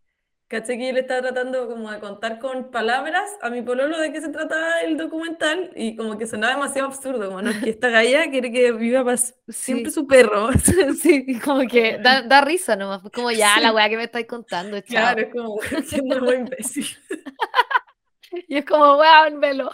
Caché 0.48 0.78
que 0.78 0.87
yo 0.87 0.92
le 0.94 1.00
estaba 1.00 1.20
tratando 1.20 1.68
como 1.68 1.90
de 1.90 1.98
contar 2.00 2.38
con 2.38 2.70
palabras 2.70 3.28
a 3.42 3.50
mi 3.50 3.61
pololo 3.61 3.98
de 3.98 4.11
qué 4.12 4.20
se 4.22 4.30
trataba 4.30 4.80
el 4.80 4.96
documental 4.96 5.70
y 5.76 5.94
como 5.94 6.16
que 6.16 6.26
sonaba 6.26 6.54
demasiado 6.54 6.88
absurdo, 6.88 7.26
como 7.28 7.42
no 7.42 7.50
es 7.50 7.58
que 7.58 7.68
esta 7.68 7.90
galla 7.90 8.30
quiere 8.30 8.50
que 8.50 8.72
viva 8.72 9.04
para 9.04 9.18
siempre 9.18 9.90
Sí. 9.90 9.94
su 9.94 10.06
perro. 10.06 10.48
Sí, 11.02 11.38
como 11.40 11.66
que 11.68 11.98
da, 11.98 12.22
da 12.22 12.40
risa 12.40 12.76
nomás. 12.76 13.02
pues 13.02 13.12
Como 13.12 13.30
ya 13.30 13.61
la 13.61 13.68
Sí. 13.68 13.74
wea 13.74 13.88
que 13.90 13.96
me 13.98 14.04
estáis 14.04 14.26
contando, 14.26 14.80
chao. 14.80 14.87
Claro, 14.88 15.20
es 15.20 15.28
como 15.34 15.58
siendo 15.87 16.20
muy 16.22 16.34
imbécil. 16.37 16.87
Y 18.46 18.58
es 18.58 18.64
como, 18.66 18.98
weón, 18.98 19.40
velo. 19.40 19.70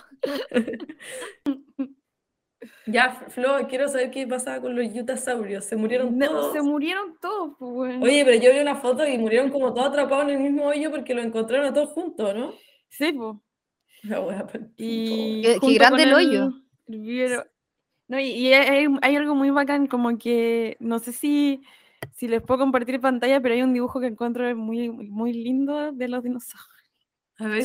Ya, 2.87 3.13
Flo, 3.31 3.67
quiero 3.69 3.89
saber 3.89 4.11
qué 4.11 4.27
pasaba 4.27 4.61
con 4.61 4.77
los 4.77 4.93
yutasaurios. 4.93 5.65
Se 5.65 5.75
murieron 5.77 6.19
No, 6.19 6.27
todos. 6.29 6.53
se 6.53 6.61
murieron 6.63 7.17
todos, 7.21 7.55
pues, 7.59 7.73
weón. 7.73 8.03
Oye, 8.03 8.25
pero 8.25 8.39
yo 8.43 8.53
vi 8.53 8.59
una 8.59 8.77
foto 8.77 9.07
y 9.07 9.17
murieron 9.17 9.51
como 9.51 9.73
todos 9.73 9.89
atrapados 9.89 10.25
en 10.25 10.31
el 10.31 10.41
mismo 10.41 10.67
hoyo 10.67 10.91
porque 10.91 11.15
lo 11.15 11.23
encontraron 11.23 11.67
a 11.67 11.73
todos 11.73 11.91
juntos, 11.91 12.35
¿no? 12.35 12.53
Sí, 12.91 13.13
pues. 13.13 13.37
La 14.03 14.21
wea, 14.21 14.47
pero- 14.47 14.67
Y 14.77 15.43
Qué- 15.43 15.59
grande 15.75 16.03
el 16.03 16.13
hoyo. 16.15 16.53
el 16.89 17.01
vivero- 17.01 17.47
No, 18.07 18.21
y, 18.21 18.25
y 18.33 18.53
hay, 18.53 18.87
hay 19.01 19.17
algo 19.17 19.35
muy 19.35 19.49
bacán, 19.51 19.87
como 19.87 20.19
que 20.19 20.77
no 20.79 20.99
sé 20.99 21.13
si, 21.13 21.63
si 22.13 22.29
les 22.29 22.43
puedo 22.43 22.61
compartir 22.61 23.01
pantalla, 23.01 23.41
pero 23.41 23.55
hay 23.55 23.63
un 23.63 23.73
dibujo 23.73 23.99
que 23.99 24.09
encuentro 24.09 24.55
muy, 24.55 24.91
muy 24.91 25.33
lindo 25.33 25.91
de 25.93 26.09
los 26.09 26.23
dinosaurios. 26.23 26.69
A 27.39 27.49
ver, 27.49 27.65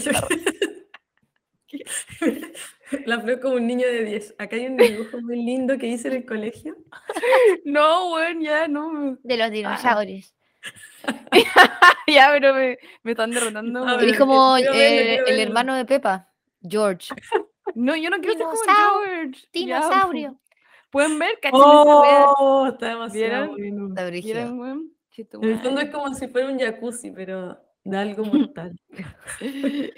La 3.05 3.15
es 3.15 3.39
como 3.39 3.55
un 3.55 3.67
niño 3.67 3.86
de 3.88 4.03
10. 4.03 4.36
Acá 4.39 4.55
hay 4.55 4.65
un 4.67 4.77
dibujo 4.77 5.21
muy 5.21 5.43
lindo 5.43 5.77
que 5.77 5.88
hice 5.88 6.08
en 6.08 6.15
el 6.15 6.25
colegio. 6.25 6.75
No, 7.65 8.13
weón, 8.13 8.41
ya 8.41 8.67
no. 8.67 9.17
De 9.23 9.38
los 9.38 9.51
dinosaurios. 9.51 10.34
ya, 12.08 12.29
pero 12.34 12.53
me, 12.53 12.77
me 13.03 13.12
están 13.12 13.32
derrotando. 13.32 13.79
A 13.79 13.84
weón. 13.84 13.97
ver, 13.97 14.08
Eres 14.08 14.19
como 14.19 14.53
verlo, 14.53 15.27
el 15.27 15.39
hermano 15.39 15.75
de 15.75 15.86
Pepa, 15.86 16.29
George. 16.62 17.13
No, 17.75 17.95
yo 17.95 18.10
no 18.10 18.17
quiero 18.19 18.34
ser 18.34 18.43
como 18.45 18.58
George. 19.03 19.41
Ya, 19.41 19.49
Dinosaurio. 19.53 20.39
¿Pueden 20.89 21.19
ver? 21.19 21.38
Oh, 21.51 22.67
está 22.71 22.88
demasiado 22.88 23.53
¿Vieron? 23.55 24.58
bueno. 24.58 24.82
Está 25.15 25.38
En 25.38 25.49
el 25.49 25.60
fondo 25.60 25.82
es 25.82 25.89
como 25.89 26.13
si 26.15 26.27
fuera 26.27 26.49
un 26.49 26.60
jacuzzi, 26.60 27.12
pero 27.12 27.60
de 27.84 27.98
algo 27.98 28.24
mortal. 28.54 28.80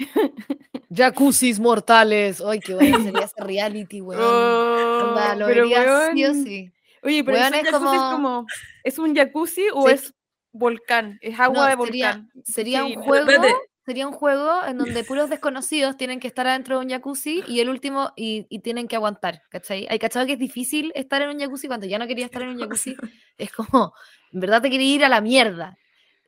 Jacuzzis 0.93 1.59
mortales. 1.59 2.41
Ay, 2.45 2.59
qué 2.59 2.73
bueno 2.75 2.97
sería 3.03 3.25
ese 3.25 3.43
reality, 3.43 4.01
weón. 4.01 4.21
Oh, 4.21 5.35
lo 5.37 5.45
pero, 5.45 5.65
sí 6.13 6.25
o 6.25 6.33
sí. 6.33 6.71
Oye, 7.03 7.23
pero 7.23 7.37
Weón, 7.37 7.53
¿es, 7.55 7.63
es 7.63 7.69
jacuzzi 7.71 7.95
es 7.95 8.01
como-. 8.01 8.45
¿Es 8.83 8.99
un 8.99 9.15
jacuzzi 9.15 9.63
o 9.73 9.87
Sí. 9.87 9.93
es 9.95 10.13
volcán? 10.51 11.17
Es 11.21 11.39
agua 11.39 11.69
No, 11.75 11.77
de 11.77 11.85
sería, 11.85 12.11
volcán. 12.11 12.31
sería 12.43 12.85
Sí, 12.85 12.95
un 12.95 13.01
juego, 13.03 13.29
espérate. 13.31 13.55
sería 13.85 14.07
un 14.07 14.13
juego 14.13 14.65
en 14.67 14.77
donde 14.77 15.03
puros 15.03 15.29
desconocidos 15.29 15.97
tienen 15.97 16.19
que 16.19 16.27
estar 16.27 16.45
adentro 16.45 16.77
de 16.79 16.85
un 16.85 16.91
jacuzzi 16.91 17.43
y 17.47 17.59
el 17.59 17.69
último 17.69 18.11
y, 18.15 18.45
y 18.49 18.59
tienen 18.59 18.87
que 18.87 18.97
aguantar, 18.97 19.41
¿cachai? 19.49 19.87
Hay 19.89 19.97
cachado 19.97 20.27
que 20.27 20.33
es 20.33 20.39
difícil 20.39 20.91
estar 20.93 21.21
en 21.23 21.29
un 21.29 21.39
jacuzzi 21.39 21.67
cuando 21.67 21.87
ya 21.87 21.97
no 21.97 22.05
quería 22.05 22.25
estar 22.25 22.43
en 22.43 22.49
un 22.49 22.59
jacuzzi, 22.59 22.95
es 23.37 23.51
como, 23.51 23.93
en 24.31 24.39
verdad 24.39 24.61
te 24.61 24.69
quería 24.69 24.93
ir 24.95 25.03
a 25.05 25.09
la 25.09 25.21
mierda. 25.21 25.75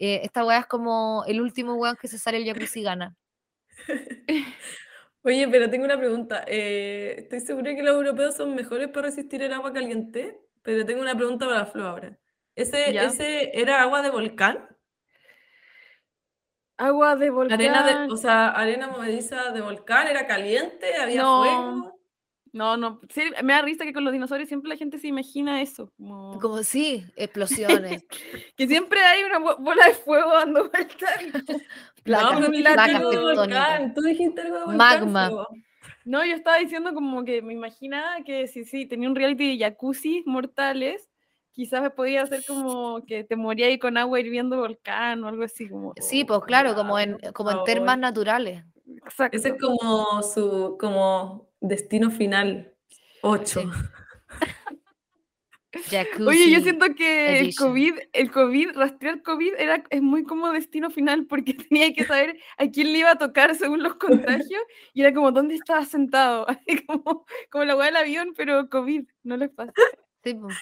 Eh, 0.06 0.20
esta 0.26 0.44
weá 0.44 0.60
es 0.60 0.66
como 0.66 1.24
el 1.28 1.39
último 1.39 1.76
weón 1.76 1.96
que 1.96 2.10
se 2.10 2.20
sale 2.20 2.36
el 2.36 2.44
jacuzzi 2.46 2.84
gana. 2.84 3.16
Oye, 5.24 5.48
pero 5.48 5.70
tengo 5.70 5.86
una 5.86 5.98
pregunta. 5.98 6.44
Eh, 6.46 7.16
estoy 7.20 7.39
segura 7.39 7.74
que 7.74 7.82
los 7.84 7.96
europeos 7.96 8.36
son 8.36 8.54
mejores 8.54 8.89
para 8.89 9.08
resistir 9.08 9.42
el 9.42 9.54
agua 9.54 9.72
caliente, 9.72 10.42
pero 10.62 10.86
tengo 10.86 11.02
una 11.02 11.16
pregunta 11.16 11.46
para 11.46 11.66
Flo 11.68 11.88
ahora. 11.88 12.20
¿Ese, 12.54 12.92
Ya. 12.92 13.06
ese 13.06 13.58
era 13.58 13.82
agua 13.82 14.02
de 14.02 14.10
volcán? 14.10 14.68
Agua 16.76 17.16
de 17.16 17.30
volcán. 17.30 17.62
Arena 17.62 18.06
de, 18.08 18.12
o 18.13 18.18
sea, 18.18 18.50
arena 18.50 18.89
movediza 18.89 19.52
de 19.52 19.62
volcán, 19.62 20.08
¿era 20.08 20.28
caliente? 20.28 20.98
¿Había 20.98 21.22
No. 21.22 21.44
fuego? 21.44 21.92
No, 22.54 22.78
no. 22.78 23.02
Sí, 23.10 23.24
me 23.44 23.54
da 23.54 23.63
risa 23.63 23.84
que 23.84 23.94
con 23.94 24.04
los 24.06 24.13
dinosaurios 24.13 24.48
siempre 24.48 24.70
la 24.70 24.78
gente 24.78 25.00
se 25.00 25.08
imagina 25.08 25.62
eso. 25.62 25.92
Como... 25.98 26.39
Como 26.39 26.63
sí, 26.63 27.04
explosiones, 27.16 28.06
Que 28.56 28.68
siempre 28.68 29.00
hay 29.02 29.24
una 29.24 29.39
bo- 29.39 29.58
bola 29.58 29.88
de 29.88 29.96
fuego 29.96 30.32
dando 30.34 30.70
vueltas. 30.72 31.12
placas, 32.04 32.32
no, 32.32 32.38
pero 32.38 32.46
tú 32.46 32.52
dijiste 32.52 32.74
placas. 32.74 33.94
Tú 33.96 34.02
dijiste 34.04 34.42
algo 34.42 34.60
de 34.60 34.66
volcán. 34.66 34.78
Magma. 34.78 35.48
No, 36.06 36.24
yo 36.26 36.36
estaba 36.36 36.58
diciendo 36.58 36.94
como 36.94 37.24
que 37.26 37.42
me 37.42 37.54
imaginaba 37.54 38.24
que 38.24 38.48
si 38.48 38.66
sí, 38.66 38.86
tenía 38.86 39.10
un 39.10 39.16
reality 39.16 39.58
de 39.58 39.66
jacuzzi 39.66 40.22
mortales, 40.26 41.10
quizás 41.54 41.82
me 41.82 41.89
podía 41.89 42.22
hacer 42.24 42.44
como 42.46 43.04
que 43.06 43.24
te 43.24 43.36
moría 43.36 43.68
ahí 43.68 43.80
con 43.80 43.98
agua 43.98 44.20
hirviendo 44.20 44.58
volcán 44.60 45.24
o 45.24 45.28
algo 45.28 45.44
así 45.44 45.68
como. 45.68 45.94
Sí, 46.00 46.24
pues 46.24 46.42
claro, 46.42 46.76
como 46.76 47.00
en, 47.00 47.18
como 47.34 47.52
en 47.52 47.63
termas 47.63 47.98
naturales. 47.98 48.63
Exacto. 48.98 49.38
Ese 49.38 49.50
es 49.50 49.56
como 49.60 50.22
su 50.22 50.78
como 50.80 51.48
destino 51.63 52.12
final. 52.12 52.73
8. 53.21 53.62
Sí. 53.62 53.67
Jacuzzi. 55.89 56.23
Oye, 56.23 56.52
yo 56.52 56.62
siento 56.62 56.86
que 56.95 57.39
el. 57.39 57.56
COVID, 57.56 57.95
el 58.13 58.32
COVID, 58.32 58.71
rastrear 58.76 59.23
COVID 59.23 59.54
era, 59.58 59.84
es 59.89 60.02
muy 60.02 60.23
como 60.23 60.52
destino 60.52 60.91
final 60.91 61.26
porque 61.26 61.54
tenía 61.69 61.93
que 61.93 62.06
saber 62.06 62.38
a 62.58 62.67
quién 62.67 62.91
le 62.91 62.99
iba 62.99 63.12
a 63.12 63.17
tocar 63.17 63.56
según 63.56 63.82
los 63.82 63.95
contagios 63.95 64.62
y 64.93 65.02
era 65.02 65.13
como, 65.13 65.32
¿dónde 65.32 65.56
estaba 65.56 65.84
sentado? 65.86 66.45
Como, 66.88 67.26
como 67.49 67.63
la 67.63 67.76
hueá 67.76 67.88
del 67.88 67.95
avión, 67.97 68.34
pero 68.36 68.69
COVID, 68.69 69.06
no 69.23 69.38
les 69.38 69.49
pasa. 69.49 69.73
Sí, 70.23 70.34
pues. 70.36 70.56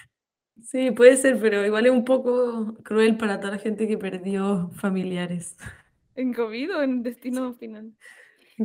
Sí, 0.62 0.90
puede 0.92 1.16
ser, 1.16 1.40
pero 1.40 1.64
igual 1.66 1.86
es 1.86 1.92
un 1.92 2.04
poco 2.04 2.74
cruel 2.82 3.16
para 3.16 3.40
toda 3.40 3.54
la 3.54 3.58
gente 3.58 3.88
que 3.88 3.98
perdió 3.98 4.70
familiares. 4.76 5.56
¿En 6.14 6.32
COVID 6.32 6.76
o 6.76 6.82
en 6.82 7.02
destino 7.02 7.52
final? 7.54 7.92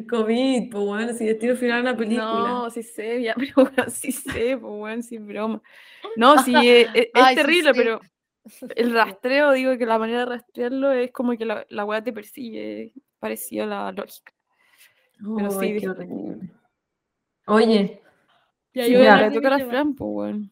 COVID, 0.06 0.70
pues 0.72 0.84
bueno, 0.84 1.14
si 1.14 1.26
destino 1.26 1.56
final 1.56 1.82
una 1.82 1.98
película. 1.98 2.26
No, 2.26 2.70
sí 2.70 2.84
sé, 2.84 3.22
ya, 3.22 3.34
pero 3.38 3.54
bueno, 3.56 3.90
sí 3.90 4.12
sé, 4.12 4.58
pues 4.58 4.62
bueno, 4.74 5.02
sin 5.04 5.28
broma. 5.28 5.62
No, 6.16 6.42
sí, 6.44 6.56
eh, 6.56 6.82
eh, 6.94 7.12
es, 7.14 7.24
Ay, 7.24 7.36
sí 7.36 7.42
terrible, 7.42 7.74
pero 7.74 8.02
el 8.76 8.94
rastreo, 8.94 9.52
digo 9.52 9.78
que 9.78 9.86
la 9.86 10.00
manera 10.00 10.20
de 10.20 10.26
rastrearlo 10.26 10.92
es 10.92 11.12
como 11.12 11.38
que 11.38 11.46
la, 11.46 11.66
la 11.70 11.86
weá 11.86 12.04
te 12.04 12.14
persigue, 12.14 12.94
parecido 13.20 13.66
a 13.66 13.68
la 13.68 13.92
lógica. 13.92 14.34
pero 15.36 15.52
sí, 15.52 15.78
qué 15.80 15.90
horrible. 15.90 16.38
Oye, 17.46 18.02
Ya, 18.74 18.86
Sí, 18.86 18.94
yo 18.94 19.00
ya. 19.00 19.18
le 19.18 19.32
toca 19.32 19.48
a 19.48 19.58
la 19.58 19.66
Fran, 19.66 19.96
pues 19.96 20.10
bueno. 20.12 20.50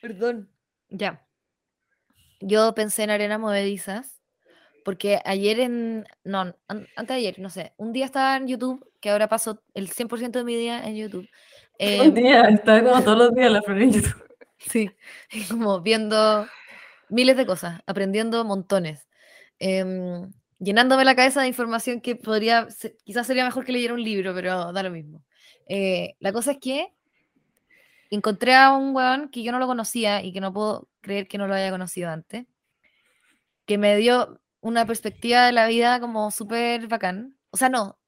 Perdón. 0.00 0.48
Ya. 0.88 1.24
Yo 2.40 2.74
pensé 2.74 3.04
en 3.04 3.10
arenas 3.10 3.38
movedizas 3.38 4.21
porque 4.84 5.20
ayer 5.24 5.60
en, 5.60 6.04
no, 6.24 6.40
an- 6.40 6.56
antes 6.68 7.08
de 7.08 7.14
ayer, 7.14 7.38
no 7.38 7.50
sé, 7.50 7.72
un 7.76 7.92
día 7.92 8.04
estaba 8.04 8.36
en 8.36 8.48
YouTube, 8.48 8.84
que 9.00 9.10
ahora 9.10 9.28
paso 9.28 9.62
el 9.74 9.88
100% 9.88 10.38
de 10.38 10.44
mi 10.44 10.56
día 10.56 10.84
en 10.86 10.96
YouTube. 10.96 11.28
eh, 11.78 12.00
un 12.08 12.14
día, 12.14 12.42
está 12.44 12.82
como 12.82 13.02
todos 13.02 13.18
los 13.18 13.34
días 13.34 13.50
la 13.52 13.62
Fran 13.62 13.82
en 13.82 13.92
YouTube. 13.92 14.24
Sí, 14.58 14.90
como 15.50 15.80
viendo 15.80 16.46
miles 17.08 17.36
de 17.36 17.46
cosas, 17.46 17.80
aprendiendo 17.86 18.44
montones, 18.44 19.06
em, 19.58 20.30
llenándome 20.58 21.04
la 21.04 21.16
cabeza 21.16 21.42
de 21.42 21.48
información 21.48 22.00
que 22.00 22.16
podría, 22.16 22.68
quizás 23.04 23.26
sería 23.26 23.44
mejor 23.44 23.64
que 23.64 23.72
leyera 23.72 23.94
un 23.94 24.02
libro, 24.02 24.32
pero 24.34 24.72
da 24.72 24.82
lo 24.82 24.90
mismo. 24.90 25.22
Eh, 25.68 26.14
la 26.20 26.32
cosa 26.32 26.52
es 26.52 26.58
que 26.58 26.92
encontré 28.10 28.54
a 28.54 28.72
un 28.72 28.94
weón 28.94 29.30
que 29.30 29.42
yo 29.42 29.52
no 29.52 29.58
lo 29.58 29.66
conocía 29.66 30.22
y 30.22 30.32
que 30.32 30.40
no 30.40 30.52
puedo 30.52 30.88
creer 31.00 31.26
que 31.28 31.38
no 31.38 31.46
lo 31.46 31.54
haya 31.54 31.70
conocido 31.70 32.10
antes, 32.10 32.46
que 33.66 33.78
me 33.78 33.96
dio 33.96 34.40
una 34.62 34.86
perspectiva 34.86 35.44
de 35.44 35.52
la 35.52 35.66
vida 35.66 36.00
como 36.00 36.30
súper 36.30 36.86
bacán. 36.88 37.36
O 37.50 37.58
sea, 37.58 37.68
no, 37.68 37.98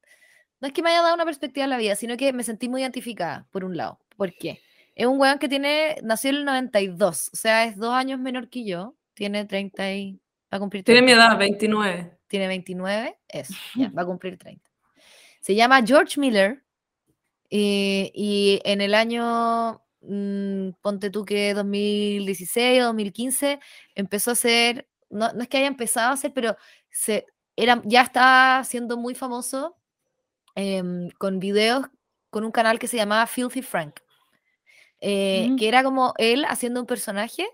no 0.61 0.69
es 0.69 0.73
que 0.73 0.83
me 0.83 0.91
haya 0.91 1.03
dado 1.03 1.15
una 1.15 1.27
perspectiva 1.27 1.65
de 1.65 1.71
la 1.71 1.77
vida, 1.77 1.95
sino 1.97 2.17
que 2.17 2.33
me 2.33 2.43
sentí 2.43 2.71
muy 2.71 2.81
identificada, 2.81 3.47
por 3.51 3.65
un 3.65 3.77
lado. 3.77 4.01
¿Por 4.17 4.33
qué? 4.33 4.63
Es 4.95 5.07
un 5.07 5.21
weón 5.21 5.39
que 5.39 5.49
tiene, 5.49 5.97
nació 6.03 6.31
en 6.31 6.37
el 6.37 6.45
92, 6.45 7.31
o 7.33 7.37
sea, 7.37 7.65
es 7.65 7.77
dos 7.77 7.93
años 7.93 8.21
menor 8.21 8.49
que 8.49 8.65
yo, 8.65 8.95
tiene 9.13 9.45
30 9.45 9.93
y 9.93 10.21
va 10.53 10.57
a 10.57 10.61
cumplir 10.61 10.85
Tiene 10.85 11.03
mi 11.03 11.09
30. 11.09 11.27
edad, 11.27 11.39
29. 11.39 12.19
Tiene 12.29 12.47
29, 12.47 13.19
eso, 13.29 13.55
ya, 13.75 13.91
va 13.91 14.03
a 14.03 14.07
cumplir 14.07 14.39
30. 14.39 14.71
Se 15.41 15.55
llama 15.55 15.85
George 15.85 16.19
Miller 16.19 16.63
y, 17.51 18.13
y 18.15 18.61
en 18.65 18.81
el 18.81 18.95
año, 18.95 19.83
mm, 20.03 20.71
ponte 20.81 21.11
tú 21.11 21.25
que 21.25 21.53
2016 21.53 22.81
o 22.83 22.85
2015, 22.87 23.59
empezó 23.97 24.31
a 24.31 24.33
hacer, 24.33 24.89
no, 25.15 25.33
no 25.33 25.43
es 25.43 25.49
que 25.49 25.59
haya 25.59 25.69
empezado 25.69 26.11
a 26.11 26.15
hacer, 26.15 26.33
pero 26.35 26.57
se, 26.91 27.27
era, 27.57 27.83
ya 27.85 28.03
está 28.03 28.63
siendo 28.65 28.97
muy 28.99 29.15
famoso 29.15 29.77
em, 30.57 31.11
con 31.19 31.39
videos 31.41 31.87
con 32.31 32.45
un 32.45 32.53
canal 32.53 32.79
que 32.81 32.89
se 32.89 32.97
llamaba 32.99 33.27
Filthy 33.29 33.63
Frank, 33.63 34.01
eh, 35.01 35.49
Mm. 35.51 35.57
que 35.57 35.69
era 35.69 35.83
como 35.85 36.15
él 36.19 36.45
haciendo 36.49 36.81
un 36.81 36.87
personaje, 36.87 37.47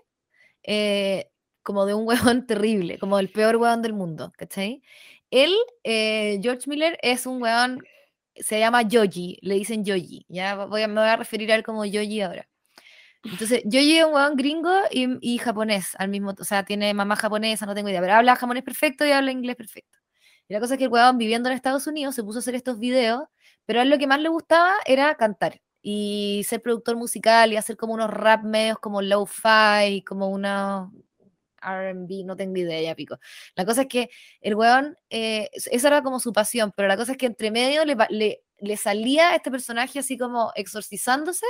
eh, 0.63 1.29
como 1.63 1.85
de 1.85 1.93
un 1.95 2.07
huevón 2.35 2.47
terrible, 2.47 2.99
como 2.99 3.19
el 3.19 3.31
peor 3.31 3.57
huevón 3.57 3.81
del 3.81 3.93
mundo, 3.93 4.33
¿cachai? 4.37 4.83
Él, 5.31 5.53
eh, 5.83 6.39
George 6.43 6.69
Miller, 6.69 6.97
es 7.03 7.25
un 7.27 7.41
huevón, 7.43 7.83
se 8.35 8.59
llama 8.59 8.83
Yoji, 8.83 9.39
le 9.43 9.55
dicen 9.55 9.85
Yoji, 9.85 10.25
ya 10.29 10.65
voy 10.67 10.83
a, 10.83 10.87
me 10.89 11.01
voy 11.01 11.09
a 11.09 11.17
referir 11.17 11.51
a 11.51 11.55
él 11.55 11.63
como 11.63 11.85
Yoji 11.85 12.21
ahora. 12.21 12.49
Entonces, 13.23 13.61
Yoji 13.65 13.99
es 13.99 14.05
un 14.05 14.13
huevón 14.13 14.35
gringo 14.35 14.73
y, 14.91 15.07
y, 15.21 15.37
japonés 15.37 15.95
al 15.97 16.09
mismo, 16.09 16.33
o 16.37 16.43
sea, 16.43 16.63
tiene 16.65 16.93
mamá 16.93 17.15
japonesa, 17.15 17.65
no 17.65 17.75
tengo 17.75 17.89
idea, 17.89 18.01
pero 18.01 18.13
habla 18.15 18.35
japonés 18.35 18.63
perfecto 18.63 19.05
y 19.05 19.11
habla 19.11 19.31
inglés 19.31 19.55
perfecto. 19.55 19.99
Y 20.47 20.53
la 20.53 20.59
cosa 20.59 20.73
es 20.73 20.77
que 20.79 20.85
el 20.85 20.91
huevón 20.91 21.17
viviendo 21.17 21.49
en 21.49 21.55
Estados 21.55 21.87
Unidos 21.87 22.15
se 22.15 22.23
puso 22.23 22.39
a 22.39 22.41
hacer 22.41 22.55
estos 22.55 22.79
videos, 22.79 23.23
pero 23.65 23.79
a 23.79 23.83
él 23.83 23.89
lo 23.89 23.97
que 23.97 24.07
más 24.07 24.19
le 24.19 24.29
gustaba 24.29 24.73
era 24.85 25.15
cantar 25.15 25.61
y 25.81 26.43
ser 26.47 26.61
productor 26.61 26.95
musical 26.95 27.53
y 27.53 27.57
hacer 27.57 27.77
como 27.77 27.93
unos 27.93 28.09
rap 28.09 28.43
medios 28.43 28.79
como 28.79 29.01
low-fi, 29.01 30.03
como 30.03 30.29
una 30.29 30.91
RB, 31.61 32.25
no 32.25 32.35
tengo 32.35 32.57
idea, 32.57 32.81
ya 32.81 32.95
pico. 32.95 33.17
La 33.55 33.65
cosa 33.65 33.83
es 33.83 33.87
que 33.87 34.09
el 34.41 34.55
weón, 34.55 34.97
eh, 35.09 35.49
esa 35.53 35.87
era 35.87 36.01
como 36.03 36.19
su 36.19 36.33
pasión, 36.33 36.73
pero 36.75 36.87
la 36.87 36.97
cosa 36.97 37.13
es 37.13 37.17
que 37.17 37.27
entre 37.27 37.51
medio 37.51 37.85
le, 37.85 37.95
le, 38.09 38.43
le 38.59 38.77
salía 38.77 39.35
este 39.35 39.51
personaje 39.51 39.99
así 39.99 40.17
como 40.17 40.51
exorcizándose, 40.55 41.45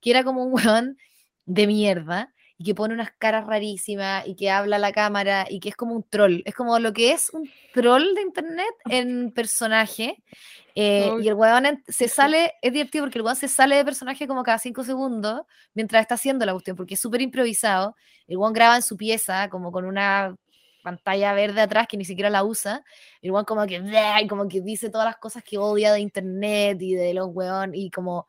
que 0.00 0.10
era 0.10 0.24
como 0.24 0.44
un 0.44 0.52
weón 0.54 0.98
de 1.46 1.66
mierda 1.66 2.32
y 2.58 2.64
que 2.64 2.74
pone 2.74 2.94
unas 2.94 3.10
caras 3.18 3.46
rarísimas 3.46 4.26
y 4.26 4.34
que 4.34 4.50
habla 4.50 4.76
a 4.76 4.78
la 4.78 4.92
cámara 4.92 5.46
y 5.48 5.60
que 5.60 5.68
es 5.68 5.76
como 5.76 5.94
un 5.94 6.02
troll. 6.02 6.40
Es 6.44 6.54
como 6.54 6.78
lo 6.78 6.92
que 6.92 7.12
es 7.12 7.30
un 7.30 7.50
troll 7.74 8.14
de 8.14 8.22
internet 8.22 8.74
en 8.88 9.30
personaje. 9.32 10.22
Eh, 10.74 11.10
y 11.22 11.28
el 11.28 11.34
weón 11.34 11.82
se 11.86 12.08
sale, 12.08 12.54
es 12.62 12.72
divertido 12.72 13.04
porque 13.04 13.18
el 13.18 13.24
weón 13.24 13.36
se 13.36 13.48
sale 13.48 13.76
de 13.76 13.84
personaje 13.84 14.26
como 14.26 14.42
cada 14.42 14.58
cinco 14.58 14.84
segundos 14.84 15.42
mientras 15.74 16.02
está 16.02 16.14
haciendo 16.14 16.46
la 16.46 16.52
cuestión, 16.52 16.76
porque 16.76 16.94
es 16.94 17.00
súper 17.00 17.20
improvisado. 17.20 17.94
El 18.26 18.38
weón 18.38 18.54
graba 18.54 18.76
en 18.76 18.82
su 18.82 18.96
pieza, 18.96 19.50
como 19.50 19.70
con 19.70 19.84
una 19.84 20.34
pantalla 20.82 21.32
verde 21.34 21.60
atrás 21.60 21.86
que 21.88 21.96
ni 21.98 22.04
siquiera 22.06 22.30
la 22.30 22.42
usa. 22.42 22.82
El 23.20 23.32
weón 23.32 23.44
como 23.44 23.66
que, 23.66 23.82
como 24.28 24.48
que 24.48 24.62
dice 24.62 24.88
todas 24.88 25.06
las 25.06 25.16
cosas 25.18 25.44
que 25.44 25.58
odia 25.58 25.92
de 25.92 26.00
internet 26.00 26.80
y 26.80 26.94
de 26.94 27.12
los 27.12 27.28
weón 27.30 27.74
y 27.74 27.90
como 27.90 28.28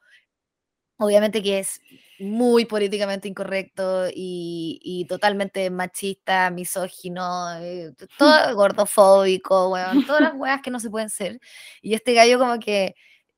obviamente 0.97 1.41
que 1.43 1.59
es 1.59 1.81
muy 2.19 2.65
políticamente 2.65 3.27
incorrecto 3.27 4.07
y, 4.13 4.79
y 4.83 5.05
totalmente 5.05 5.69
machista, 5.69 6.49
misógino, 6.49 7.57
eh, 7.59 7.93
todo 8.17 8.29
gordofóbico, 8.55 9.69
weón, 9.69 10.05
todas 10.05 10.21
las 10.21 10.33
weas 10.35 10.61
que 10.61 10.71
no 10.71 10.79
se 10.79 10.89
pueden 10.89 11.09
ser. 11.09 11.39
Y 11.81 11.93
este 11.93 12.13
gallo 12.13 12.39
como 12.39 12.59
que, 12.59 12.95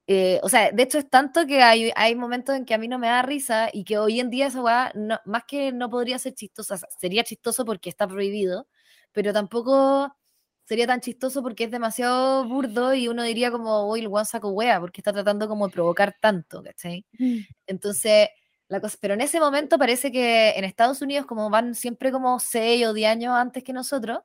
eh, 0.08 0.40
o 0.44 0.50
sea, 0.50 0.72
de 0.72 0.84
hecho 0.84 0.98
es 0.98 1.10
tanto 1.10 1.46
que 1.46 1.62
hay, 1.62 1.92
hay 1.96 2.16
momentos 2.16 2.56
en 2.56 2.66
que 2.66 2.74
a 2.74 2.78
mí 2.78 2.88
no 2.88 3.00
me 3.00 3.08
da 3.08 3.22
risa 3.22 3.70
y 3.74 3.84
que 3.84 3.98
hoy 3.98 4.20
en 4.20 4.30
día 4.30 4.48
esa 4.48 4.62
wea, 4.62 4.92
no, 4.96 5.20
más 5.26 5.44
que 5.46 5.72
no 5.72 5.90
podría 5.90 6.18
ser 6.20 6.34
chistosa, 6.36 6.78
sería 7.00 7.24
chistoso 7.24 7.66
porque 7.66 7.90
está 7.90 8.08
prohibido, 8.08 8.68
pero 9.12 9.34
tampoco 9.34 10.16
sería 10.70 10.86
tan 10.86 11.02
chistoso 11.02 11.42
porque 11.42 11.64
es 11.64 11.72
demasiado 11.72 12.48
burdo 12.48 12.94
y 12.94 13.08
uno 13.08 13.24
diría 13.24 13.50
como, 13.50 13.90
uy, 13.90 14.02
el 14.02 14.08
guan 14.08 14.28
saco 14.28 14.50
wea, 14.50 14.80
porque 14.80 15.02
está 15.02 15.12
tratando 15.12 15.48
como 15.48 15.66
de 15.68 15.74
provocar 15.74 16.16
tanto, 16.22 16.62
¿cachai? 16.62 17.04
Mm. 17.18 17.40
Entonces, 17.66 18.30
la 18.68 18.80
cosa, 18.80 18.96
pero 19.02 19.16
en 19.16 19.22
ese 19.22 19.40
momento 19.40 19.80
parece 19.80 20.12
que 20.12 20.52
en 20.52 20.64
Estados 20.66 21.02
Unidos, 21.02 21.26
como 21.26 21.50
van 21.50 21.74
siempre 21.74 22.12
como 22.12 22.40
6 22.40 22.86
o 22.86 22.94
10 22.94 23.10
años 23.10 23.34
antes 23.34 23.64
que 23.64 23.74
nosotros, 23.74 24.20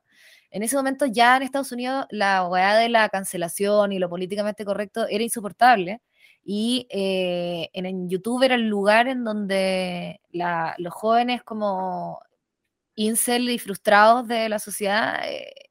en 0.51 0.61
ese 0.61 0.75
momento 0.75 1.07
ya 1.07 1.35
en 1.35 1.41
Estados 1.41 1.71
Unidos 1.71 2.05
la 2.11 2.47
weá 2.47 2.75
de 2.75 2.89
la 2.89 3.09
cancelación 3.09 3.91
y 3.91 3.97
lo 3.97 4.07
políticamente 4.07 4.65
correcto 4.65 5.07
era 5.07 5.23
insoportable. 5.23 6.01
Y 6.43 6.87
eh, 6.91 7.71
en, 7.73 8.07
YouTube 8.07 8.43
era 8.43 8.53
el 8.53 8.67
lugar 8.69 9.07
en 9.07 9.23
donde 9.23 10.21
los 10.31 10.93
jóvenes 10.93 11.41
como 11.41 12.19
incel 12.93 13.49
y 13.49 13.57
frustrados 13.57 14.27
de 14.27 14.47
la 14.47 14.59
sociedad 14.59 15.19
eh, 15.27 15.64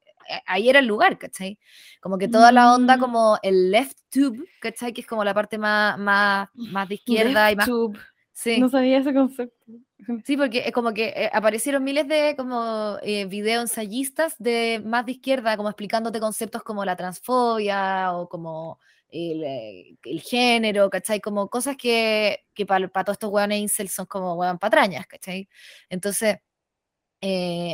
ahí 0.46 0.68
era 0.68 0.78
el 0.78 0.86
lugar, 0.86 1.18
¿cachai? 1.18 1.58
Como 2.00 2.18
que 2.18 2.28
toda 2.28 2.52
la 2.52 2.74
onda, 2.74 2.96
mm. 2.96 3.00
como 3.00 3.38
el 3.42 3.70
left 3.70 3.98
tube, 4.10 4.44
¿cachai? 4.60 4.92
Que 4.92 5.00
es 5.02 5.06
como 5.06 5.24
la 5.24 5.34
parte 5.34 5.58
más, 5.58 5.98
más, 5.98 6.48
más 6.54 6.88
de 6.88 6.94
izquierda 6.96 7.50
y 7.50 7.56
más. 7.56 7.66
Tube. 7.66 7.98
Sí. 8.34 8.58
No 8.60 8.68
sabía 8.68 8.98
ese 8.98 9.14
concepto. 9.14 9.64
Sí, 10.26 10.36
porque 10.36 10.64
es 10.66 10.72
como 10.72 10.92
que 10.92 11.14
eh, 11.16 11.30
aparecieron 11.32 11.82
miles 11.82 12.06
de 12.06 12.34
como 12.36 12.98
eh, 13.00 13.24
video 13.24 13.62
ensayistas 13.62 14.34
de 14.38 14.82
más 14.84 15.06
de 15.06 15.12
izquierda, 15.12 15.56
como 15.56 15.70
explicándote 15.70 16.20
conceptos 16.20 16.62
como 16.62 16.84
la 16.84 16.94
transfobia 16.94 18.12
o 18.12 18.28
como 18.28 18.78
el, 19.08 19.96
el 20.04 20.20
género, 20.20 20.90
¿cachai? 20.90 21.22
Como 21.22 21.48
cosas 21.48 21.78
que, 21.78 22.44
que 22.52 22.66
para 22.66 22.86
todos 22.88 23.14
estos 23.14 23.30
weones 23.30 23.60
incel 23.60 23.88
son 23.88 24.04
como 24.04 24.34
weón 24.34 24.58
patrañas, 24.58 25.06
¿cachai? 25.06 25.48
Entonces, 25.88 26.36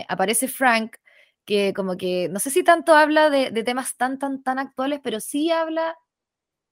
aparece 0.09 0.47
Frank 0.47 0.97
que 1.45 1.73
como 1.75 1.97
que, 1.97 2.29
no 2.31 2.39
sé 2.41 2.51
si 2.51 2.63
tanto 2.63 2.95
habla 2.95 3.31
de, 3.31 3.51
temas 3.65 3.97
tan, 3.97 4.19
tan, 4.19 4.43
tan 4.43 4.59
actuales, 4.59 5.01
pero 5.03 5.21
sí 5.21 5.51
habla, 5.51 5.97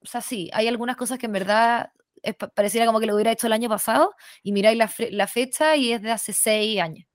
o 0.01 0.07
sea, 0.07 0.21
sí, 0.21 0.51
hay 0.53 0.69
algunas 0.69 0.97
cosas 0.97 1.19
que 1.19 1.27
en 1.27 1.33
verdad 1.33 1.93
pareciera 2.55 2.87
como 2.87 3.01
que 3.01 3.07
lo 3.07 3.15
hubiera 3.15 3.33
hecho 3.33 3.47
el 3.47 3.53
año 3.53 3.69
pasado, 3.69 4.15
y 4.43 4.53
miráis 4.53 4.79
la, 4.79 5.27
fecha 5.27 5.77
y 5.77 5.93
es 5.93 6.03
de 6.03 6.11
hace 6.11 6.33
seis 6.33 6.81
años. 6.81 7.07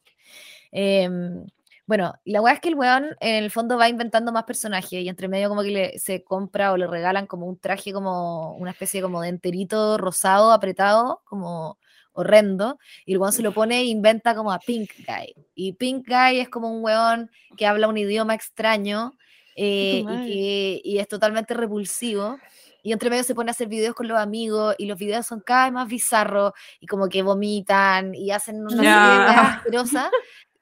Em, 0.72 1.46
bueno, 1.86 2.14
la 2.26 2.42
weá 2.42 2.54
es 2.54 2.60
que 2.62 2.70
el 2.70 2.76
weón 2.76 3.16
en 3.20 3.44
el 3.44 3.52
fondo 3.52 3.78
va 3.78 3.90
inventando 3.90 4.32
más 4.32 4.46
personajes 4.46 4.94
y 4.94 5.10
entre 5.10 5.28
medio 5.28 5.50
como 5.50 5.64
que 5.64 5.70
le, 5.70 6.00
se 6.00 6.24
compra 6.24 6.72
o 6.72 6.78
le 6.78 6.88
regalan 6.88 7.28
como 7.28 7.46
un 7.46 7.60
traje 7.60 7.92
como 7.92 8.56
una 8.56 8.72
especie 8.72 9.02
como 9.02 9.22
de 9.22 9.30
enterito 9.30 9.98
rosado 9.98 10.52
apretado, 10.52 11.22
como 11.26 11.78
horrendo, 12.14 12.80
y 13.06 13.14
el 13.14 13.20
weón 13.20 13.34
se 13.34 13.42
lo 13.42 13.54
pone 13.54 13.80
e 13.80 13.86
inventa 13.86 14.36
como 14.36 14.52
a 14.52 14.60
Pink 14.60 14.92
Guy. 15.08 15.36
Y 15.56 15.74
Pink 15.74 16.08
Guy 16.08 16.40
es 16.40 16.50
como 16.50 16.72
un 16.72 16.84
weón 16.84 17.30
que 17.58 17.68
habla 17.68 17.88
un 17.88 17.98
idioma 17.98 18.36
extraño 18.36 19.14
eh, 19.56 20.04
y, 20.08 20.26
que, 20.26 20.82
y 20.84 20.98
es 21.00 21.08
totalmente 21.08 21.54
repulsivo. 21.54 22.38
Y 22.86 22.92
entre 22.92 23.10
medio 23.10 23.24
se 23.24 23.34
pone 23.34 23.50
a 23.50 23.54
hacer 23.54 23.68
videos 23.68 23.96
con 23.96 24.10
los 24.10 24.18
amigos 24.18 24.76
y 24.78 24.88
los 24.88 25.00
videos 25.00 25.26
son 25.26 25.40
cada 25.40 25.66
vez 25.66 25.74
más 25.74 25.88
bizarros 25.88 26.52
y 26.82 26.88
como 26.88 27.08
que 27.08 27.22
vomitan 27.22 28.14
y 28.14 28.32
hacen 28.32 28.62
una 28.62 28.82
yeah. 28.82 29.54
asquerosa. 29.56 30.12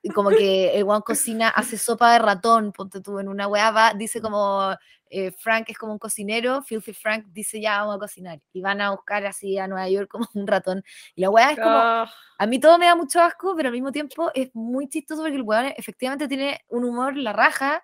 Y 0.01 0.09
como 0.09 0.29
que 0.29 0.75
el 0.77 0.83
weón 0.83 1.01
cocina, 1.01 1.49
hace 1.49 1.77
sopa 1.77 2.13
de 2.13 2.19
ratón, 2.19 2.71
ponte 2.71 3.01
tú 3.01 3.19
en 3.19 3.27
una 3.27 3.47
weá, 3.47 3.93
dice 3.95 4.19
como 4.19 4.75
eh, 5.13 5.31
Frank 5.31 5.65
es 5.67 5.77
como 5.77 5.91
un 5.91 5.99
cocinero, 5.99 6.63
Filthy 6.63 6.93
Frank 6.93 7.25
dice 7.31 7.59
ya 7.59 7.79
vamos 7.81 7.97
a 7.97 7.99
cocinar 7.99 8.39
y 8.53 8.61
van 8.61 8.79
a 8.79 8.91
buscar 8.91 9.25
así 9.25 9.57
a 9.57 9.67
Nueva 9.67 9.89
York 9.89 10.09
como 10.09 10.25
un 10.33 10.47
ratón. 10.47 10.83
Y 11.15 11.21
la 11.21 11.29
weá 11.29 11.51
es 11.51 11.57
como, 11.57 11.69
ah. 11.69 12.11
a 12.37 12.45
mí 12.47 12.59
todo 12.59 12.77
me 12.77 12.85
da 12.85 12.95
mucho 12.95 13.21
asco, 13.21 13.53
pero 13.55 13.67
al 13.67 13.73
mismo 13.73 13.91
tiempo 13.91 14.31
es 14.33 14.49
muy 14.53 14.87
chistoso 14.87 15.21
porque 15.21 15.35
el 15.35 15.41
weón 15.41 15.73
efectivamente 15.75 16.29
tiene 16.29 16.61
un 16.69 16.85
humor 16.85 17.17
la 17.17 17.33
raja, 17.33 17.83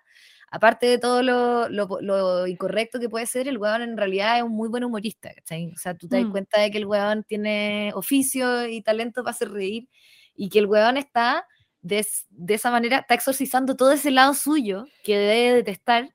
aparte 0.50 0.86
de 0.86 0.98
todo 0.98 1.22
lo, 1.22 1.68
lo, 1.68 2.46
incorrecto 2.46 2.98
que 2.98 3.10
puede 3.10 3.26
ser, 3.26 3.46
el 3.46 3.58
weón 3.58 3.82
en 3.82 3.98
realidad 3.98 4.38
es 4.38 4.42
un 4.42 4.52
muy 4.52 4.70
buen 4.70 4.84
humorista, 4.84 5.32
¿cachai? 5.34 5.70
O 5.74 5.76
sea, 5.76 5.94
tú 5.94 6.08
te 6.08 6.16
das 6.16 6.26
mm. 6.26 6.30
cuenta 6.30 6.60
de 6.60 6.70
que 6.70 6.78
el 6.78 6.86
weón 6.86 7.24
tiene 7.24 7.92
oficio 7.94 8.66
y 8.66 8.80
talento 8.80 9.22
para 9.22 9.32
hacer 9.32 9.50
reír 9.50 9.86
y 10.34 10.48
que 10.48 10.60
el 10.60 10.66
weón 10.66 10.96
está... 10.96 11.46
De, 11.88 12.06
de, 12.28 12.54
esa 12.54 12.70
manera 12.70 12.98
está 12.98 13.14
exorcizando 13.14 13.74
todo 13.76 13.92
ese 13.92 14.10
lado 14.10 14.34
suyo 14.34 14.84
que 15.02 15.16
debe 15.16 15.54
detestar 15.54 16.14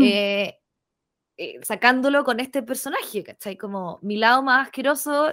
eh, 0.00 0.58
eh, 1.36 1.58
sacándolo 1.62 2.24
con 2.24 2.38
este 2.38 2.62
personaje, 2.62 3.24
¿cachai? 3.24 3.56
Como 3.56 3.98
mi 4.02 4.16
lado 4.16 4.42
más 4.42 4.68
asqueroso, 4.68 5.32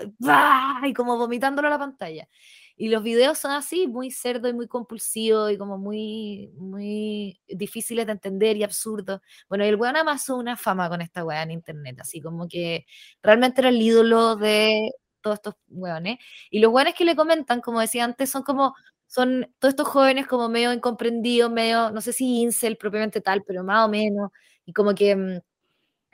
y 0.84 0.94
como 0.94 1.18
vomitándolo 1.18 1.68
a 1.68 1.72
la 1.72 1.78
pantalla. 1.78 2.28
Y 2.76 2.88
los 2.90 3.04
videos 3.04 3.38
son 3.38 3.52
así, 3.52 3.88
muy 3.88 4.10
cerdo 4.10 4.48
y 4.48 4.54
muy 4.54 4.68
compulsivo 4.68 5.50
y 5.50 5.58
como 5.58 5.78
muy, 5.78 6.50
muy 6.58 7.40
difíciles 7.48 8.06
de 8.06 8.14
entender 8.14 8.58
y 8.58 8.64
absurdos. 8.64 9.20
Bueno, 9.50 9.66
el 9.66 9.76
weón 9.76 9.98
amasó 9.98 10.38
una 10.38 10.56
fama 10.56 10.90
con 10.90 11.02
esta 11.02 11.26
weá 11.26 11.44
en 11.44 11.52
internet, 11.52 12.00
así 12.00 12.22
como 12.22 12.48
que 12.48 12.86
realmente 13.22 13.62
era 13.62 13.70
el 13.70 13.82
ídolo 13.82 14.36
de 14.38 14.92
todos 15.22 15.36
estos 15.36 15.56
weones. 15.68 16.18
Y 16.50 16.60
los 16.60 16.72
weones 16.72 16.96
que 16.96 17.06
le 17.06 17.16
comentan, 17.16 17.62
como 17.62 17.82
decía 17.82 18.06
antes, 18.06 18.30
son 18.30 18.44
como 18.44 18.74
son 19.10 19.54
todos 19.60 19.74
estos 19.74 19.90
jóvenes 19.90 20.28
como 20.28 20.50
medio 20.50 20.74
incomprendidos, 20.74 21.52
medio, 21.52 21.92
no 21.92 22.02
sé 22.02 22.14
si 22.14 22.42
incel 22.44 22.78
propiamente 22.78 23.22
tal, 23.22 23.44
pero 23.46 23.64
más 23.66 23.86
o 23.88 23.90
menos, 23.90 24.32
y 24.66 24.74
como 24.74 24.96
que, 24.96 25.16
mm, 25.18 25.40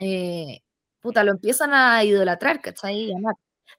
eh, 0.00 0.62
puta, 1.00 1.24
lo 1.24 1.32
empiezan 1.32 1.74
a 1.74 2.04
idolatrar, 2.04 2.60
¿cachai? 2.62 3.12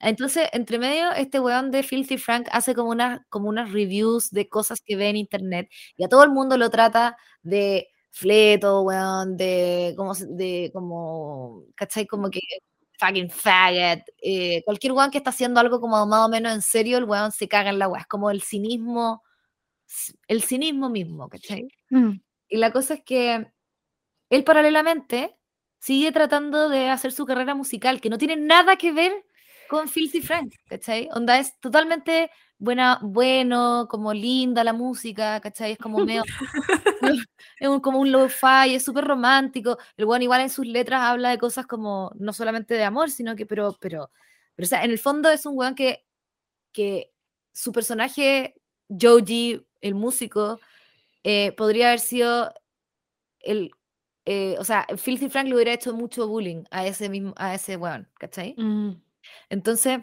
Entonces, 0.01 0.49
entre 0.53 0.79
medio, 0.79 1.11
este 1.13 1.39
weón 1.39 1.71
de 1.71 1.83
Filthy 1.83 2.17
Frank 2.17 2.47
hace 2.51 2.75
como, 2.75 2.91
una, 2.91 3.25
como 3.29 3.49
unas 3.49 3.71
reviews 3.73 4.31
de 4.31 4.49
cosas 4.49 4.81
que 4.85 4.95
ve 4.97 5.09
en 5.09 5.17
internet, 5.17 5.69
y 5.97 6.03
a 6.05 6.09
todo 6.09 6.23
el 6.23 6.31
mundo 6.31 6.57
lo 6.57 6.69
trata 6.69 7.17
de 7.43 7.89
fleto, 8.11 8.81
weón, 8.83 9.37
de 9.37 9.93
como, 9.97 10.13
de 10.15 10.71
como, 10.73 11.63
¿cachai? 11.75 12.07
Como 12.07 12.29
que 12.31 12.41
fucking 12.97 13.29
faggot, 13.29 14.03
eh, 14.21 14.63
cualquier 14.65 14.93
weón 14.93 15.11
que 15.11 15.19
está 15.19 15.29
haciendo 15.29 15.59
algo 15.59 15.79
como 15.79 16.05
más 16.05 16.25
o 16.25 16.29
menos 16.29 16.53
en 16.53 16.61
serio, 16.61 16.97
el 16.97 17.05
weón 17.05 17.31
se 17.31 17.47
caga 17.47 17.69
en 17.69 17.79
la 17.79 17.87
weá, 17.87 18.01
es 18.01 18.07
como 18.07 18.31
el 18.31 18.41
cinismo, 18.41 19.23
el 20.27 20.43
cinismo 20.43 20.89
mismo, 20.89 21.29
¿cachai? 21.29 21.67
Mm. 21.89 22.19
Y 22.49 22.57
la 22.57 22.71
cosa 22.71 22.95
es 22.95 23.03
que 23.03 23.47
él 24.29 24.43
paralelamente 24.43 25.37
sigue 25.79 26.11
tratando 26.11 26.69
de 26.69 26.89
hacer 26.89 27.11
su 27.11 27.25
carrera 27.25 27.55
musical, 27.55 28.01
que 28.01 28.09
no 28.09 28.17
tiene 28.17 28.35
nada 28.35 28.75
que 28.77 28.91
ver 28.91 29.13
con 29.69 29.87
Filthy 29.87 30.21
Frank, 30.21 30.53
¿cachai? 30.67 31.09
Onda 31.13 31.39
es 31.39 31.59
totalmente 31.59 32.31
buena, 32.59 32.99
bueno, 33.01 33.87
como 33.89 34.13
linda 34.13 34.63
la 34.63 34.73
música, 34.73 35.39
¿cachai? 35.39 35.73
Es 35.73 35.77
como 35.77 35.99
medio, 35.99 36.23
es 37.59 37.69
como 37.81 37.99
un 37.99 38.11
lo-fi, 38.11 38.75
es 38.75 38.83
súper 38.83 39.05
romántico. 39.05 39.77
El 39.95 40.05
weón 40.05 40.21
igual 40.21 40.41
en 40.41 40.49
sus 40.49 40.65
letras 40.65 41.01
habla 41.01 41.29
de 41.29 41.37
cosas 41.37 41.67
como, 41.67 42.11
no 42.15 42.33
solamente 42.33 42.73
de 42.73 42.83
amor, 42.83 43.11
sino 43.11 43.35
que, 43.35 43.45
pero, 43.45 43.75
pero, 43.79 44.11
pero 44.55 44.65
o 44.65 44.69
sea, 44.69 44.83
en 44.83 44.91
el 44.91 44.99
fondo 44.99 45.29
es 45.29 45.45
un 45.45 45.57
weón 45.57 45.75
que, 45.75 46.05
que 46.71 47.11
su 47.53 47.71
personaje, 47.71 48.55
Joji, 48.89 49.65
el 49.81 49.95
músico, 49.95 50.59
eh, 51.23 51.51
podría 51.53 51.87
haber 51.87 51.99
sido 51.99 52.53
el, 53.39 53.71
eh, 54.25 54.55
o 54.59 54.63
sea, 54.63 54.85
Filthy 54.97 55.29
Frank 55.29 55.47
le 55.47 55.55
hubiera 55.55 55.73
hecho 55.73 55.93
mucho 55.93 56.27
bullying 56.27 56.63
a 56.71 56.85
ese 56.85 57.09
mismo, 57.09 57.33
a 57.37 57.55
ese 57.55 57.77
weón, 57.77 58.09
¿cachai? 58.15 58.55
Mm. 58.57 59.01
Entonces, 59.49 59.99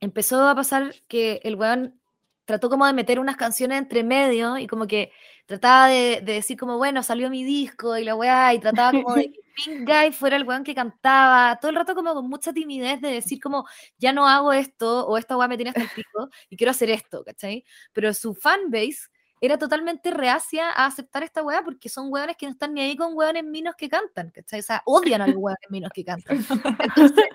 empezó 0.00 0.48
a 0.48 0.54
pasar 0.54 0.94
que 1.08 1.40
el 1.44 1.56
weón 1.56 2.00
trató 2.44 2.70
como 2.70 2.86
de 2.86 2.94
meter 2.94 3.20
unas 3.20 3.36
canciones 3.36 3.78
entre 3.78 4.02
medio 4.04 4.56
y 4.56 4.66
como 4.66 4.86
que 4.86 5.12
trataba 5.44 5.88
de, 5.88 6.20
de 6.22 6.32
decir 6.34 6.58
como, 6.58 6.78
bueno, 6.78 7.02
salió 7.02 7.28
mi 7.30 7.44
disco 7.44 7.96
y 7.96 8.04
la 8.04 8.14
weá, 8.14 8.54
y 8.54 8.58
trataba 8.58 8.92
como 8.92 9.14
de 9.14 9.32
que 9.32 9.40
Pink 9.56 9.88
Guy 9.88 10.12
fuera 10.12 10.36
el 10.36 10.44
weón 10.44 10.64
que 10.64 10.74
cantaba, 10.74 11.58
todo 11.60 11.70
el 11.70 11.76
rato 11.76 11.94
como 11.94 12.14
con 12.14 12.28
mucha 12.28 12.52
timidez 12.52 13.00
de 13.00 13.10
decir 13.10 13.40
como, 13.40 13.66
ya 13.98 14.12
no 14.12 14.26
hago 14.26 14.52
esto, 14.52 15.06
o 15.06 15.18
esta 15.18 15.36
weá 15.36 15.48
me 15.48 15.56
tiene 15.56 15.70
hasta 15.70 15.82
el 15.82 15.90
pico, 15.90 16.30
y 16.48 16.56
quiero 16.56 16.70
hacer 16.70 16.90
esto, 16.90 17.24
¿cachai? 17.24 17.64
Pero 17.92 18.14
su 18.14 18.34
fanbase 18.34 19.08
era 19.40 19.58
totalmente 19.58 20.10
reacia 20.10 20.70
a 20.70 20.86
aceptar 20.86 21.22
esta 21.22 21.42
weá 21.42 21.62
porque 21.62 21.88
son 21.88 22.12
weones 22.12 22.36
que 22.36 22.46
no 22.46 22.52
están 22.52 22.74
ni 22.74 22.80
ahí 22.80 22.96
con 22.96 23.14
weones 23.14 23.44
minos 23.44 23.74
que 23.76 23.88
cantan, 23.88 24.30
¿cachai? 24.30 24.60
O 24.60 24.62
sea, 24.62 24.82
odian 24.86 25.22
a 25.22 25.26
los 25.26 25.36
weones 25.38 25.70
minos 25.70 25.90
que 25.94 26.04
cantan. 26.04 26.38
Entonces, 26.82 27.26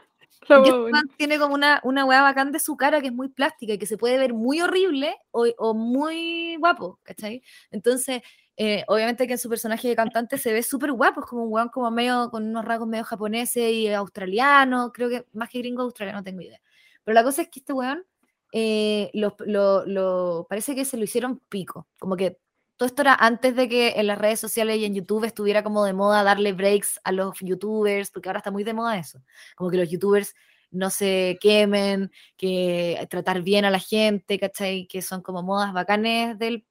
tiene 1.17 1.39
como 1.39 1.55
una, 1.55 1.79
una 1.83 2.05
weá 2.05 2.21
bacán 2.21 2.51
de 2.51 2.59
su 2.59 2.75
cara 2.77 3.01
que 3.01 3.07
es 3.07 3.13
muy 3.13 3.29
plástica 3.29 3.73
y 3.73 3.77
que 3.77 3.85
se 3.85 3.97
puede 3.97 4.17
ver 4.17 4.33
muy 4.33 4.61
horrible 4.61 5.15
o, 5.31 5.45
o 5.57 5.73
muy 5.73 6.55
guapo, 6.57 6.99
¿cachai? 7.03 7.41
Entonces, 7.71 8.21
eh, 8.57 8.83
obviamente 8.87 9.25
que 9.25 9.33
en 9.33 9.39
su 9.39 9.49
personaje 9.49 9.87
de 9.87 9.95
cantante 9.95 10.37
se 10.37 10.53
ve 10.53 10.61
súper 10.61 10.91
guapo, 10.91 11.21
es 11.21 11.25
como 11.27 11.43
un 11.45 11.51
weón 11.53 11.69
como 11.69 11.89
medio, 11.91 12.29
con 12.29 12.43
unos 12.47 12.65
rasgos 12.65 12.87
medio 12.87 13.03
japoneses 13.03 13.71
y 13.71 13.87
australianos, 13.93 14.91
creo 14.93 15.09
que 15.09 15.25
más 15.33 15.49
que 15.49 15.59
gringo 15.59 15.81
australiano, 15.83 16.19
no 16.19 16.23
tengo 16.23 16.41
idea. 16.41 16.61
Pero 17.03 17.15
la 17.15 17.23
cosa 17.23 17.41
es 17.43 17.49
que 17.49 17.59
este 17.61 17.73
weón 17.73 18.05
eh, 18.51 19.09
lo, 19.13 19.35
lo- 19.45 19.85
lo- 19.85 20.45
parece 20.49 20.75
que 20.75 20.85
se 20.85 20.97
lo 20.97 21.03
hicieron 21.05 21.39
pico, 21.49 21.87
como 21.99 22.15
que 22.15 22.37
todo 22.77 22.87
esto 22.87 23.01
era 23.03 23.15
antes 23.15 23.55
de 23.55 23.69
que 23.69 23.93
en 23.97 24.07
las 24.07 24.17
redes 24.17 24.39
sociales 24.39 24.77
y 24.77 24.85
en 24.85 24.95
YouTube 24.95 25.25
estuviera 25.25 25.63
como 25.63 25.85
de 25.85 25.93
moda 25.93 26.23
darle 26.23 26.53
breaks 26.53 26.99
a 27.03 27.11
los 27.11 27.35
youtubers, 27.41 28.11
porque 28.11 28.29
ahora 28.29 28.39
está 28.39 28.51
muy 28.51 28.63
de 28.63 28.73
moda 28.73 28.97
eso, 28.97 29.21
como 29.55 29.69
que 29.69 29.77
los 29.77 29.89
youtubers 29.89 30.35
no 30.71 30.89
se 30.89 31.37
quemen, 31.41 32.11
que 32.37 33.05
tratar 33.09 33.41
bien 33.43 33.65
a 33.65 33.71
la 33.71 33.79
gente, 33.79 34.39
¿cachai? 34.39 34.87
Que 34.87 35.01
son 35.03 35.21
como 35.21 35.43
modas 35.43 35.71
bacanes 35.73 36.37
del, 36.39 36.65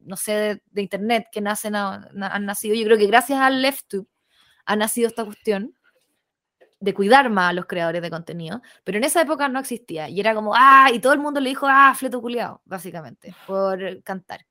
no 0.00 0.16
sé, 0.16 0.32
de, 0.34 0.62
de 0.70 0.82
internet 0.82 1.26
que 1.32 1.40
nacen, 1.40 1.74
a- 1.76 2.08
na- 2.14 2.28
han 2.28 2.46
nacido. 2.46 2.74
Yo 2.76 2.84
creo 2.84 2.98
que 2.98 3.06
gracias 3.06 3.40
al 3.40 3.62
LeftTube 3.62 4.08
ha 4.66 4.76
nacido 4.76 5.08
esta 5.08 5.24
cuestión 5.24 5.74
de 6.80 6.94
cuidar 6.94 7.28
más 7.30 7.50
a 7.50 7.52
los 7.52 7.66
creadores 7.66 8.00
de 8.02 8.10
contenido, 8.10 8.62
pero 8.84 8.98
en 8.98 9.04
esa 9.04 9.20
época 9.22 9.48
no 9.48 9.58
existía 9.60 10.08
y 10.08 10.18
era 10.20 10.34
como, 10.34 10.54
ah, 10.56 10.88
y 10.92 10.98
todo 11.00 11.12
el 11.12 11.18
mundo 11.20 11.40
le 11.40 11.50
dijo, 11.50 11.66
ah, 11.68 11.94
fleto 11.94 12.20
culiao, 12.22 12.62
básicamente, 12.64 13.34
por 13.46 14.02
cantar. 14.02 14.46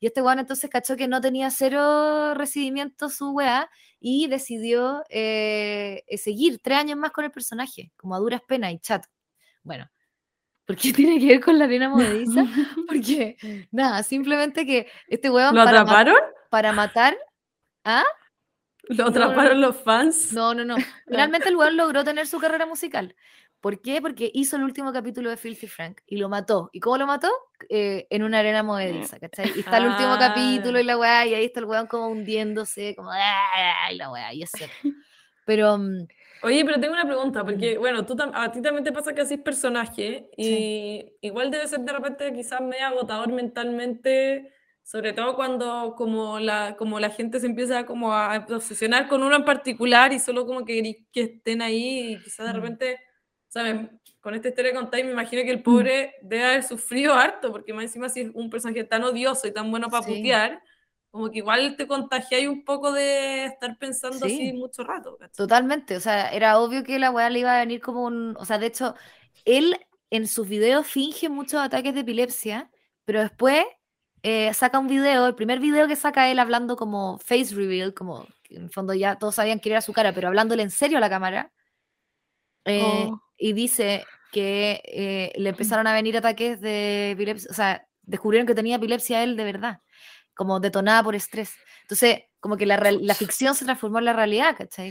Y 0.00 0.06
este 0.06 0.22
weón 0.22 0.38
entonces 0.38 0.70
cachó 0.70 0.96
que 0.96 1.06
no 1.06 1.20
tenía 1.20 1.50
cero 1.50 2.32
recibimiento 2.34 3.10
su 3.10 3.32
weá 3.32 3.70
y 4.00 4.28
decidió 4.28 5.04
eh, 5.10 6.02
eh, 6.06 6.18
seguir 6.18 6.58
tres 6.62 6.78
años 6.78 6.98
más 6.98 7.12
con 7.12 7.24
el 7.26 7.30
personaje, 7.30 7.92
como 7.96 8.14
a 8.14 8.18
duras 8.18 8.40
penas 8.48 8.72
y 8.72 8.78
chat. 8.78 9.04
Bueno, 9.62 9.88
¿por 10.64 10.76
qué 10.76 10.92
tiene 10.94 11.20
que 11.20 11.26
ver 11.26 11.40
con 11.40 11.58
la 11.58 11.66
arena 11.66 11.90
movediza? 11.90 12.44
Porque, 12.88 13.36
nada, 13.70 14.02
simplemente 14.02 14.64
que 14.64 14.90
este 15.06 15.30
weón 15.30 15.54
¿Lo 15.54 15.62
para, 15.64 15.84
ma- 15.84 16.00
atraparon? 16.00 16.16
para 16.48 16.72
matar, 16.72 17.18
¿ah? 17.84 18.04
¿Lo 18.84 19.04
no, 19.04 19.10
atraparon 19.10 19.60
los 19.60 19.76
fans? 19.76 20.32
No, 20.32 20.54
no, 20.54 20.64
no. 20.64 20.76
Finalmente 21.06 21.50
el 21.50 21.56
weón 21.56 21.76
logró 21.76 22.02
tener 22.04 22.26
su 22.26 22.38
carrera 22.40 22.64
musical. 22.64 23.14
¿Por 23.62 23.82
qué? 23.82 24.00
Porque 24.00 24.30
hizo 24.32 24.56
el 24.56 24.62
último 24.64 24.90
capítulo 24.92 25.28
de 25.28 25.36
Filthy 25.36 25.66
Frank 25.68 26.00
y 26.06 26.16
lo 26.16 26.28
mató. 26.30 26.70
¿Y 26.72 26.80
cómo 26.80 26.96
lo 26.96 27.06
mató? 27.06 27.28
Eh, 27.68 28.06
en 28.10 28.22
una 28.22 28.38
arena 28.38 28.62
movediza, 28.62 29.20
¿cachai? 29.20 29.52
Y 29.54 29.60
está 29.60 29.76
el 29.78 29.86
último 29.86 30.16
capítulo 30.16 30.80
y 30.80 30.84
la 30.84 30.96
weá, 30.98 31.26
y 31.26 31.34
ahí 31.34 31.44
está 31.44 31.60
el 31.60 31.66
weón 31.66 31.86
como 31.86 32.08
hundiéndose, 32.08 32.94
como 32.96 33.10
"Ah", 33.12 33.90
y 33.92 33.96
la 33.96 34.10
weá, 34.10 34.32
y 34.32 34.42
eso. 34.44 34.72
Pero 35.44 35.78
mm, 35.78 36.08
Oye, 36.42 36.64
pero 36.64 36.80
tengo 36.80 36.94
una 36.94 37.04
pregunta, 37.04 37.44
porque 37.44 37.76
bueno, 37.78 38.06
tú 38.06 38.16
a 38.34 38.50
ti 38.52 38.62
también 38.62 38.82
te 38.84 38.92
pasa 38.92 39.14
que 39.14 39.20
haces 39.22 39.38
personaje 39.40 40.30
y 40.38 40.44
Sí. 40.46 41.18
igual 41.20 41.50
debe 41.50 41.68
ser 41.68 41.80
de 41.80 41.92
repente 41.92 42.32
quizás 42.32 42.62
medio 42.62 42.86
agotador 42.86 43.30
mentalmente, 43.32 44.50
sobre 44.82 45.12
todo 45.12 45.36
cuando 45.36 45.94
como 45.98 46.38
la, 46.40 46.76
como 46.78 46.98
la 46.98 47.10
gente 47.10 47.40
se 47.40 47.46
empieza 47.46 47.84
como 47.86 48.14
a 48.14 48.46
obsesionar 48.50 49.06
con 49.08 49.22
uno 49.22 49.36
en 49.36 49.44
particular 49.44 50.12
y 50.14 50.18
solo 50.18 50.46
como 50.46 50.64
que 50.64 51.06
que 51.12 51.20
estén 51.22 51.60
ahí 51.62 52.12
y 52.14 52.22
quizás 52.22 52.46
de 52.46 52.52
Mm. 52.54 52.56
repente, 52.56 53.00
¿sabes? 53.50 53.90
Con 54.22 54.34
esta 54.34 54.48
historia 54.48 54.74
contáis 54.74 55.04
me 55.04 55.12
imagino 55.12 55.42
que 55.42 55.50
el 55.52 55.62
pobre 55.62 56.14
debe 56.22 56.44
haber 56.46 56.62
sufrido 56.64 57.14
harto, 57.14 57.52
porque 57.52 57.74
más 57.74 57.84
encima 57.84 58.08
si 58.08 58.22
es 58.22 58.30
un 58.34 58.50
personaje 58.50 58.84
tan 58.84 59.04
odioso 59.04 59.46
y 59.48 59.52
tan 59.52 59.70
bueno 59.70 59.90
para 59.90 60.04
Sí. 60.04 60.16
putear, 60.16 60.62
como 61.10 61.30
que 61.30 61.38
igual 61.38 61.76
te 61.76 61.86
contagiáis 61.88 62.48
un 62.48 62.64
poco 62.64 62.92
de 62.92 63.46
estar 63.46 63.76
pensando 63.78 64.24
así 64.26 64.36
Sí. 64.36 64.52
mucho 64.54 64.84
rato, 64.84 65.18
¿cachai? 65.18 65.36
Totalmente, 65.36 65.96
o 65.96 66.00
sea, 66.00 66.30
era 66.32 66.58
obvio 66.60 66.84
que 66.84 66.98
la 66.98 67.10
weá 67.10 67.30
le 67.30 67.40
iba 67.40 67.56
a 67.56 67.60
venir 67.60 67.80
como 67.82 68.04
un, 68.04 68.36
o 68.38 68.44
sea, 68.46 68.58
de 68.58 68.66
hecho, 68.66 68.94
él 69.44 69.76
en 70.10 70.26
sus 70.28 70.48
videos 70.48 70.86
finge 70.86 71.28
muchos 71.28 71.60
ataques 71.60 71.94
de 71.94 72.00
epilepsia, 72.00 72.70
pero 73.04 73.20
después 73.20 73.64
eh, 74.22 74.52
saca 74.54 74.78
un 74.78 74.88
video, 74.88 75.26
el 75.26 75.34
primer 75.34 75.60
video 75.60 75.88
que 75.88 75.96
saca 75.96 76.30
él 76.30 76.38
hablando 76.40 76.76
como 76.76 77.18
face 77.18 77.54
reveal, 77.54 77.94
como 77.94 78.26
en 78.50 78.64
el 78.64 78.70
fondo 78.70 78.94
ya 78.94 79.16
todos 79.18 79.36
sabían 79.36 79.60
que 79.60 79.70
era 79.70 79.80
su 79.82 79.92
cara, 79.92 80.12
pero 80.12 80.28
hablándole 80.28 80.62
en 80.62 80.70
serio 80.70 80.98
a 80.98 81.00
la 81.00 81.10
cámara, 81.10 81.52
eh, 82.66 83.08
Oh. 83.12 83.20
Y 83.40 83.54
dice 83.54 84.04
que 84.32 84.82
eh, 84.84 85.32
le 85.36 85.50
empezaron 85.50 85.86
a 85.88 85.94
venir 85.94 86.16
ataques 86.16 86.60
de 86.60 87.12
epilepsia, 87.12 87.50
o 87.50 87.54
sea, 87.54 87.86
descubrieron 88.02 88.46
que 88.46 88.54
tenía 88.54 88.76
epilepsia 88.76 89.24
él 89.24 89.36
de 89.36 89.44
verdad, 89.44 89.80
como 90.34 90.60
detonada 90.60 91.02
por 91.02 91.16
estrés. 91.16 91.54
Entonces, 91.82 92.24
como 92.40 92.56
que 92.56 92.66
la, 92.66 92.78
la 93.00 93.14
ficción 93.16 93.54
se 93.56 93.64
transformó 93.64 93.98
en 93.98 94.04
la 94.06 94.12
realidad, 94.12 94.56
¿cachai? 94.56 94.90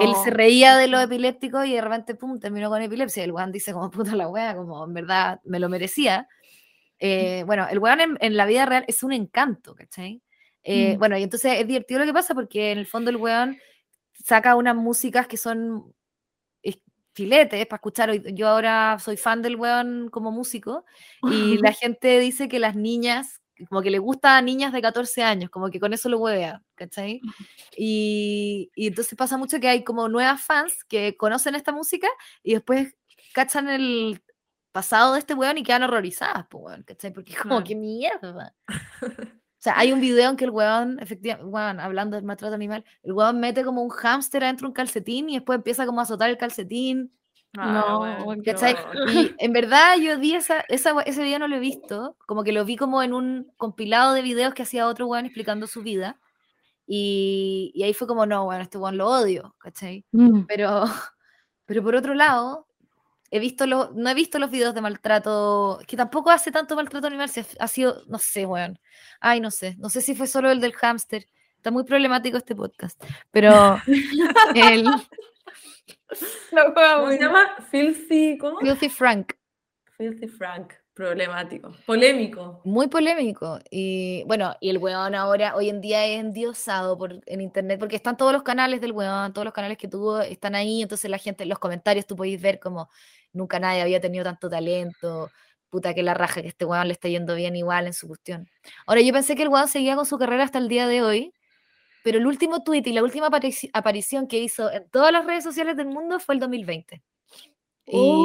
Él 0.00 0.14
se 0.24 0.30
Oh. 0.30 0.34
reía 0.34 0.76
de 0.76 0.88
los 0.88 1.02
epilépticos 1.02 1.66
y 1.66 1.74
de 1.74 1.80
repente, 1.80 2.14
pum, 2.14 2.38
terminó 2.40 2.70
con 2.70 2.80
epilepsia. 2.82 3.24
El 3.24 3.32
weón 3.32 3.52
dice 3.52 3.72
como, 3.72 3.90
puta 3.90 4.16
la 4.16 4.28
wea, 4.28 4.56
como 4.56 4.84
en 4.84 4.94
verdad 4.94 5.40
me 5.44 5.60
lo 5.60 5.68
merecía. 5.68 6.28
Eh, 6.98 7.44
bueno, 7.46 7.66
el 7.70 7.78
weón 7.78 8.00
en, 8.00 8.18
en 8.20 8.36
la 8.36 8.46
vida 8.46 8.66
real 8.66 8.84
es 8.88 9.02
un 9.02 9.12
encanto, 9.12 9.74
¿cachai? 9.74 10.22
Eh, 10.62 10.94
Mm. 10.96 10.98
Bueno, 10.98 11.18
y 11.18 11.22
entonces 11.22 11.58
es 11.60 11.66
divertido 11.66 12.00
lo 12.00 12.06
que 12.06 12.12
pasa 12.12 12.34
porque 12.34 12.72
en 12.72 12.78
el 12.78 12.86
fondo 12.86 13.10
el 13.10 13.16
weón 13.16 13.58
saca 14.24 14.56
unas 14.56 14.76
músicas 14.76 15.26
que 15.26 15.36
son 15.38 15.94
filetes 17.14 17.66
para 17.66 17.76
escuchar. 17.78 18.12
Yo 18.34 18.48
ahora 18.48 18.98
soy 19.00 19.16
fan 19.16 19.42
del 19.42 19.56
weón 19.56 20.08
como 20.10 20.30
músico 20.32 20.84
y 21.22 21.58
la 21.58 21.72
gente 21.74 22.18
dice 22.20 22.48
que 22.48 22.58
las 22.58 22.76
niñas, 22.76 23.40
como 23.68 23.82
que 23.82 23.90
le 23.90 23.98
gusta 23.98 24.36
a 24.36 24.42
niñas 24.42 24.72
de 24.72 24.80
14 24.82 25.22
años, 25.22 25.50
como 25.50 25.70
que 25.70 25.80
con 25.80 25.92
eso 25.92 26.08
lo 26.08 26.18
huevea, 26.18 26.62
¿cachai? 26.74 27.20
Y, 27.76 28.70
y 28.74 28.86
entonces 28.88 29.16
pasa 29.16 29.36
mucho 29.38 29.60
que 29.60 29.68
hay 29.68 29.84
como 29.84 30.08
nuevas 30.08 30.42
fans 30.42 30.84
que 30.84 31.16
conocen 31.16 31.54
esta 31.54 31.72
música 31.72 32.08
y 32.42 32.54
después 32.54 32.94
cachan 33.34 33.68
el 33.68 34.22
pasado 34.72 35.14
de 35.14 35.18
este 35.20 35.34
weón 35.34 35.58
y 35.58 35.62
quedan 35.64 35.82
horrorizadas, 35.84 36.46
weón, 36.52 36.82
¿cachai? 36.84 37.12
Porque 37.12 37.32
es 37.32 37.38
como, 37.38 37.56
Claro. 37.56 37.64
qué 37.64 37.74
mierda. 37.76 38.54
O 39.60 39.62
sea, 39.62 39.78
hay 39.78 39.92
un 39.92 40.00
video 40.00 40.30
en 40.30 40.36
que 40.36 40.46
el 40.46 40.50
weón, 40.52 40.98
efectivamente, 41.00 41.46
weón, 41.46 41.80
hablando 41.80 42.16
del 42.16 42.24
maltrato 42.24 42.54
animal, 42.54 42.82
el 43.02 43.12
weón 43.12 43.40
mete 43.40 43.62
como 43.62 43.82
un 43.82 43.90
hámster 43.90 44.42
adentro 44.42 44.64
de 44.64 44.68
un 44.68 44.72
calcetín 44.72 45.28
y 45.28 45.34
después 45.34 45.58
empieza 45.58 45.84
como 45.84 46.00
a 46.00 46.04
azotar 46.04 46.30
el 46.30 46.38
calcetín. 46.38 47.12
No, 47.52 48.00
weón, 48.00 48.22
weón, 48.22 48.42
qué 48.42 48.54
¿Cachai? 48.54 48.74
Y 49.12 49.34
en 49.36 49.52
verdad 49.52 49.98
yo 49.98 50.18
vi 50.18 50.34
esa, 50.34 50.64
esa, 50.70 50.98
ese 51.02 51.22
video 51.22 51.38
no 51.38 51.46
lo 51.46 51.56
he 51.56 51.60
visto, 51.60 52.16
como 52.26 52.42
que 52.42 52.52
lo 52.52 52.64
vi 52.64 52.76
como 52.76 53.02
en 53.02 53.12
un 53.12 53.52
compilado 53.58 54.14
de 54.14 54.22
videos 54.22 54.54
que 54.54 54.62
hacía 54.62 54.86
otro 54.86 55.06
weón 55.06 55.26
explicando 55.26 55.66
su 55.66 55.82
vida. 55.82 56.18
Y, 56.86 57.70
y 57.74 57.82
ahí 57.82 57.92
fue 57.92 58.08
como, 58.08 58.24
no, 58.24 58.46
bueno, 58.46 58.62
este 58.62 58.78
weón 58.78 58.96
lo 58.96 59.08
odio, 59.08 59.54
¿cachai? 59.58 60.06
Mm. 60.12 60.44
Pero, 60.48 60.84
pero 61.66 61.82
por 61.82 61.94
otro 61.96 62.14
lado, 62.14 62.66
he 63.30 63.38
visto 63.38 63.66
los, 63.66 63.94
no 63.94 64.10
he 64.10 64.14
visto 64.14 64.38
los 64.38 64.50
videos 64.50 64.74
de 64.74 64.80
maltrato, 64.80 65.80
que 65.86 65.96
tampoco 65.96 66.30
hace 66.30 66.50
tanto 66.50 66.74
maltrato 66.76 67.06
animal, 67.06 67.28
si 67.28 67.42
ha- 67.58 67.68
sido, 67.68 68.02
no 68.08 68.18
sé, 68.18 68.46
weón. 68.46 68.78
Ay, 69.20 69.40
no 69.40 69.50
sé, 69.50 69.76
no 69.78 69.88
sé 69.88 70.00
si 70.00 70.14
fue 70.14 70.26
solo 70.26 70.50
el 70.50 70.60
del 70.60 70.72
hámster. 70.74 71.26
Está 71.56 71.70
muy 71.70 71.84
problemático 71.84 72.36
este 72.38 72.54
podcast, 72.56 73.02
pero 73.30 73.80
el 74.54 74.84
La 76.50 76.70
wea 76.70 76.96
¿Cómo 76.96 77.10
se 77.10 77.18
llama? 77.18 77.56
Filthy, 77.70 78.38
¿cómo? 78.38 78.58
Filthy 78.60 78.88
Frank, 78.88 79.32
Filthy 79.96 80.28
Frank. 80.28 80.72
Problemático. 80.92 81.72
Polémico. 81.86 82.60
muy 82.64 82.88
polémico. 82.88 83.58
Y 83.70 84.22
bueno, 84.26 84.54
y 84.60 84.68
el 84.68 84.76
weón 84.76 85.14
ahora, 85.14 85.54
hoy 85.56 85.70
en 85.70 85.80
día 85.80 86.04
es 86.04 86.20
endiosado 86.20 86.98
por, 86.98 87.22
en 87.24 87.40
internet, 87.40 87.78
porque 87.80 87.96
están 87.96 88.18
todos 88.18 88.32
los 88.34 88.42
canales 88.42 88.82
del 88.82 88.92
weón, 88.92 89.32
todos 89.32 89.46
los 89.46 89.54
canales 89.54 89.78
que 89.78 89.88
tuvo 89.88 90.20
están 90.20 90.54
ahí, 90.54 90.82
entonces 90.82 91.10
la 91.10 91.16
gente, 91.16 91.44
en 91.44 91.48
los 91.48 91.58
comentarios 91.58 92.06
tú 92.06 92.16
podéis 92.16 92.42
ver 92.42 92.60
como 92.60 92.90
nunca 93.32 93.58
nadie 93.58 93.82
había 93.82 94.00
tenido 94.00 94.24
tanto 94.24 94.48
talento, 94.48 95.30
puta 95.68 95.94
que 95.94 96.02
la 96.02 96.14
raja 96.14 96.42
que 96.42 96.48
este 96.48 96.64
weón 96.64 96.88
le 96.88 96.92
está 96.92 97.08
yendo 97.08 97.34
bien 97.34 97.56
igual 97.56 97.86
en 97.86 97.94
su 97.94 98.08
cuestión. 98.08 98.48
Ahora, 98.86 99.00
yo 99.00 99.12
pensé 99.12 99.36
que 99.36 99.42
el 99.42 99.48
weón 99.48 99.68
seguía 99.68 99.96
con 99.96 100.06
su 100.06 100.18
carrera 100.18 100.44
hasta 100.44 100.58
el 100.58 100.68
día 100.68 100.86
de 100.86 101.02
hoy, 101.02 101.32
pero 102.02 102.18
el 102.18 102.26
último 102.26 102.62
tweet 102.62 102.82
y 102.86 102.92
la 102.92 103.02
última 103.02 103.28
aparición 103.72 104.26
que 104.26 104.38
hizo 104.38 104.70
en 104.70 104.88
todas 104.90 105.12
las 105.12 105.24
redes 105.24 105.44
sociales 105.44 105.76
del 105.76 105.86
mundo 105.86 106.18
fue 106.18 106.34
el 106.34 106.40
2020. 106.40 107.02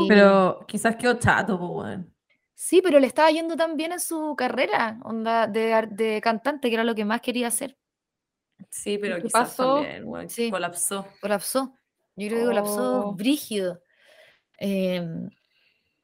Pero 0.07 0.65
quizás 0.67 0.95
quedó 0.95 1.17
chato, 1.19 1.55
weón. 1.55 2.13
Sí, 2.53 2.81
pero 2.81 2.99
le 2.99 3.07
estaba 3.07 3.29
yendo 3.31 3.57
tan 3.57 3.75
bien 3.75 3.91
en 3.91 3.99
su 3.99 4.33
carrera 4.35 4.97
onda 5.03 5.45
de, 5.45 5.87
de 5.91 6.21
cantante, 6.21 6.69
que 6.69 6.75
era 6.75 6.83
lo 6.83 6.95
que 6.95 7.03
más 7.03 7.21
quería 7.21 7.47
hacer. 7.47 7.77
Sí, 8.69 8.97
pero 8.97 9.21
qué 9.21 9.29
pasó? 9.29 9.81
También, 9.81 10.29
sí. 10.29 10.49
colapsó. 10.49 11.05
Colapsó. 11.21 11.73
Yo 12.15 12.27
creo 12.29 12.39
que 12.39 12.45
colapsó 12.45 13.07
oh. 13.07 13.13
brígido. 13.13 13.81
Em, 14.57 15.29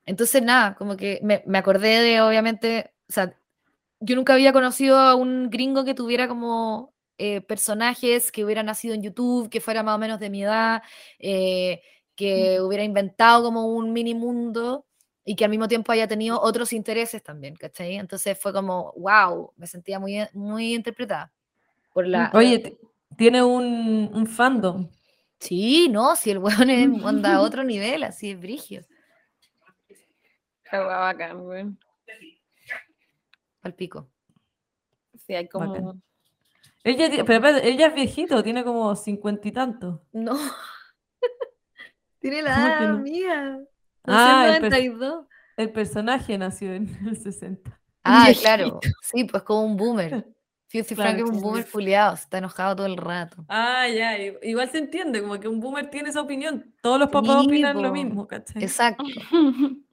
entonces, 0.06 0.42
nada, 0.42 0.76
como 0.76 0.98
que 0.98 1.20
me, 1.24 1.44
me, 1.46 1.58
acordé 1.58 2.02
de, 2.02 2.22
obviamente, 2.22 2.92
o 3.10 3.14
sea, 3.14 3.36
yo 4.00 4.16
nunca 4.16 4.34
había 4.34 4.54
conocido 4.54 4.98
a 4.98 5.16
un 5.16 5.50
gringo 5.50 5.86
que 5.86 5.94
tuviera 5.94 6.28
como 6.28 6.94
eh, 7.18 7.42
personajes 7.42 8.32
que 8.32 8.44
hubieran 8.44 8.66
nacido 8.66 8.96
en 8.96 9.04
YouTube, 9.04 9.50
que 9.50 9.62
fuera 9.62 9.84
más 9.84 9.96
o 9.96 10.00
menos 10.00 10.20
de 10.20 10.32
mi 10.32 10.44
edad, 10.44 10.82
eh, 11.20 11.82
que 12.16 12.60
hubiera 12.60 12.84
inventado 12.84 13.44
como 13.44 13.68
un 13.68 13.94
mini 13.94 14.16
mundo 14.16 14.88
y 15.24 15.36
que 15.36 15.44
al 15.44 15.52
mismo 15.52 15.68
tiempo 15.68 15.92
haya 15.92 16.08
tenido 16.08 16.42
otros 16.42 16.74
intereses 16.74 17.22
también, 17.22 17.56
¿cachai? 17.56 17.98
Entonces 17.98 18.38
fue 18.40 18.52
como, 18.52 18.92
wow, 18.98 19.54
me 19.56 19.68
sentía 19.68 20.00
muy, 20.00 20.18
muy 20.34 20.74
interpretada. 20.74 21.32
Por 21.94 22.08
la, 22.08 22.32
Oye, 22.34 22.76
tiene 23.16 23.44
un, 23.44 24.10
un 24.12 24.26
fandom. 24.26 24.90
Sí, 25.42 25.90
no, 25.90 26.16
si 26.16 26.30
el 26.30 26.38
weón 26.38 26.70
es, 26.70 26.88
anda 27.06 27.36
a 27.36 27.42
otro 27.42 27.64
nivel, 27.64 28.04
así 28.04 28.32
es 28.32 28.40
brigio. 28.40 28.84
Qué 30.70 30.78
bacán, 30.78 31.42
weón. 31.42 31.80
Al 33.64 33.74
pico. 33.74 34.10
Sí, 35.26 35.34
hay 35.36 35.48
como. 35.50 36.00
Ella, 36.84 37.26
pero, 37.26 37.48
ella 37.58 37.88
es 37.88 37.94
viejito, 37.94 38.42
tiene 38.42 38.64
como 38.64 38.96
cincuenta 38.96 39.48
y 39.48 39.52
tantos. 39.52 40.00
No. 40.12 40.38
tiene 42.20 42.42
la 42.44 42.56
edad 42.56 42.98
mía. 42.98 43.60
Ah, 44.04 44.58
el, 44.58 44.74
el, 45.58 45.72
personaje 45.72 46.38
nació 46.38 46.74
en 46.74 46.88
el 47.08 47.18
60. 47.18 47.80
Ah, 48.04 48.30
claro. 48.40 48.80
Sí, 49.04 49.26
pues 49.26 49.44
como 49.44 49.66
un 49.66 49.78
boomer. 49.78 50.26
Filthy 50.72 50.96
Frank 50.96 51.18
es 51.18 51.24
un 51.24 51.42
boomer 51.42 51.66
fuleado, 51.66 52.14
está 52.14 52.38
enojado 52.38 52.78
todo 52.78 52.86
el 52.86 52.96
rato. 52.96 53.44
Ah, 53.50 53.90
ya, 53.90 54.18
igual 54.18 54.70
se 54.70 54.78
entiende, 54.78 55.22
como 55.22 55.38
que 55.38 55.50
un 55.50 55.60
boomer 55.60 55.90
tiene 55.90 56.08
esa 56.08 56.22
opinión. 56.22 56.74
Todos 56.82 56.98
los 56.98 57.10
papás 57.10 57.46
opinan 57.46 57.82
lo 57.82 57.92
mismo, 57.92 58.26
¿cachai? 58.26 58.64
Exacto. 58.64 59.04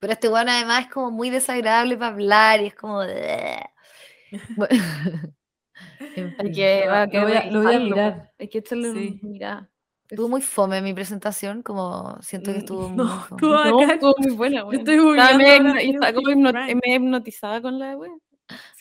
Pero 0.00 0.12
este 0.12 0.28
weón 0.28 0.48
además 0.48 0.86
es 0.86 0.90
como 0.90 1.12
muy 1.12 1.30
desagradable 1.30 1.96
para 1.96 2.10
hablar 2.10 2.60
y 2.60 2.66
es 2.66 2.74
como... 2.74 3.02
Hay 6.38 6.50
que, 6.50 6.86
lo, 6.86 7.06
voy 7.22 7.36
a, 7.36 7.46
lo 7.48 7.62
voy 7.62 7.74
a 7.76 7.78
mirar. 7.78 8.32
Hay 8.40 8.48
que 8.48 8.58
echarle 8.58 8.92
sí. 8.94 9.20
una 9.22 9.32
mirada. 9.32 9.70
Estuvo 10.08 10.28
muy 10.28 10.42
fome 10.42 10.82
mi 10.82 10.92
presentación, 10.92 11.62
como 11.62 12.20
siento 12.20 12.52
que 12.52 12.58
estuvo 12.58 12.90
no, 12.90 13.04
muy 13.04 13.12
fome. 13.28 13.42
No, 13.42 13.80
estuvo 13.80 14.14
muy 14.18 14.32
buena, 14.32 14.62
Yo 14.62 14.72
estoy 14.72 14.98
me, 14.98 15.84
estaba 15.84 16.20
me 16.66 16.94
hipnotizada 16.94 17.62
con 17.62 17.78
la 17.78 17.96
web. 17.96 18.10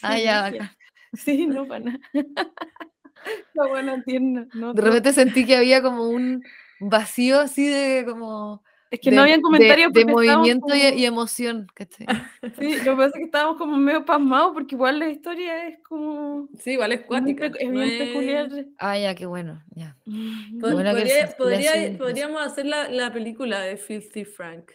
ah, 0.02 0.18
ya, 0.18 0.46
acá. 0.46 0.76
Sí, 1.18 1.46
no 1.46 1.68
para 1.68 1.86
nada. 1.86 2.00
La 3.54 3.68
buena 3.68 4.04
tierna. 4.04 4.48
No, 4.54 4.74
de 4.74 4.82
repente 4.82 5.14
sentí 5.14 5.46
que 5.46 5.56
había 5.56 5.82
como 5.82 6.10
un 6.10 6.44
vacío 6.80 7.40
así 7.40 7.68
de 7.68 8.06
como 8.08 8.62
es 8.92 9.00
que 9.00 9.12
no 9.12 9.24
había 9.24 9.42
comentarios 9.42 9.92
de, 9.92 10.06
de 10.06 10.12
movimiento 10.12 10.76
y, 10.76 11.06
emoción, 11.06 11.68
¿cachai? 11.74 12.06
Sí, 12.60 12.78
lo 12.78 12.92
que 12.92 12.98
pasa 12.98 13.08
es 13.08 13.14
que 13.14 13.24
estábamos 13.24 13.58
como 13.58 13.78
medio 13.78 14.06
pasmados 14.06 14.54
porque 14.54 14.76
igual 14.76 15.00
la 15.00 15.10
historia 15.10 15.68
es 15.68 15.80
como... 15.80 16.48
Sí, 16.60 16.72
igual 16.72 16.92
es 16.92 17.02
cuática. 17.02 17.48
Es 17.48 17.72
bien 17.72 17.98
peculiar. 17.98 18.50
Ah, 18.78 18.98
ya, 18.98 19.16
qué 19.16 19.26
bueno, 19.26 19.62
ya. 19.72 19.98
podríamos 21.38 22.42
hacer 22.42 22.68
la, 22.68 22.90
la, 22.90 23.12
película 23.12 23.60
de 23.62 23.78
Filthy 23.78 24.24
Frank. 24.24 24.72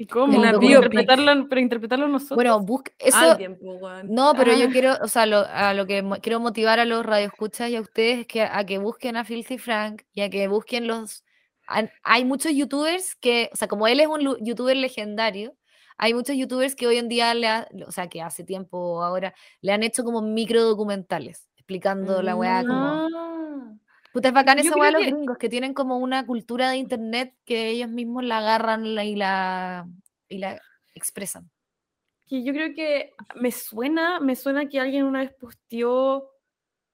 ¿Y 0.00 0.06
cómo? 0.06 0.40
La 0.40 0.52
interpretarlo, 0.52 1.48
pero 1.48 1.60
interpretarlo 1.60 2.06
nosotros. 2.06 2.36
Bueno, 2.36 2.60
busca 2.60 2.92
eso. 2.98 3.36
No, 4.04 4.32
pero 4.36 4.56
yo 4.56 4.66
ah. 4.68 4.70
quiero, 4.70 4.94
o 5.02 5.08
sea, 5.08 5.26
lo, 5.26 5.44
a 5.46 5.74
lo 5.74 5.86
que 5.86 6.08
quiero 6.22 6.38
motivar 6.38 6.78
a 6.78 6.84
los 6.84 7.04
radioescuchas 7.04 7.68
y 7.70 7.76
a 7.76 7.80
ustedes 7.80 8.20
es 8.20 8.26
que 8.26 8.42
a 8.42 8.64
que 8.64 8.78
busquen 8.78 9.16
a 9.16 9.24
Filthy 9.24 9.58
Frank 9.58 10.02
y 10.14 10.20
a 10.20 10.30
que 10.30 10.46
busquen 10.46 10.86
los 10.86 11.24
hay 12.02 12.24
muchos 12.24 12.52
youtubers 12.52 13.14
que, 13.16 13.50
o 13.52 13.56
sea, 13.56 13.68
como 13.68 13.86
él 13.86 14.00
es 14.00 14.06
un 14.06 14.36
youtuber 14.40 14.76
legendario, 14.76 15.54
hay 15.98 16.14
muchos 16.14 16.36
youtubers 16.36 16.74
que 16.74 16.86
hoy 16.86 16.96
en 16.96 17.08
día, 17.08 17.34
le 17.34 17.48
o 17.86 17.90
sea, 17.90 18.08
que 18.08 18.22
hace 18.22 18.44
tiempo 18.44 19.02
ahora, 19.02 19.34
le 19.60 19.72
han 19.72 19.82
hecho 19.82 20.04
como 20.04 20.22
micro 20.22 20.62
documentales, 20.62 21.48
explicando 21.56 22.22
la 22.22 22.36
weá 22.36 22.64
como... 22.64 23.08
Puta, 24.18 24.28
es 24.28 24.34
bacán 24.34 24.58
esa 24.58 24.76
weá 24.76 24.90
los 24.90 25.02
gringos, 25.02 25.38
que 25.38 25.48
tienen 25.48 25.72
como 25.74 25.98
una 25.98 26.26
cultura 26.26 26.70
de 26.70 26.76
internet 26.76 27.36
que 27.44 27.68
ellos 27.68 27.88
mismos 27.88 28.24
la 28.24 28.38
agarran 28.38 28.84
y 28.84 29.14
la, 29.14 29.86
y 30.28 30.38
la 30.38 30.60
expresan. 30.92 31.48
Que 32.26 32.42
yo 32.42 32.52
creo 32.52 32.74
que 32.74 33.12
me 33.36 33.52
suena, 33.52 34.18
me 34.18 34.34
suena 34.34 34.68
que 34.68 34.80
alguien 34.80 35.04
una 35.04 35.20
vez 35.20 35.32
posteó 35.34 36.32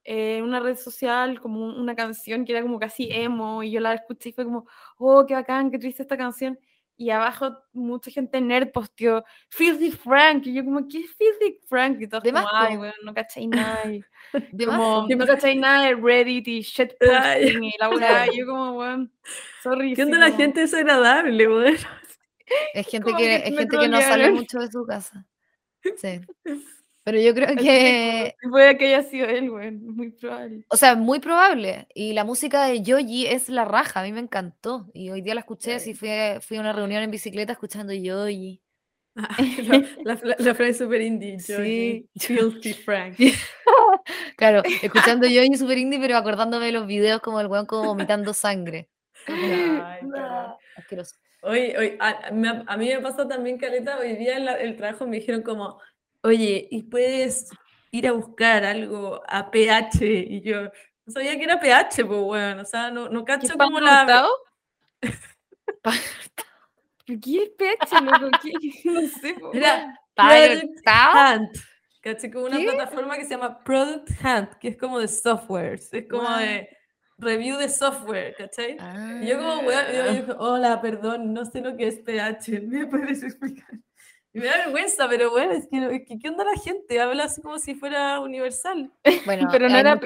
en 0.05 0.45
una 0.45 0.61
red 0.61 0.77
social 0.77 1.41
como 1.41 1.65
una 1.65 1.97
canción 1.97 2.45
que 2.45 2.53
era 2.53 2.61
como 2.61 2.79
casi 2.79 3.09
emo 3.11 3.63
y 3.63 3.71
yo 3.71 3.81
la 3.81 3.95
escuché 3.95 4.29
y 4.29 4.33
fue 4.33 4.45
como, 4.45 4.67
oh, 4.99 5.25
qué 5.25 5.33
bacán, 5.33 5.71
qué 5.71 5.79
triste 5.79 6.03
esta 6.03 6.19
canción. 6.19 6.59
Y 6.97 7.11
abajo 7.11 7.57
mucha 7.73 8.11
gente 8.11 8.41
nerd 8.41 8.71
posteó 8.71 9.25
Filthy 9.49 9.91
Frank. 9.91 10.47
Y 10.47 10.55
yo 10.55 10.65
como, 10.65 10.87
¿qué 10.87 11.01
es 11.01 11.11
Filthy 11.17 11.61
Frank? 11.69 12.01
Y 12.01 12.07
todos 12.07 12.23
como, 12.23 12.47
ay, 12.53 12.77
bueno, 12.77 12.95
no 13.05 13.13
cacháis 13.13 13.49
nada. 13.49 13.83
Como, 14.67 15.07
no 15.09 15.27
cacháis 15.27 15.61
nada 15.61 15.87
de 15.87 15.95
Reddit 15.95 16.49
y 16.49 16.61
shitposting 16.63 17.65
y 17.65 17.75
la 17.79 17.89
weá. 17.89 18.27
Y 18.33 18.39
yo 18.39 18.47
como, 18.47 18.73
bueno, 18.75 19.09
sorry. 19.63 19.95
¿Qué 19.95 20.03
onda 20.03 20.19
la 20.19 20.33
gente 20.33 20.61
desagradable, 20.61 21.49
weón? 21.49 21.77
Es 22.75 22.87
gente 22.89 23.13
que, 23.17 23.37
es 23.37 23.43
gente 23.45 23.69
que 23.69 23.89
no 23.89 24.01
sale 24.01 24.31
mucho 24.31 24.59
de 24.59 24.71
su 24.71 24.85
casa. 24.85 25.25
Sí. 25.97 26.21
Pero 27.05 27.21
yo 27.21 27.35
creo 27.35 27.55
que. 27.57 28.35
Puede 28.51 28.77
que 28.77 28.87
haya 28.87 29.03
sido 29.03 29.27
él, 29.27 29.51
güey. 29.51 29.71
Muy 29.73 30.11
probable. 30.11 30.65
O 30.69 30.77
sea, 30.77 30.97
muy 30.97 31.21
probable. 31.21 31.87
Y 31.95 32.15
la 32.15 32.25
música 32.25 32.65
de 32.65 32.83
Yoji 32.83 33.27
es 33.27 33.49
la 33.49 33.65
raja. 33.65 34.01
A 34.01 34.05
mí 34.05 34.13
me 34.13 34.21
encantó. 34.21 34.91
Y 34.95 35.11
hoy 35.11 35.21
día 35.21 35.35
la 35.35 35.41
escuché. 35.41 35.75
Así 35.75 35.95
fui, 35.95 36.09
fui 36.41 36.57
a 36.57 36.61
una 36.61 36.73
reunión 36.73 37.03
en 37.03 37.11
bicicleta 37.11 37.53
escuchando 37.53 37.93
Yoji. 37.93 38.61
la, 40.05 40.19
la, 40.39 40.55
frase 40.55 40.75
super 40.75 41.01
indie. 41.01 41.39
Sí. 41.39 42.09
Filthy 42.19 42.73
Frank. 42.73 43.17
claro, 44.37 44.63
escuchando 44.83 45.29
Yoji 45.29 45.57
super 45.57 45.79
indie, 45.79 46.01
pero 46.01 46.17
acordándome 46.17 46.67
de 46.67 46.73
los 46.73 46.87
videos 46.87 47.21
como 47.21 47.41
el 47.41 47.47
weón 47.47 47.67
como 47.67 47.85
vomitando 47.85 48.35
sangre. 48.35 48.89
Ay, 49.29 50.01
Asqueroso. 50.77 51.15
Hoy, 51.43 51.75
hoy, 51.79 51.97
a, 52.01 52.29
a, 52.67 52.77
mí 52.77 52.89
me 52.89 53.01
pasa 53.01 53.29
también, 53.29 53.59
Caleta, 53.59 53.99
hoy 53.99 54.17
día 54.17 54.39
en 54.39 54.49
el 54.49 54.77
trabajo 54.77 55.07
me 55.07 55.19
dijeron 55.19 55.43
como, 55.43 55.79
oye, 56.25 56.67
¿y 56.71 56.83
puedes 56.83 57.51
ir 57.91 58.09
a 58.09 58.13
buscar 58.13 58.65
algo 58.65 59.23
a 59.29 59.51
pH? 59.51 60.05
Y 60.05 60.41
yo 60.41 60.65
no 60.65 61.13
sabía 61.13 61.37
que 61.37 61.45
era 61.45 61.61
pH, 61.61 62.05
pues 62.05 62.21
bueno, 62.21 62.63
o 62.63 62.65
sea, 62.65 62.91
no, 62.91 63.09
no 63.09 63.25
cacho 63.25 63.57
como 63.57 63.79
la... 63.79 64.27
¿Qué 67.07 67.43
es 67.43 67.51
pH, 67.51 68.01
loco? 68.01 68.31
No 68.85 69.01
sé, 69.09 69.35
po. 69.35 69.53
Era 69.53 70.01
Product 70.15 70.81
Hunt. 70.87 71.59
¿Caché? 72.01 72.31
Como 72.31 72.47
una 72.47 72.59
plataforma 72.59 73.17
que 73.17 73.25
se 73.25 73.31
llama 73.31 73.63
Product 73.63 74.11
Hunt, 74.23 74.55
que 74.55 74.69
es 74.69 74.79
como 74.79 74.99
de 74.99 75.09
software, 75.09 75.75
es 75.75 76.09
como 76.09 76.31
de 76.37 76.69
review 77.19 77.59
de 77.59 77.69
software, 77.69 78.35
¿cachai? 78.37 78.77
Y 79.23 79.27
yo 79.27 79.39
como, 79.39 79.61
weón, 79.61 79.85
yo, 79.93 80.27
yo, 80.27 80.33
ah. 80.33 80.37
hola, 80.39 80.81
perdón, 80.81 81.33
no 81.33 81.45
sé 81.45 81.61
lo 81.61 81.77
que 81.77 81.89
es 81.89 82.01
pH, 82.01 82.61
¿me 82.67 82.87
puedes 82.87 83.23
explicar? 83.23 83.81
Y 84.35 84.41
me 84.41 84.47
da 84.47 84.57
vergüenza, 84.59 85.09
pero 85.09 85.31
bueno, 85.31 85.53
es 85.53 85.69
que, 85.69 86.19
¿qué 86.19 86.29
onda 86.29 86.45
la 86.45 86.61
gente? 86.61 87.01
Habla 87.01 87.25
así 87.25 87.41
como 87.41 87.59
si 87.61 87.77
fuera 87.77 88.19
universal. 88.21 88.91
Bueno, 89.27 89.49
pero 89.51 89.69
no 89.69 89.77
era 89.77 89.99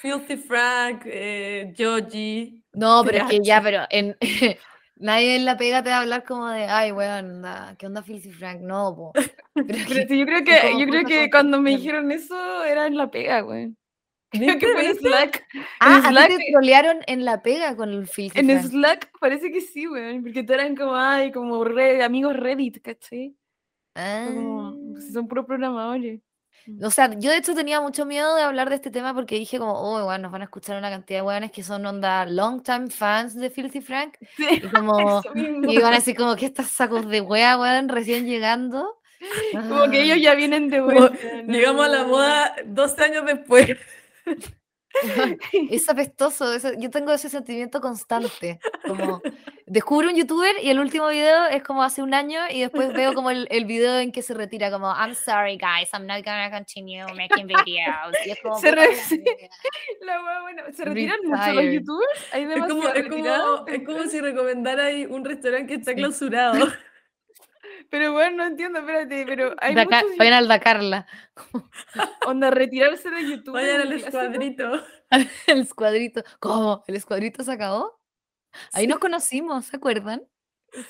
Filthy 0.00 0.36
Frank, 0.36 1.02
eh, 1.06 1.72
Joji. 1.76 2.62
No, 2.74 3.02
pero 3.04 3.18
es 3.18 3.24
que 3.24 3.40
ya, 3.42 3.62
pero 3.62 3.84
en, 3.88 4.14
nadie 4.96 5.36
en 5.36 5.46
la 5.46 5.56
pega 5.56 5.82
te 5.82 5.88
va 5.88 5.96
a 5.96 6.00
hablar 6.00 6.24
como 6.24 6.48
de, 6.48 6.64
ay, 6.64 6.92
weón, 6.92 7.42
¿qué 7.78 7.86
onda 7.86 8.02
Filthy 8.02 8.30
Frank? 8.30 8.60
No, 8.60 8.94
po. 8.94 9.12
Pero, 9.54 10.14
yo 10.14 10.26
creo 10.26 10.44
que, 10.44 10.78
yo 10.78 10.86
creo 10.86 11.04
que 11.06 11.30
cuando 11.30 11.58
me 11.62 11.70
dijeron 11.70 12.12
eso 12.12 12.62
era 12.64 12.86
en 12.86 12.98
la 12.98 13.10
pega, 13.10 13.42
weón. 13.42 13.78
Creo 14.38 14.58
que 14.58 14.66
fue 14.66 14.90
en 14.90 14.96
Slack. 14.96 15.46
Ah, 15.80 15.96
en 15.96 16.10
Slack, 16.10 16.28
te 16.36 16.52
trolearon 16.52 16.98
en 17.06 17.24
la 17.24 17.42
pega 17.42 17.76
con 17.76 17.90
el 17.90 18.06
filtro. 18.06 18.40
En 18.40 18.62
Slack 18.62 19.10
parece 19.20 19.50
que 19.50 19.60
sí, 19.60 19.86
weón. 19.86 20.22
Porque 20.22 20.42
te 20.42 20.54
eran 20.54 20.76
como, 20.76 20.96
ay, 20.96 21.32
como 21.32 21.64
amigos 22.02 22.36
Reddit, 22.36 22.82
¿cachai? 22.82 23.34
Ah. 23.94 24.26
Como, 24.28 24.76
son 25.12 25.28
puros 25.28 25.46
programadores. 25.46 26.20
Mm. 26.66 26.84
O 26.84 26.90
sea, 26.90 27.10
yo 27.14 27.30
de 27.30 27.38
hecho 27.38 27.54
tenía 27.54 27.80
mucho 27.80 28.04
miedo 28.04 28.34
de 28.34 28.42
hablar 28.42 28.68
de 28.68 28.76
este 28.76 28.90
tema 28.90 29.14
porque 29.14 29.36
dije 29.36 29.58
como, 29.58 29.72
oh, 29.72 30.04
bueno, 30.04 30.22
nos 30.24 30.32
van 30.32 30.42
a 30.42 30.44
escuchar 30.44 30.76
una 30.78 30.90
cantidad 30.90 31.20
de 31.20 31.26
weones 31.26 31.52
que 31.52 31.62
son 31.62 31.86
onda 31.86 32.26
long 32.26 32.62
time 32.62 32.90
fans 32.90 33.34
de 33.34 33.50
Filthy 33.50 33.80
Frank. 33.80 34.16
Sí, 34.36 34.46
Y 34.50 34.60
como, 34.68 35.22
y 35.34 35.78
van 35.78 35.92
a 35.92 35.96
decir 35.96 36.16
como 36.16 36.36
que 36.36 36.46
estas 36.46 36.68
sacos 36.68 37.08
de 37.08 37.20
wea, 37.20 37.58
weón, 37.58 37.88
recién 37.88 38.26
llegando. 38.26 38.98
Como 39.52 39.90
que 39.90 40.02
ellos 40.02 40.18
ya 40.20 40.34
vienen 40.34 40.68
de 40.68 40.80
Como 40.80 40.92
vuelta. 40.92 41.42
llegamos 41.46 41.86
a 41.86 41.88
la 41.88 42.04
moda 42.04 42.56
12 42.66 43.04
años 43.04 43.26
después. 43.26 43.76
Es 45.70 45.88
apestoso, 45.90 46.52
eso- 46.54 46.72
yo 46.78 46.88
tengo 46.90 47.12
ese 47.12 47.28
sentimiento 47.28 47.80
constante, 47.82 48.58
como 48.86 49.20
descubro 49.66 50.08
un 50.08 50.14
youtuber 50.16 50.54
y 50.62 50.70
el 50.70 50.78
último 50.78 51.08
video 51.08 51.44
es 51.46 51.62
como 51.62 51.82
hace 51.82 52.02
un 52.02 52.14
año 52.14 52.40
y 52.50 52.60
después 52.62 52.92
veo 52.94 53.12
como 53.12 53.30
el, 53.30 53.46
el 53.50 53.66
video 53.66 53.98
en 53.98 54.10
que 54.10 54.22
se 54.22 54.32
retira 54.32 54.70
como 54.70 54.86
I'm 54.94 55.14
sorry 55.14 55.58
guys, 55.58 55.90
I'm 55.92 56.06
not 56.06 56.24
gonna 56.24 56.50
continue 56.50 57.04
making 57.14 57.46
videos. 57.46 58.14
Y 58.24 58.30
es 58.30 58.38
como, 58.42 58.58
Se 58.58 58.70
re- 58.70 58.88
la 58.88 58.94
sí. 59.08 59.22
wea. 59.22 59.48
La 60.00 60.22
wea 60.24 60.40
buena. 60.42 60.72
¿Se 60.72 60.84
retiran 60.86 61.18
mucho 61.24 61.36
los 61.46 61.56
Retired. 61.56 61.72
youtubers? 61.74 62.26
Hay 62.32 62.42
Es 62.44 62.66
como, 62.66 62.88
es, 62.88 63.08
como, 63.08 63.66
es 63.66 63.82
como 63.84 64.02
si 64.04 64.20
recomendara 64.22 64.84
ahí 64.86 65.04
un 65.04 65.24
restaurante 65.26 65.66
que 65.74 65.74
está 65.80 65.90
Sí. 65.90 65.96
clausurado. 65.98 66.66
Pero 67.90 68.12
bueno, 68.12 68.38
no 68.38 68.44
entiendo, 68.46 68.78
espérate, 68.80 69.24
pero 69.26 69.54
hay 69.60 69.74
Dakar- 69.74 70.02
muchos 70.04 70.18
vayan 70.18 70.34
al 70.34 70.48
Dakarla, 70.48 71.06
onda 72.26 72.50
retirarse 72.50 73.10
de 73.10 73.28
YouTube. 73.30 73.52
Vayan 73.54 73.80
al 73.82 73.92
escuadrito. 73.92 74.70
el 75.46 75.60
escuadrito. 75.60 76.22
¿Cómo? 76.40 76.84
¿El 76.86 76.96
escuadrito 76.96 77.42
se 77.44 77.52
acabó? 77.52 78.00
Ahí 78.72 78.86
nos 78.86 78.98
conocimos, 78.98 79.66
¿se 79.66 79.76
acuerdan? 79.76 80.22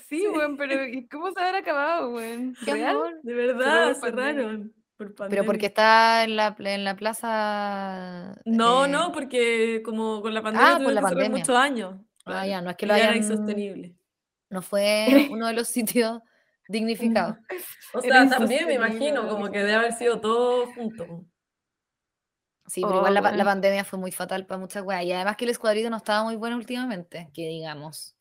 Sí, 0.09 0.26
weón, 0.28 0.57
pero 0.57 0.84
¿y 0.87 1.07
cómo 1.09 1.30
se 1.32 1.41
habrá 1.41 1.59
acabado, 1.59 2.11
weón? 2.11 2.57
Qué 2.64 2.72
¿Real? 2.72 2.91
amor. 2.97 3.14
De 3.22 3.34
verdad, 3.34 3.97
por 4.01 4.11
cerraron. 4.11 4.72
Por 4.97 5.14
Pero 5.14 5.45
porque 5.45 5.66
está 5.66 6.24
en 6.24 6.37
la, 6.37 6.57
en 6.59 6.84
la 6.84 6.97
plaza. 6.97 8.41
No, 8.47 8.87
eh, 8.87 8.89
no, 8.89 9.12
porque 9.12 9.82
como 9.84 10.22
con 10.22 10.32
la 10.32 10.43
pandemia 10.43 10.76
Ah, 10.76 10.80
por 10.82 10.93
la 10.93 11.03
pandemia. 11.03 11.39
muchos 11.39 11.55
años. 11.57 11.97
Ah, 12.24 12.47
ya, 12.47 12.62
no 12.62 12.70
es 12.70 12.76
que 12.76 12.87
lo 12.87 12.95
ya 12.97 13.03
era 13.03 13.12
hayan. 13.12 13.22
insostenible. 13.22 13.95
No 14.49 14.62
fue 14.62 15.28
uno 15.30 15.47
de 15.49 15.53
los 15.53 15.68
sitios 15.68 16.20
dignificados. 16.69 17.37
O 17.95 18.01
sea, 18.01 18.29
también 18.29 18.67
me 18.67 18.75
imagino 18.75 19.27
como 19.29 19.51
que 19.51 19.59
debe 19.59 19.75
haber 19.75 19.93
sido 19.95 20.21
todo 20.21 20.67
junto. 20.75 21.25
Sí, 22.67 22.81
pero 22.83 22.95
Oh, 22.95 22.97
igual 22.99 23.14
la, 23.14 23.21
la 23.21 23.31
weón. 23.31 23.45
pandemia 23.45 23.85
fue 23.85 23.99
muy 23.99 24.11
fatal 24.12 24.45
para 24.45 24.59
muchas 24.59 24.83
weas. 24.83 25.05
Y 25.05 25.12
además 25.12 25.37
que 25.37 25.45
el 25.45 25.51
escuadrito 25.53 25.89
no 25.89 25.97
estaba 25.97 26.25
muy 26.25 26.37
bueno 26.37 26.57
últimamente, 26.57 27.31
que 27.33 27.49
digamos. 27.49 28.14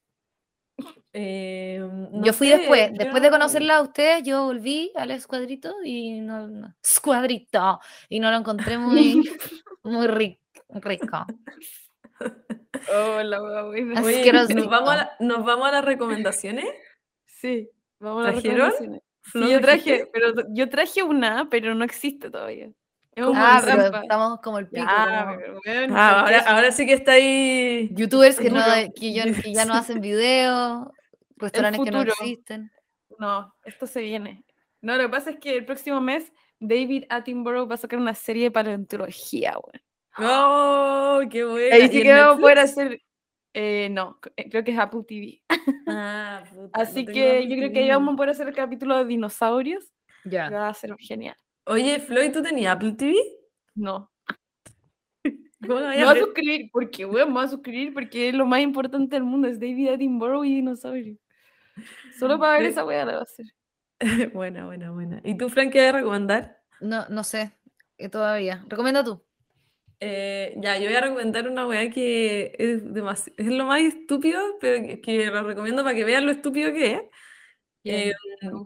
Eh, 1.14 1.80
no 1.82 2.26
yo 2.26 2.34
fui 2.34 2.50
sé, 2.50 2.58
después, 2.58 2.90
yo 2.92 2.98
después 2.98 3.24
de 3.24 3.30
no- 3.30 3.36
conocerla 3.38 3.78
a 3.78 3.82
ustedes, 3.82 4.24
yo 4.24 4.44
volví 4.46 4.92
al 4.96 5.12
escuadrito 5.12 5.74
y 5.84 6.20
no, 6.22 6.48
no- 6.48 6.76
escuadrito 6.84 7.80
y 8.08 8.20
no 8.20 8.30
lo 8.32 8.38
encontré 8.38 8.78
muy, 8.78 9.30
muy 9.84 10.08
ri- 10.08 10.40
rico. 10.70 11.26
Oh, 12.94 13.22
la 13.24 13.42
wea 13.42 13.64
buena. 13.64 14.00
Así 14.00 14.08
Oye, 14.08 14.22
que 14.24 14.34
los 14.34 14.50
¿nos, 14.54 14.68
vamos 14.70 14.90
a 14.92 14.96
niños. 14.96 15.08
la- 15.20 15.26
¿nos 15.26 15.46
vamos 15.46 15.68
a 15.68 15.72
las 15.72 15.86
recomendaciones? 15.86 16.66
Sí, 17.26 17.70
vamos 18.06 18.24
¿Trajeron? 18.24 18.58
recomendaciones. 18.58 19.02
¿Flo, 19.22 19.46
Sí, 19.48 19.52
yo 19.54 19.60
traje, 19.62 20.10
pero 20.14 20.34
yo 20.50 20.70
traje 20.70 21.04
una, 21.04 21.50
pero 21.50 21.74
no 21.74 21.84
existe 21.84 22.30
todavía. 22.30 22.70
Es 23.16 23.26
un 23.26 23.36
Ah, 23.36 23.62
pero 23.64 24.02
estamos 24.02 24.40
como 24.42 24.60
el 24.60 24.68
pico. 24.68 24.86
Ya, 24.86 25.26
como 25.26 25.62
pero, 25.64 25.88
Ah, 25.96 26.24
¿por 26.26 26.34
ahora, 26.34 26.40
ahora 26.48 26.72
sí 26.72 26.86
que 26.86 26.94
está 26.94 27.14
ahí. 27.14 27.90
Youtubers 27.94 28.38
que, 28.38 28.50
no, 28.50 28.62
que, 28.96 29.14
ya, 29.14 29.24
que 29.24 29.54
ya 29.54 29.66
no 29.66 29.74
hacen 29.74 30.02
videos, 30.02 30.88
restaurantes 31.38 31.82
que 31.84 31.92
no 31.92 32.02
existen. 32.02 32.72
No, 33.18 33.54
esto 33.64 33.88
se 33.88 34.02
viene. 34.02 34.44
No, 34.82 34.98
lo 34.98 35.04
que 35.04 35.10
pasa 35.10 35.30
es 35.32 35.40
que 35.40 35.56
el 35.58 35.66
próximo 35.66 36.02
mes 36.02 36.32
David 36.60 37.06
Attenborough 37.10 37.70
va 37.70 37.76
a 37.76 37.78
sacar 37.78 38.00
una 38.00 38.14
serie 38.14 38.44
de 38.44 38.52
paleontología, 38.52 39.56
weón. 39.58 39.82
¡Oh, 40.18 41.22
qué 41.30 41.44
bueno! 41.44 41.76
Ahí 41.76 41.90
sí 41.90 42.04
que 42.04 42.14
vamos 42.14 42.38
a 42.38 42.42
poder 42.42 42.60
hacer. 42.60 43.02
Eh, 43.58 43.88
no, 43.90 44.20
eh, 44.36 44.50
creo 44.50 44.66
que 44.66 44.72
es 44.72 44.78
Apple 44.78 45.04
TV. 45.08 45.42
Ah, 45.88 46.44
puta, 46.54 46.78
Así 46.78 47.06
no 47.06 47.14
que 47.14 47.30
Apple 47.30 47.48
yo 47.48 47.56
creo 47.56 47.72
que 47.72 47.92
a 47.92 48.16
poder 48.18 48.30
hacer 48.32 48.50
el 48.50 48.54
capítulo 48.54 48.98
de 48.98 49.06
dinosaurios. 49.06 49.94
Ya. 50.26 50.50
Va 50.50 50.68
a 50.68 50.74
ser 50.74 50.94
genial. 51.00 51.38
Oye, 51.66 52.00
Floyd, 52.00 52.34
¿tú 52.34 52.44
tenías 52.44 52.76
Apple 52.76 52.92
TV? 52.98 53.16
No. 53.74 54.12
¿Cómo 55.66 55.80
lo 55.80 55.88
Me 55.88 56.04
voy 56.04 56.18
a 56.18 56.20
suscribir, 56.20 56.70
porque, 56.70 57.06
weón, 57.06 57.30
me 57.30 57.36
voy 57.36 57.46
a 57.46 57.48
suscribir 57.48 57.94
porque 57.94 58.28
es 58.28 58.36
lo 58.36 58.46
más 58.46 58.60
importante 58.60 59.16
del 59.16 59.24
mundo, 59.24 59.48
es 59.48 59.58
David 59.58 59.88
Attenborough 59.88 60.44
y 60.44 60.56
dinosaurios. 60.56 61.18
Solo 62.20 62.38
para 62.38 62.60
ver 62.60 62.68
esa 62.68 62.84
weá 62.84 63.06
la 63.06 63.14
va 63.14 63.20
a 63.20 63.24
hacer. 63.24 63.46
buena, 64.34 64.66
buena, 64.66 64.92
buena. 64.92 65.22
¿Y 65.24 65.38
tú, 65.38 65.48
Frank, 65.48 65.72
qué 65.72 65.80
vas 65.80 65.94
a 65.94 65.98
recomendar? 65.98 66.58
No, 66.82 67.08
no 67.08 67.24
sé, 67.24 67.54
eh, 67.98 68.10
todavía. 68.10 68.66
Recomienda 68.68 69.02
tú. 69.02 69.25
Eh, 70.00 70.54
ya, 70.58 70.78
yo 70.78 70.86
voy 70.86 70.96
a 70.96 71.02
recomendar 71.02 71.48
una 71.48 71.68
weá 71.68 71.90
que 71.90 72.54
es, 72.58 72.84
es 73.38 73.46
lo 73.48 73.66
más 73.66 73.82
estúpido, 73.82 74.42
pero 74.60 74.86
que, 74.86 75.02
que 75.02 75.26
lo 75.28 75.44
recomiendo 75.44 75.84
para 75.84 75.96
que 75.96 76.04
vean 76.04 76.26
lo 76.26 76.32
estúpido 76.32 76.74
que 76.74 76.94
es. 76.94 77.02
Eh, 77.88 78.14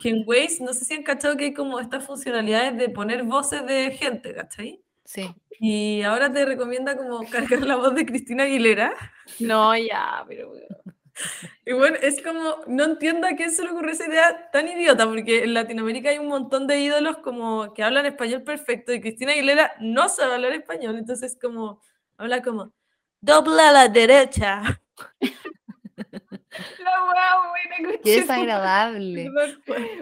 que 0.02 0.10
en 0.10 0.24
Waze, 0.26 0.64
no 0.64 0.74
sé 0.74 0.86
si 0.86 0.94
han 0.94 1.04
cachado 1.04 1.36
que 1.36 1.46
hay 1.46 1.54
como 1.54 1.80
estas 1.80 2.06
funcionalidades 2.06 2.78
de 2.78 2.90
poner 2.90 3.24
voces 3.24 3.66
de 3.66 3.92
gente, 3.92 4.34
¿cachai? 4.34 4.82
Sí. 5.04 5.30
Y 5.60 6.02
ahora 6.04 6.32
te 6.32 6.46
recomienda 6.46 6.96
como 6.96 7.20
cargar 7.30 7.62
la 7.62 7.76
voz 7.76 7.94
de 7.96 8.06
Cristina 8.06 8.44
Aguilera. 8.44 8.94
No, 9.40 9.76
ya, 9.76 10.24
pero. 10.28 10.54
Y 11.66 11.74
bueno, 11.74 11.98
es 12.02 12.22
como, 12.22 12.58
no 12.68 12.84
entiendo 12.84 13.28
a 13.28 13.36
quién 13.36 13.52
se 13.52 13.64
le 13.64 13.72
ocurrió 13.72 13.92
esa 13.92 14.08
idea 14.08 14.50
tan 14.52 14.68
idiota, 14.68 15.06
porque 15.06 15.44
en 15.44 15.54
Latinoamérica 15.54 16.10
hay 16.10 16.18
un 16.20 16.28
montón 16.28 16.68
de 16.68 16.80
ídolos 16.80 17.18
como 17.18 17.74
que 17.74 17.84
hablan 17.84 18.06
español 18.06 18.44
perfecto 18.44 18.94
y 18.94 19.02
Cristina 19.02 19.34
Aguilera 19.34 19.74
no 19.80 20.10
sabe 20.10 20.36
hablar 20.36 20.54
español, 20.54 20.98
entonces 20.98 21.38
como, 21.40 21.82
habla 22.18 22.42
como, 22.42 22.74
doble 23.22 23.62
a 23.62 23.72
la 23.72 23.88
derecha. 23.88 24.82
La 26.80 27.04
weá, 27.06 27.50
buena, 27.50 28.00
Qué 28.04 28.22
desagradable. 28.22 29.32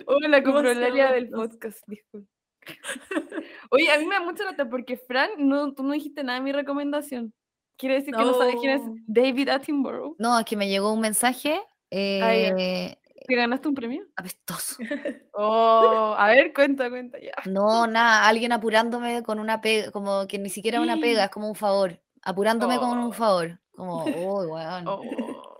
Hola, 0.05 0.27
la 0.27 0.43
¿Cómo 0.43 0.59
se 0.59 0.65
comprolaria 0.65 1.03
llama? 1.05 1.15
del 1.15 1.29
podcast, 1.29 1.83
disculpe. 1.87 2.29
Oye, 3.69 3.91
a 3.91 3.99
mí 3.99 4.05
me 4.05 4.15
da 4.15 4.21
mucha 4.21 4.43
lata 4.43 4.69
porque 4.69 4.97
Fran, 4.97 5.31
no, 5.37 5.73
tú 5.73 5.83
no 5.83 5.93
dijiste 5.93 6.23
nada 6.23 6.39
de 6.39 6.43
mi 6.43 6.51
recomendación. 6.51 7.33
Quiere 7.77 7.95
decir 7.95 8.13
que 8.13 8.23
no 8.23 8.33
sabes 8.33 8.55
quién 8.59 8.71
es. 8.73 8.81
David 9.07 9.49
Attenborough. 9.49 10.15
No, 10.17 10.39
es 10.39 10.45
que 10.45 10.55
me 10.57 10.67
llegó 10.67 10.91
un 10.93 10.99
mensaje 11.01 11.59
Ah, 11.91 12.35
eh, 12.35 12.97
¿Que 13.27 13.35
ganaste 13.35 13.67
un 13.67 13.75
premio? 13.75 14.03
apestoso. 14.15 14.77
Oh, 15.33 16.15
a 16.17 16.27
ver, 16.29 16.53
cuenta, 16.53 16.89
cuenta 16.89 17.19
ya. 17.19 17.33
No, 17.45 17.85
nada, 17.87 18.27
alguien 18.27 18.51
apurándome 18.51 19.21
con 19.23 19.39
una 19.39 19.61
pega, 19.61 19.91
como 19.91 20.27
que 20.27 20.39
ni 20.39 20.49
siquiera 20.49 20.81
una 20.81 20.97
pega, 20.97 21.25
es 21.25 21.29
como 21.31 21.47
un 21.47 21.55
favor. 21.55 22.01
Apurándome 22.23 22.77
con 22.79 22.97
Oh. 22.97 23.05
un 23.07 23.13
favor. 23.13 23.59
Como, 23.77 24.05
uy, 24.05 24.47
weón, 24.47 24.87
Oh. 24.87 25.01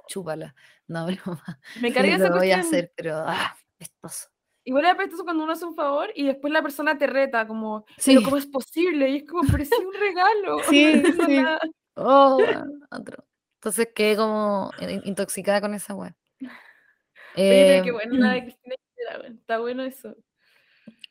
chúpala. 0.07 0.55
No, 0.87 1.05
broma. 1.05 1.59
Me 1.79 1.93
carga 1.93 2.15
esa 2.15 2.29
lo 2.29 2.37
voy 2.37 2.51
a 2.51 2.55
cuestión. 2.55 2.59
hacer, 2.61 2.91
pero 2.95 3.15
ah, 3.27 3.55
apestoso. 3.75 4.29
Igual 4.65 4.85
es 4.85 4.91
apestoso 4.91 5.23
cuando 5.23 5.43
uno 5.43 5.53
hace 5.53 5.65
un 5.65 5.75
favor 5.75 6.09
y 6.15 6.25
después 6.25 6.51
la 6.51 6.61
persona 6.63 6.97
te 6.97 7.05
reta, 7.07 7.47
como, 7.47 7.85
Sí. 7.97 8.15
pero 8.15 8.25
¿cómo 8.25 8.37
es 8.37 8.47
posible? 8.47 9.09
Y 9.11 9.17
es 9.17 9.25
como, 9.29 9.43
pero 9.51 9.63
sí 9.63 9.71
un 9.85 9.93
regalo. 9.93 10.59
Sí, 10.67 10.95
no 10.95 11.25
sí. 11.25 11.37
nada. 11.37 11.59
Oh, 11.97 12.37
otro. 12.91 13.25
Entonces 13.55 13.89
quedé 13.93 14.15
como 14.15 14.71
in- 14.79 15.01
intoxicada 15.05 15.61
con 15.61 15.73
esa 15.73 15.95
weá. 15.95 16.15
Eh, 17.35 17.81
qué 17.83 17.91
bueno 17.91 18.15
la 18.15 18.33
de 18.33 18.41
Cristina 18.43 18.75
Aguilera, 18.75 19.19
weón. 19.21 19.37
Está 19.39 19.59
bueno 19.59 19.83
eso. 19.83 20.15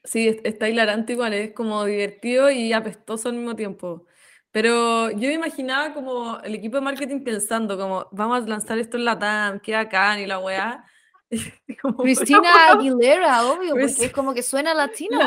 Sí, 0.05 0.29
es- 0.29 0.39
está 0.45 0.69
hilarante 0.69 1.13
igual, 1.13 1.33
es 1.35 1.53
como 1.53 1.85
divertido 1.85 2.51
y 2.51 2.73
apestoso 2.73 3.29
al 3.29 3.35
mismo 3.35 3.55
tiempo. 3.57 4.07
Pero 4.53 5.11
yo 5.11 5.29
me 5.29 5.35
imaginaba 5.35 5.93
como 5.93 6.39
el 6.41 6.55
equipo 6.55 6.77
de 6.77 6.83
marketing 6.83 7.23
pensando 7.23 7.77
como, 7.77 8.09
vamos 8.13 8.45
a 8.45 8.49
lanzar 8.49 8.79
esto 8.79 8.97
en 8.97 9.05
la 9.05 9.19
TAM, 9.19 9.61
qué 9.61 9.75
bacán 9.75 10.21
y 10.21 10.27
la 10.27 10.39
weá. 10.39 10.85
Como, 11.83 11.97
Cristina 12.05 12.41
Aguilera, 12.71 13.45
obvio, 13.47 13.71
porque 13.71 13.85
es 14.07 14.13
como 14.13 14.33
que 14.33 14.45
suena 14.45 14.73
latino. 14.75 15.19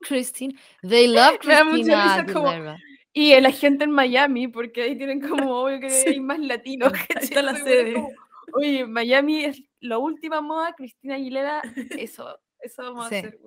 Christine. 0.00 0.54
They 0.82 1.08
love 1.08 1.38
Cristina 1.40 2.26
como- 2.30 2.48
Aguilera. 2.50 2.76
Y 3.14 3.38
la 3.40 3.50
gente 3.50 3.84
en 3.84 3.90
Miami, 3.90 4.48
porque 4.48 4.82
ahí 4.82 4.96
tienen 4.96 5.20
como 5.20 5.56
obvio 5.64 5.80
que 5.80 5.90
Sí. 5.90 6.08
hay 6.10 6.20
más 6.20 6.38
latinos. 6.38 6.92
¿cachai? 6.92 7.24
está 7.24 7.42
la 7.42 7.56
sede. 7.56 7.94
como, 7.94 8.08
Oye, 8.54 8.84
Miami 8.86 9.44
es 9.44 9.62
la 9.80 9.98
última 9.98 10.40
moda, 10.40 10.74
Cristina 10.74 11.14
Aguilera, 11.14 11.62
eso, 11.98 12.38
eso 12.60 12.82
vamos 12.82 13.08
Sí. 13.08 13.14
a 13.16 13.18
hacer. 13.18 13.38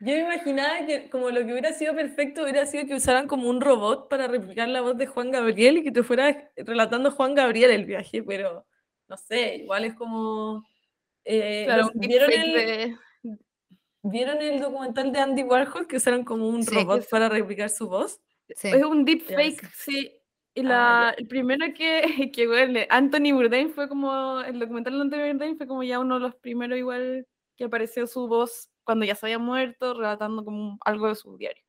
Yo 0.00 0.12
me 0.14 0.18
imaginaba 0.20 0.86
que 0.86 1.10
como 1.10 1.28
lo 1.30 1.44
que 1.44 1.50
hubiera 1.52 1.72
sido 1.72 1.92
perfecto 1.94 2.42
hubiera 2.42 2.64
sido 2.66 2.86
que 2.86 2.94
usaran 2.94 3.26
como 3.26 3.48
un 3.50 3.60
robot 3.60 4.08
para 4.08 4.28
replicar 4.28 4.68
la 4.68 4.80
voz 4.80 4.96
de 4.96 5.06
Juan 5.08 5.32
Gabriel 5.32 5.78
y 5.78 5.82
que 5.82 5.90
te 5.90 6.04
fueras 6.04 6.36
relatando 6.56 7.10
Juan 7.10 7.34
Gabriel 7.34 7.72
el 7.72 7.84
viaje, 7.84 8.22
pero 8.22 8.64
no 9.08 9.16
sé, 9.16 9.56
igual 9.56 9.84
es 9.86 9.94
como... 9.94 10.64
eh, 11.24 11.64
Claro, 11.66 11.90
¿vieron, 11.94 12.30
el, 12.32 12.52
de- 12.52 12.96
¿Vieron 14.02 14.40
el 14.40 14.60
documental 14.60 15.12
de 15.12 15.18
Andy 15.18 15.42
Warhol 15.42 15.88
que 15.88 15.96
usaron 15.96 16.24
como 16.24 16.48
un 16.48 16.62
Sí. 16.62 16.74
robot 16.74 17.08
para 17.10 17.28
replicar 17.28 17.68
su 17.68 17.88
voz? 17.88 18.20
Sí. 18.56 18.68
Es 18.68 18.84
un 18.84 19.04
deepfake, 19.04 19.70
sí. 19.74 20.12
Y 20.54 20.60
Ah, 20.60 20.64
la, 20.64 21.14
el 21.18 21.28
primero 21.28 21.66
que, 21.74 22.02
que 22.34 22.48
weón, 22.48 22.72
le- 22.72 22.86
Anthony 22.90 23.32
Bourdain 23.32 23.70
fue 23.70 23.88
como, 23.88 24.40
el 24.40 24.58
documental 24.58 24.94
de 24.94 25.00
Anthony 25.02 25.32
Bourdain 25.32 25.56
fue 25.56 25.66
como 25.66 25.82
ya 25.84 25.98
uno 26.00 26.14
de 26.14 26.20
los 26.20 26.34
primeros 26.36 26.78
igual 26.78 27.26
que 27.56 27.64
apareció 27.64 28.06
su 28.06 28.26
voz 28.26 28.68
cuando 28.84 29.04
ya 29.04 29.14
se 29.14 29.26
había 29.26 29.38
muerto, 29.38 29.94
relatando 29.94 30.44
como 30.44 30.78
algo 30.84 31.08
de 31.08 31.14
su 31.14 31.36
diario. 31.36 31.62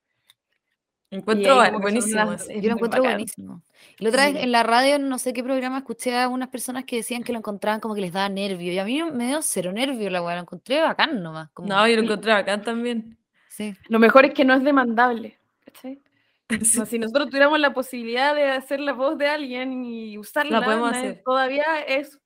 Encuentro 1.12 1.56
buenísimo 1.80 2.36
Yo 2.38 2.70
lo 2.70 2.76
encuentro 2.76 3.02
bacán. 3.02 3.16
buenísimo. 3.18 3.64
Y 3.98 4.04
la 4.04 4.10
otra 4.10 4.28
Sí. 4.28 4.34
vez 4.34 4.44
en 4.44 4.52
la 4.52 4.62
radio, 4.62 5.00
no 5.00 5.18
sé 5.18 5.34
qué 5.34 5.44
programa, 5.44 5.80
escuché 5.80 6.16
a 6.16 6.28
unas 6.30 6.50
personas 6.50 6.86
que 6.86 6.98
decían 6.98 7.24
que 7.24 7.32
lo 7.34 7.40
encontraban 7.40 7.80
como 7.80 7.96
que 7.96 8.02
les 8.02 8.14
daba 8.14 8.30
nervio. 8.30 8.72
Y 8.72 8.78
a 8.78 8.86
mí 8.86 9.02
me 9.12 9.26
dio 9.28 9.42
cero 9.42 9.72
nervio 9.72 10.10
la 10.12 10.22
weá, 10.22 10.36
lo 10.36 10.42
encontré 10.44 10.82
bacán 10.82 11.24
nomás. 11.24 11.50
Como, 11.52 11.68
No, 11.68 11.88
yo 11.88 11.96
lo 11.96 12.04
encontré 12.04 12.32
acá 12.32 12.62
también. 12.62 13.18
sí. 13.48 13.74
Lo 13.88 13.98
mejor 13.98 14.26
es 14.26 14.34
que 14.36 14.46
no 14.46 14.54
es 14.54 14.64
demandable. 14.64 15.38
¿cachai? 15.66 16.00
Sí. 16.50 16.80
Si 16.88 17.00
nosotros 17.00 17.28
tuviéramos 17.28 17.60
la 17.60 17.74
posibilidad 17.74 18.34
de 18.34 18.46
hacer 18.52 18.80
la 18.80 18.94
voz 18.94 19.18
de 19.18 19.28
alguien 19.28 19.84
y 19.84 20.18
usarla, 20.18 20.62
podemos 20.64 20.92
hacer. 20.94 21.22
todavía 21.24 21.82
es, 21.88 22.20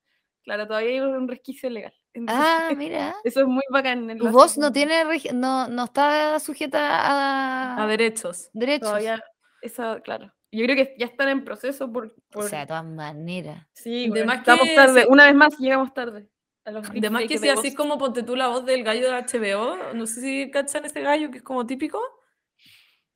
claro, 0.43 0.65
todavía 0.65 0.89
hay 0.91 0.99
un 1.01 1.27
resquicio 1.27 1.69
legal. 1.69 1.93
Entonces, 2.13 2.45
Ah, 2.47 2.69
mira. 2.75 3.15
eso 3.23 3.41
es 3.41 3.47
muy 3.47 3.63
bacán. 3.69 4.09
en 4.09 4.17
Tu 4.17 4.29
voz 4.29 4.57
no 4.57 4.71
tiene 4.71 5.03
no, 5.33 5.67
no 5.67 5.83
está 5.85 6.39
sujeta 6.39 6.79
a, 7.01 7.83
A 7.83 7.87
derechos. 7.87 8.49
derechos. 8.53 8.87
Todavía, 8.89 9.21
eso, 9.61 9.99
claro. 10.03 10.31
Yo 10.51 10.63
creo 10.65 10.75
que 10.75 10.95
ya 10.99 11.07
están 11.07 11.29
en 11.29 11.43
proceso 11.43 11.91
por... 11.91 12.05
O 12.05 12.13
por- 12.29 12.47
sea, 12.49 12.59
de 12.59 12.67
todas 12.67 12.85
maneras. 12.85 13.65
sí, 13.73 14.03
de 14.03 14.09
bueno, 14.09 14.25
más 14.27 14.37
estamos 14.39 14.67
que 14.67 14.75
tarde. 14.75 15.05
Una 15.09 15.25
vez 15.25 15.33
más 15.35 15.57
llegamos 15.57 15.91
tarde. 15.93 16.29
Además 16.63 16.91
que 16.91 16.99
deepfakes 17.01 17.39
si 17.39 17.49
así 17.49 17.73
como 17.73 17.97
ponte 17.97 18.21
tú 18.23 18.35
la 18.35 18.47
voz 18.47 18.63
del 18.63 18.83
gallo 18.83 19.11
de 19.11 19.17
HBO, 19.17 19.93
no 19.95 20.05
sé 20.05 20.21
si 20.21 20.51
cachan 20.51 20.85
ese 20.85 21.01
gallo 21.01 21.29
que 21.31 21.37
es 21.39 21.43
como 21.43 21.65
típico 21.65 21.99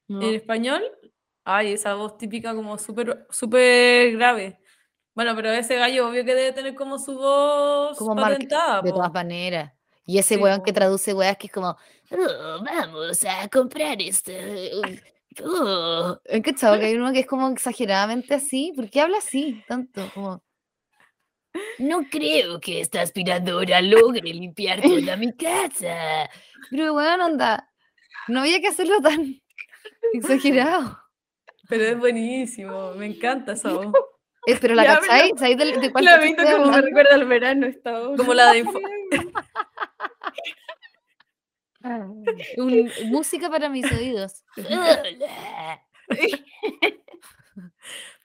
No. 0.08 0.22
en 0.22 0.36
español. 0.36 0.84
Ay, 1.43 1.74
esa 1.74 1.93
voz 1.95 2.18
típica 2.18 2.53
como 2.55 2.78
súper 2.78 3.26
súper 3.30 4.12
grave. 4.14 4.60
Bueno, 5.16 5.36
pero 5.36 5.51
ese 5.51 5.76
gallo 5.78 6.10
obvio 6.10 6.24
que 6.26 6.36
debe 6.36 6.51
tener 6.53 6.76
como 6.76 6.99
su 6.99 7.16
voz 7.18 7.97
Como 7.97 8.16
patentada. 8.16 8.82
de 8.82 8.89
po. 8.91 8.97
todas 8.97 9.14
maneras. 9.14 9.74
Y 10.05 10.18
ese 10.20 10.36
Sí, 10.36 10.41
weón 10.41 10.60
po. 10.60 10.64
que 10.66 10.74
traduce 10.74 11.14
weas 11.14 11.38
que 11.38 11.47
es 11.47 11.53
como, 11.53 11.76
"Oh, 12.12 12.64
vamos 12.64 13.24
a 13.26 13.47
comprar 13.49 14.01
este. 14.01 14.72
Oh". 15.43 16.18
¿Han 16.32 16.41
cachado 16.41 16.80
que 16.80 16.86
hay 16.88 16.95
uno 16.95 17.12
que 17.14 17.20
es 17.22 17.28
como 17.28 17.47
exageradamente 17.49 18.34
así? 18.36 18.74
¿Por 18.76 18.89
qué 18.89 19.01
habla 19.01 19.18
así 19.20 19.64
tanto? 19.68 20.10
Como, 20.14 20.43
no 21.80 22.03
creo 22.10 22.60
que 22.60 22.82
esta 22.82 23.01
aspiradora 23.01 23.82
logre 23.82 24.22
limpiar 24.34 24.82
toda 24.82 25.18
mi 25.18 25.34
casa. 25.36 26.30
Pero 26.72 26.93
weón, 26.93 27.22
onda. 27.22 27.70
No 28.28 28.41
había 28.41 28.60
que 28.62 28.68
hacerlo 28.68 29.01
tan 29.01 29.41
exagerado. 30.14 30.98
Pero 31.70 31.84
es 31.84 31.98
buenísimo, 32.00 32.92
me 32.94 33.08
encanta 33.08 33.52
esa 33.54 33.74
voz. 33.74 33.88
Eh, 34.48 34.58
pero 34.62 34.74
la 34.76 34.84
Ya, 34.86 35.00
cachai, 35.00 35.32
¿sabéis 35.38 35.58
de, 35.58 35.78
de 35.80 35.92
cuál 35.92 36.06
La 36.06 36.18
visto 36.20 36.44
como 36.44 36.72
me 36.72 36.82
recuerda 36.82 37.16
al 37.16 37.26
verano 37.26 37.66
esta 37.68 38.00
voz. 38.00 38.18
Como 38.18 38.34
la 38.34 38.52
de 38.54 38.60
Info- 38.60 38.80
Un- 42.58 42.92
música 43.06 43.50
para 43.50 43.70
mis 43.70 43.90
oídos. 43.92 44.44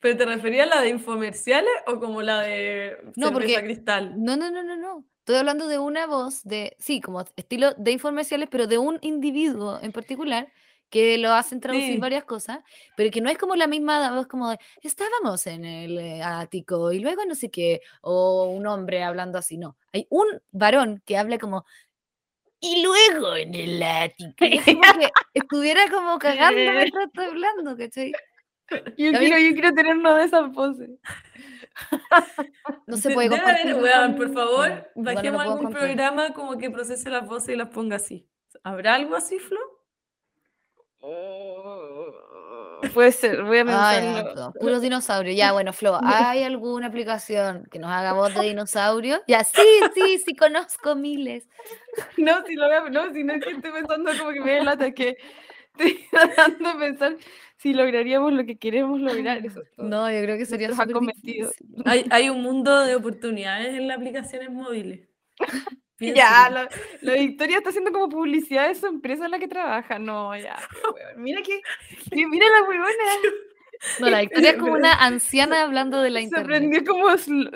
¿Pero 0.00 0.16
te 0.16 0.24
referías 0.26 0.66
a 0.70 0.74
la 0.76 0.82
de 0.82 0.88
infomerciales 0.88 1.70
o 1.86 2.00
como 2.00 2.22
la 2.22 2.40
de 2.40 2.96
No, 3.16 3.32
porque- 3.32 3.60
cristal? 3.62 4.14
No, 4.16 4.36
no, 4.36 4.50
no, 4.50 4.62
no, 4.64 4.76
no. 4.76 5.04
Estoy 5.20 5.36
hablando 5.36 5.68
de 5.68 5.78
una 5.78 6.06
voz 6.06 6.42
de, 6.42 6.76
sí, 6.80 7.00
como 7.00 7.20
estilo 7.36 7.74
de 7.74 7.92
informaciones, 7.92 8.48
pero 8.50 8.66
de 8.66 8.78
un 8.78 8.98
individuo 9.02 9.78
en 9.80 9.92
particular 9.92 10.48
que 10.92 11.18
lo 11.18 11.32
hacen 11.32 11.58
traducir 11.58 11.94
Sí. 11.94 11.98
varias 11.98 12.22
cosas, 12.24 12.58
pero 12.96 13.10
que 13.10 13.20
no 13.22 13.30
es 13.30 13.38
como 13.38 13.56
la 13.56 13.66
misma 13.66 14.12
voz 14.14 14.26
como 14.28 14.50
de, 14.50 14.58
estábamos 14.82 15.44
en 15.48 15.64
el 15.64 15.98
eh, 15.98 16.22
ático 16.22 16.92
y 16.92 17.00
luego 17.00 17.24
no 17.24 17.34
sé 17.34 17.50
qué, 17.50 17.80
o 18.02 18.44
un 18.44 18.66
hombre 18.66 19.02
hablando 19.02 19.38
así, 19.38 19.56
no. 19.58 19.76
Hay 19.92 20.06
un 20.10 20.26
varón 20.52 21.02
que 21.06 21.16
habla 21.16 21.38
como, 21.38 21.64
y 22.60 22.82
luego 22.84 23.34
en 23.34 23.54
el 23.54 23.82
ático. 23.82 24.36
Es 24.44 24.64
como 24.64 24.82
que 25.00 25.10
estuviera 25.34 25.90
como 25.90 26.18
cagando 26.18 26.60
mientras 26.60 27.06
estoy 27.06 27.24
hablando, 27.24 27.76
¿cachai? 27.76 28.12
Yo 28.96 29.12
quiero, 29.12 29.38
yo 29.38 29.52
quiero 29.54 29.72
tener 29.74 29.96
una 29.96 30.16
de 30.18 30.24
esas 30.26 30.50
voces. 30.52 30.90
No 32.86 32.96
se 32.96 33.08
De- 33.08 33.14
puede 33.14 33.28
compartir. 33.30 33.70
haber, 33.72 33.82
weón, 33.82 34.14
con- 34.14 34.16
por 34.16 34.32
favor, 34.34 34.90
no 34.94 35.02
bajemos 35.04 35.42
puedo 35.44 35.56
algún 35.56 35.72
programa 35.72 36.32
como 36.34 36.58
que 36.58 36.70
procese 36.70 37.10
las 37.10 37.26
voces 37.26 37.54
y 37.54 37.56
las 37.56 37.68
ponga 37.68 37.96
así. 37.96 38.28
¿Habrá 38.62 38.94
algo 38.94 39.16
así, 39.16 39.38
Flo? 39.38 39.58
Puede 42.94 43.12
ser, 43.12 43.42
voy 43.44 43.58
a 43.58 43.60
Ay, 43.60 43.66
pensarlo. 43.66 44.34
no, 44.34 44.52
puros 44.52 44.82
dinosaurios. 44.82 45.36
Ya, 45.36 45.52
bueno, 45.52 45.72
Flo, 45.72 45.98
¿hay 46.02 46.42
alguna 46.42 46.88
aplicación 46.88 47.66
que 47.70 47.78
nos 47.78 47.90
haga 47.90 48.12
voz 48.12 48.34
de 48.34 48.42
dinosaurio? 48.42 49.20
Ya, 49.26 49.44
sí, 49.44 49.62
sí, 49.94 50.18
sí, 50.18 50.36
conozco 50.36 50.94
miles. 50.94 51.48
No, 52.16 52.44
si 52.44 52.54
lo 52.54 52.66
voy 52.66 52.76
a, 52.76 52.90
no, 52.90 53.12
si 53.12 53.24
no 53.24 53.34
es 53.34 53.44
que 53.44 53.50
estoy 53.52 53.70
pensando 53.72 54.10
como 54.18 54.32
que 54.32 54.40
me 54.40 54.56
da 54.56 54.64
lata, 54.64 54.90
que 54.92 55.16
estoy 55.76 56.06
tratando 56.10 56.72
de 56.72 56.78
pensar 56.78 57.16
si 57.56 57.72
lograríamos 57.72 58.32
lo 58.32 58.44
que 58.44 58.58
queremos 58.58 59.00
lograr. 59.00 59.44
Eso. 59.44 59.62
No, 59.78 60.10
yo 60.10 60.20
creo 60.22 60.36
que 60.36 60.46
sería 60.46 60.70
súper 60.70 60.98
difícil. 61.00 61.48
Hay, 61.84 62.04
hay 62.10 62.28
un 62.30 62.42
mundo 62.42 62.80
de 62.80 62.96
oportunidades 62.96 63.74
en 63.74 63.88
las 63.88 63.98
aplicaciones 63.98 64.50
móviles. 64.50 65.08
Ya, 66.02 66.50
la, 66.50 66.68
la 67.00 67.12
Victoria 67.14 67.58
está 67.58 67.70
haciendo 67.70 67.92
como 67.92 68.08
publicidad 68.08 68.68
de 68.68 68.74
su 68.74 68.86
empresa 68.86 69.26
en 69.26 69.30
la 69.30 69.38
que 69.38 69.48
trabaja. 69.48 69.98
No, 69.98 70.36
ya. 70.36 70.56
Mira 71.16 71.40
que, 72.10 72.26
mira 72.26 72.46
la 72.50 72.68
huevona. 72.68 72.90
No, 74.00 74.10
la 74.10 74.20
Victoria 74.20 74.50
es 74.50 74.56
como 74.58 74.72
una 74.72 74.92
anciana 75.00 75.62
hablando 75.62 76.02
de 76.02 76.10
la 76.10 76.20
Se 76.20 76.24
internet. 76.24 76.56
aprendió 76.56 76.84
como 76.84 77.06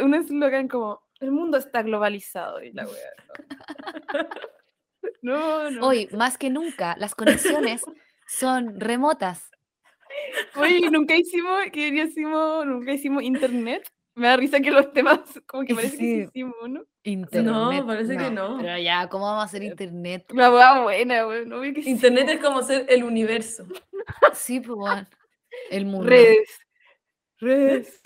un 0.04 0.14
eslogan 0.14 0.68
como 0.68 1.02
el 1.20 1.30
mundo 1.32 1.56
está 1.56 1.82
globalizado 1.82 2.62
y 2.62 2.72
la 2.72 2.84
wea. 2.86 4.26
No, 5.22 5.70
no. 5.70 5.70
no. 5.70 5.86
Hoy, 5.86 6.08
más 6.12 6.36
que 6.38 6.50
nunca, 6.50 6.94
las 6.98 7.14
conexiones 7.14 7.82
son 8.28 8.78
remotas. 8.80 9.50
Oye, 10.56 10.90
nunca 10.90 11.14
hicimos, 11.16 11.64
que 11.72 11.88
hicimos, 11.88 12.66
nunca 12.66 12.92
hicimos 12.92 13.22
internet. 13.22 13.90
Me 14.16 14.28
da 14.28 14.36
risa 14.36 14.60
que 14.60 14.70
los 14.70 14.92
temas 14.92 15.20
como 15.46 15.64
que 15.64 15.74
parece 15.74 15.96
que 15.98 16.02
sí 16.02 16.14
Sí. 16.22 16.28
hicimos, 16.28 16.54
¿no? 16.68 16.84
Internet. 17.04 17.84
parece 17.86 18.16
que 18.16 18.30
no. 18.30 18.58
Pero 18.60 18.78
ya, 18.78 19.08
¿cómo 19.08 19.26
vamos 19.26 19.42
a 19.42 19.46
hacer 19.46 19.62
internet? 19.62 20.24
La 20.32 20.50
wea 20.52 20.80
buena, 20.82 21.26
weón. 21.26 21.48
No, 21.48 21.60
que 21.60 21.82
sí. 21.82 21.90
Internet 21.90 22.28
es 22.30 22.40
como 22.40 22.62
ser 22.62 22.86
el 22.88 23.04
universo. 23.04 23.64
Sí, 24.34 24.60
pues, 24.60 24.76
bueno, 24.76 25.06
el 25.70 25.84
mundo. 25.84 26.08
Redes. 26.08 26.48
Redes. 27.38 28.00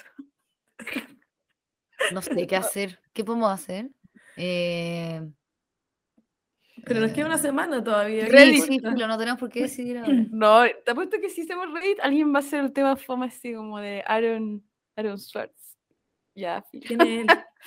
No 2.12 2.22
sé 2.22 2.46
qué 2.46 2.56
hacer. 2.56 2.98
¿Qué 3.12 3.24
podemos 3.24 3.50
hacer? 3.52 3.88
Eh, 4.36 5.20
Pero 6.84 7.00
nos 7.00 7.12
queda 7.12 7.26
una 7.26 7.38
semana 7.38 7.84
todavía. 7.84 8.26
Reddit. 8.26 8.64
sí, 8.64 8.80
filo, 8.80 9.06
no 9.06 9.18
tenemos 9.18 9.38
por 9.38 9.50
qué 9.50 9.62
decidir 9.62 9.98
ahora. 9.98 10.12
No, 10.30 10.62
te 10.84 10.90
apuesto 10.90 11.18
que 11.20 11.28
si 11.30 11.42
hacemos 11.42 11.72
Reddit, 11.72 12.00
alguien 12.00 12.32
va 12.32 12.38
a 12.38 12.40
hacer 12.40 12.64
el 12.64 12.72
tema 12.72 12.96
fama 12.96 13.26
así 13.26 13.54
como 13.54 13.78
de 13.78 14.02
Aaron, 14.06 14.64
Aaron 14.96 15.18
Schwartz. 15.18 15.59
Ya. 16.40 16.64
¿Quién 16.86 17.00
es 17.02 17.08
él? 17.08 17.26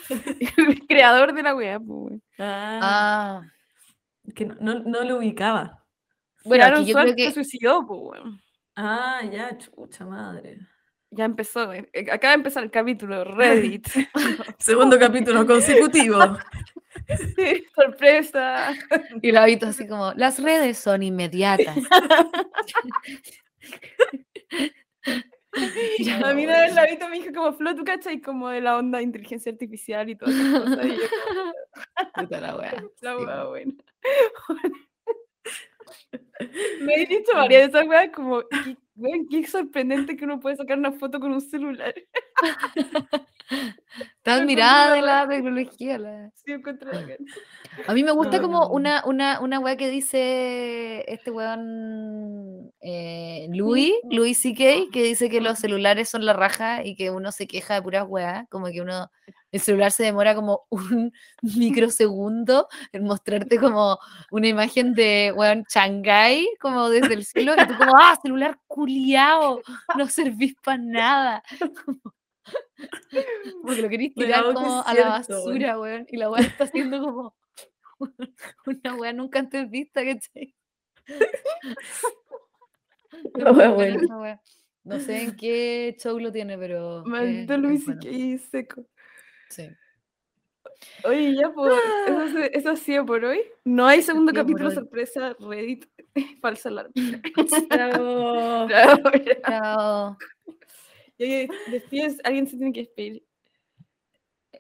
el 0.58 0.88
creador 0.88 1.34
de 1.34 1.44
la 1.44 1.56
wea, 1.56 1.80
pues, 1.80 1.90
weón. 1.90 2.24
Ah, 2.40 2.80
Ah, 2.82 3.42
que 4.34 4.46
no, 4.46 4.56
no, 4.60 4.80
no 4.80 5.04
lo 5.04 5.18
ubicaba. 5.18 5.84
bueno, 6.44 6.66
Aaron 6.66 6.86
yo 6.86 6.90
Schwartz 6.94 7.14
creo 7.14 7.16
que 7.16 7.28
se 7.28 7.34
suicidó, 7.34 7.86
pues, 7.86 8.00
weón. 8.02 8.42
Ah, 8.76 9.22
ya, 9.32 9.56
chucha 9.58 10.06
madre. 10.06 10.58
Ya 11.12 11.26
empezó, 11.26 11.72
eh, 11.72 11.88
eh, 11.94 12.08
acaba 12.12 12.32
de 12.32 12.38
empezar 12.38 12.64
el 12.64 12.72
capítulo, 12.72 13.24
Reddit. 13.24 13.88
Segundo 14.60 14.98
capítulo 15.00 15.46
consecutivo. 15.46 16.20
Sí, 17.36 17.66
Sorpresa. 17.76 18.72
Y 19.22 19.32
la 19.32 19.46
visto 19.46 19.66
así 19.66 19.88
como, 19.88 20.14
las 20.14 20.42
redes 20.42 20.78
son 20.78 21.02
inmediatas. 21.02 21.76
A 26.24 26.34
mí 26.34 26.46
una 26.46 26.62
vez 26.62 26.74
la 26.74 26.86
Vito 26.86 27.08
me 27.10 27.20
dijo 27.20 27.34
como, 27.34 27.54
Flo, 27.54 27.76
¿tú 27.76 27.84
cachai? 27.84 28.20
Como 28.22 28.50
de 28.50 28.62
la 28.62 28.78
onda 28.78 28.98
de 28.98 29.04
inteligencia 29.04 29.52
artificial 29.52 30.10
y 30.10 30.16
todas 30.16 30.36
esas 30.36 30.62
cosas. 30.62 30.86
Y 30.86 30.90
yo 30.90 31.04
como, 31.28 31.54
puta 32.16 32.42
la 32.42 32.56
wea. 32.56 32.84
la 33.02 33.18
wea 33.18 33.44
buena. 33.46 33.74
me 36.82 36.96
he 36.96 37.06
dicho 37.06 37.34
varias 37.34 37.72
de 37.72 37.78
esas 37.78 37.88
weas 37.88 38.10
como, 38.12 38.42
qué, 38.48 38.78
weón, 38.96 39.28
qué 39.30 39.46
sorprendente 39.48 40.16
que 40.16 40.26
uno 40.26 40.40
puede 40.40 40.56
sacar 40.56 40.78
una 40.78 40.92
foto 40.92 41.20
con 41.20 41.32
un 41.34 41.42
celular. 41.42 41.94
Está 44.18 44.36
admirada 44.36 44.94
de 44.96 45.02
la 45.02 45.28
tecnología. 45.28 45.98
la- 46.00 46.32
Sí. 46.36 46.54
A 47.88 47.94
mí 47.94 48.04
me 48.04 48.12
gusta 48.12 48.42
como 48.42 48.60
No. 48.62 48.70
una, 48.70 49.04
una, 49.06 49.40
una 49.40 49.60
wea 49.60 49.76
que 49.78 49.90
dice 49.90 51.04
este 51.12 51.30
weón 51.32 52.72
eh, 52.82 53.48
Louis, 53.52 53.94
Louis 54.10 54.38
C.K., 54.38 54.92
que 54.92 55.04
dice 55.04 55.30
que 55.30 55.42
los 55.42 55.60
celulares 55.60 56.10
son 56.10 56.26
la 56.26 56.34
raja 56.34 56.84
y 56.86 56.96
que 56.96 57.10
uno 57.12 57.32
se 57.32 57.48
queja 57.48 57.76
de 57.76 57.82
puras 57.82 58.06
weas, 58.08 58.46
como 58.50 58.68
que 58.68 58.82
uno, 58.82 59.10
el 59.52 59.60
celular 59.60 59.92
se 59.92 60.04
demora 60.04 60.36
como 60.36 60.62
un 60.70 61.12
microsegundo 61.42 62.68
en 62.92 63.04
mostrarte 63.04 63.58
como 63.60 63.98
una 64.32 64.48
imagen 64.48 64.94
de 64.94 65.34
weón 65.36 65.64
Shanghai, 65.70 66.48
como 66.62 66.90
desde 66.90 67.14
el 67.14 67.26
cielo, 67.26 67.54
y 67.58 67.68
tú 67.68 67.76
como, 67.78 67.94
ah, 68.00 68.18
celular 68.22 68.58
culiao, 68.84 69.62
no 69.98 70.08
servís 70.08 70.56
para 70.64 70.78
nada. 70.78 71.44
Porque 73.64 73.82
lo 73.82 73.88
Weón, 73.88 74.14
tirar 74.14 74.54
como 74.54 74.84
a 74.84 74.94
la 74.94 75.24
cierto, 75.24 75.46
basura, 75.46 75.80
weón, 75.80 76.06
y 76.10 76.18
la 76.18 76.30
weá 76.30 76.42
está 76.42 76.66
haciendo 76.66 77.02
como 77.02 77.36
una 78.66 78.96
weá 78.96 79.14
nunca 79.14 79.40
antes 79.40 79.70
vista, 79.70 80.04
¿cachai? 80.04 80.54
La 83.36 83.52
buena. 83.52 84.42
No 84.84 85.00
sé 85.00 85.24
en 85.24 85.36
qué 85.38 85.96
show 85.98 86.20
lo 86.20 86.32
tiene, 86.32 86.58
pero. 86.58 87.04
Maldito 87.06 87.58
Luis 87.58 87.86
y 88.02 88.38
seco. 88.38 88.86
Sí. 89.50 89.70
Oye, 91.04 91.36
ya, 91.36 91.52
pues, 91.52 91.74
eso, 92.08 92.28
se- 92.30 92.58
eso 92.58 92.70
ha 92.72 92.76
sido 92.76 93.06
por 93.06 93.24
hoy. 93.26 93.42
No 93.66 93.86
hay 93.88 94.02
segundo 94.02 94.32
por 94.32 94.42
capítulo 94.42 94.72
sorpresa, 94.72 95.36
Reddit, 95.40 95.86
falsa 96.42 96.70
alarma. 96.70 96.92
Chao. 97.70 98.68
Chao. 99.48 100.18
y 101.18 101.24
oye, 101.24 101.50
despides, 101.68 102.20
alguien 102.24 102.48
se 102.48 102.58
tiene 102.58 102.74
que 102.74 102.82
despedir. 102.82 103.26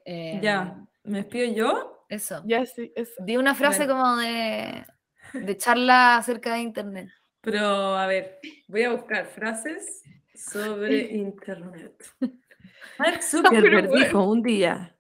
Eh, 0.05 0.39
Ya, 0.41 0.85
¿me 1.03 1.19
despido 1.19 1.53
yo? 1.53 2.05
Eso. 2.09 2.41
Ya, 2.45 2.65
sí, 2.65 2.91
eso. 2.95 3.13
Di 3.23 3.37
una 3.37 3.55
frase 3.55 3.85
Bueno. 3.85 3.93
como 4.01 4.15
de, 4.17 4.85
de 5.33 5.57
charla 5.57 6.17
acerca 6.17 6.53
de 6.53 6.59
internet. 6.61 7.09
Pero, 7.41 7.95
a 7.95 8.05
ver, 8.07 8.39
voy 8.67 8.83
a 8.83 8.91
buscar 8.91 9.25
frases 9.25 10.03
sobre 10.35 10.99
internet. 11.15 12.03
Mark 12.99 13.23
Zuckerberg 13.23 13.87
bueno. 13.89 14.05
dijo 14.05 14.23
un 14.29 14.41
día, 14.43 14.95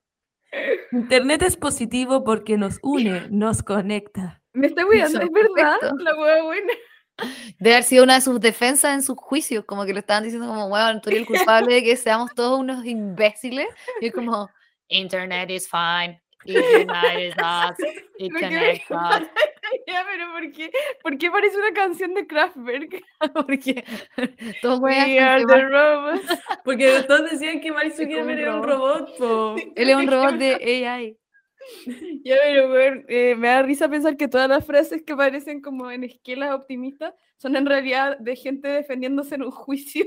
Internet 0.91 1.41
es 1.41 1.57
positivo 1.57 2.23
porque 2.23 2.57
nos 2.57 2.79
une, 2.81 3.27
nos 3.29 3.63
conecta. 3.63 4.41
Me 4.53 4.67
está 4.67 4.85
cuidando, 4.85 5.21
es 5.21 5.31
verdad, 5.31 5.77
la 5.99 6.15
hueá 6.15 6.43
buena. 6.43 6.73
Debe 7.59 7.75
haber 7.75 7.83
sido 7.83 8.03
una 8.03 8.15
de 8.15 8.21
sus 8.21 8.39
defensas 8.39 8.93
en 8.93 9.03
sus 9.03 9.17
juicios, 9.17 9.65
como 9.65 9.85
que 9.85 9.93
le 9.93 9.99
estaban 9.99 10.23
diciendo 10.23 10.47
como, 10.47 10.69
bueno, 10.69 10.99
tú 11.01 11.09
eres 11.09 11.21
el 11.21 11.27
culpable 11.27 11.75
de 11.75 11.83
que 11.83 11.95
seamos 11.95 12.33
todos 12.35 12.59
unos 12.59 12.85
imbéciles. 12.85 13.67
Y 14.01 14.07
es 14.07 14.13
como, 14.13 14.49
internet 14.87 15.49
is 15.49 15.69
fine, 15.69 16.22
it 16.45 16.87
unites 16.89 17.35
us, 17.37 17.77
it 18.19 18.31
Lo 18.31 18.39
que 18.39 18.45
me 18.49 18.55
connects 18.55 18.91
us. 18.91 19.27
Ya, 19.87 20.05
pero 20.09 20.31
¿por 20.31 20.51
qué, 20.51 20.71
¿por 21.01 21.17
qué 21.17 21.31
parece 21.31 21.57
una 21.57 21.73
canción 21.73 22.13
de 22.13 22.27
Kraftwerk? 22.27 23.03
Porque 23.33 23.83
todos 24.61 24.79
juegan 24.79 25.09
We 25.09 25.19
are 25.19 25.43
con 25.43 25.49
que 25.49 25.55
the 25.55 25.63
Mark- 25.63 25.71
robots. 25.71 26.39
Porque 26.65 27.03
todos 27.07 27.31
decían 27.31 27.59
que 27.59 27.71
Mark 27.71 27.91
Zuckerberg 27.93 28.39
era 28.39 28.55
un 28.55 28.63
robot. 28.63 29.17
po. 29.17 29.55
él 29.75 29.89
es 29.89 29.95
un 29.95 30.07
robot 30.07 30.33
de 30.35 30.85
AI. 30.87 31.17
Ya, 32.23 32.35
pero 32.43 33.03
eh, 33.07 33.35
me 33.37 33.47
da 33.47 33.61
risa 33.61 33.87
pensar 33.89 34.17
que 34.17 34.27
todas 34.27 34.49
las 34.49 34.65
frases 34.65 35.01
que 35.03 35.15
parecen 35.15 35.61
como 35.61 35.89
en 35.91 36.03
esquelas 36.03 36.53
optimistas 36.53 37.13
son 37.37 37.55
en 37.55 37.65
realidad 37.65 38.17
de 38.19 38.35
gente 38.35 38.67
defendiéndose 38.67 39.35
en 39.35 39.43
un 39.43 39.51
juicio. 39.51 40.05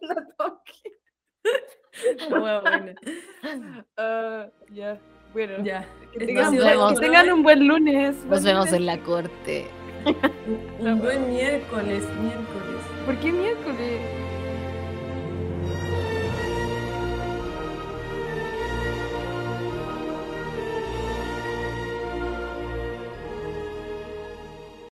No 0.00 0.14
toque. 0.36 0.98
Wea 2.30 2.60
buena. 2.60 2.94
Ah, 3.96 4.46
ya, 4.72 4.98
bueno. 5.32 5.62
Ya, 5.64 5.86
Que 6.12 6.26
tengan, 6.26 6.48
un 6.48 6.56
buen- 6.58 6.72
todo 6.74 6.88
que 6.88 6.94
por 6.94 7.02
tengan 7.02 7.26
hoy. 7.26 7.32
un 7.32 7.42
buen 7.42 7.66
lunes. 7.68 8.14
Nos 8.16 8.26
buen 8.28 8.44
vemos 8.44 8.66
lunes. 8.66 8.72
en 8.80 8.86
la 8.86 8.98
corte. 8.98 9.66
Un 10.80 10.98
buen 11.00 11.28
miércoles, 11.28 12.04
miércoles. 12.22 12.82
¿Por 13.06 13.16
qué 13.18 13.32
miércoles? 13.32 14.00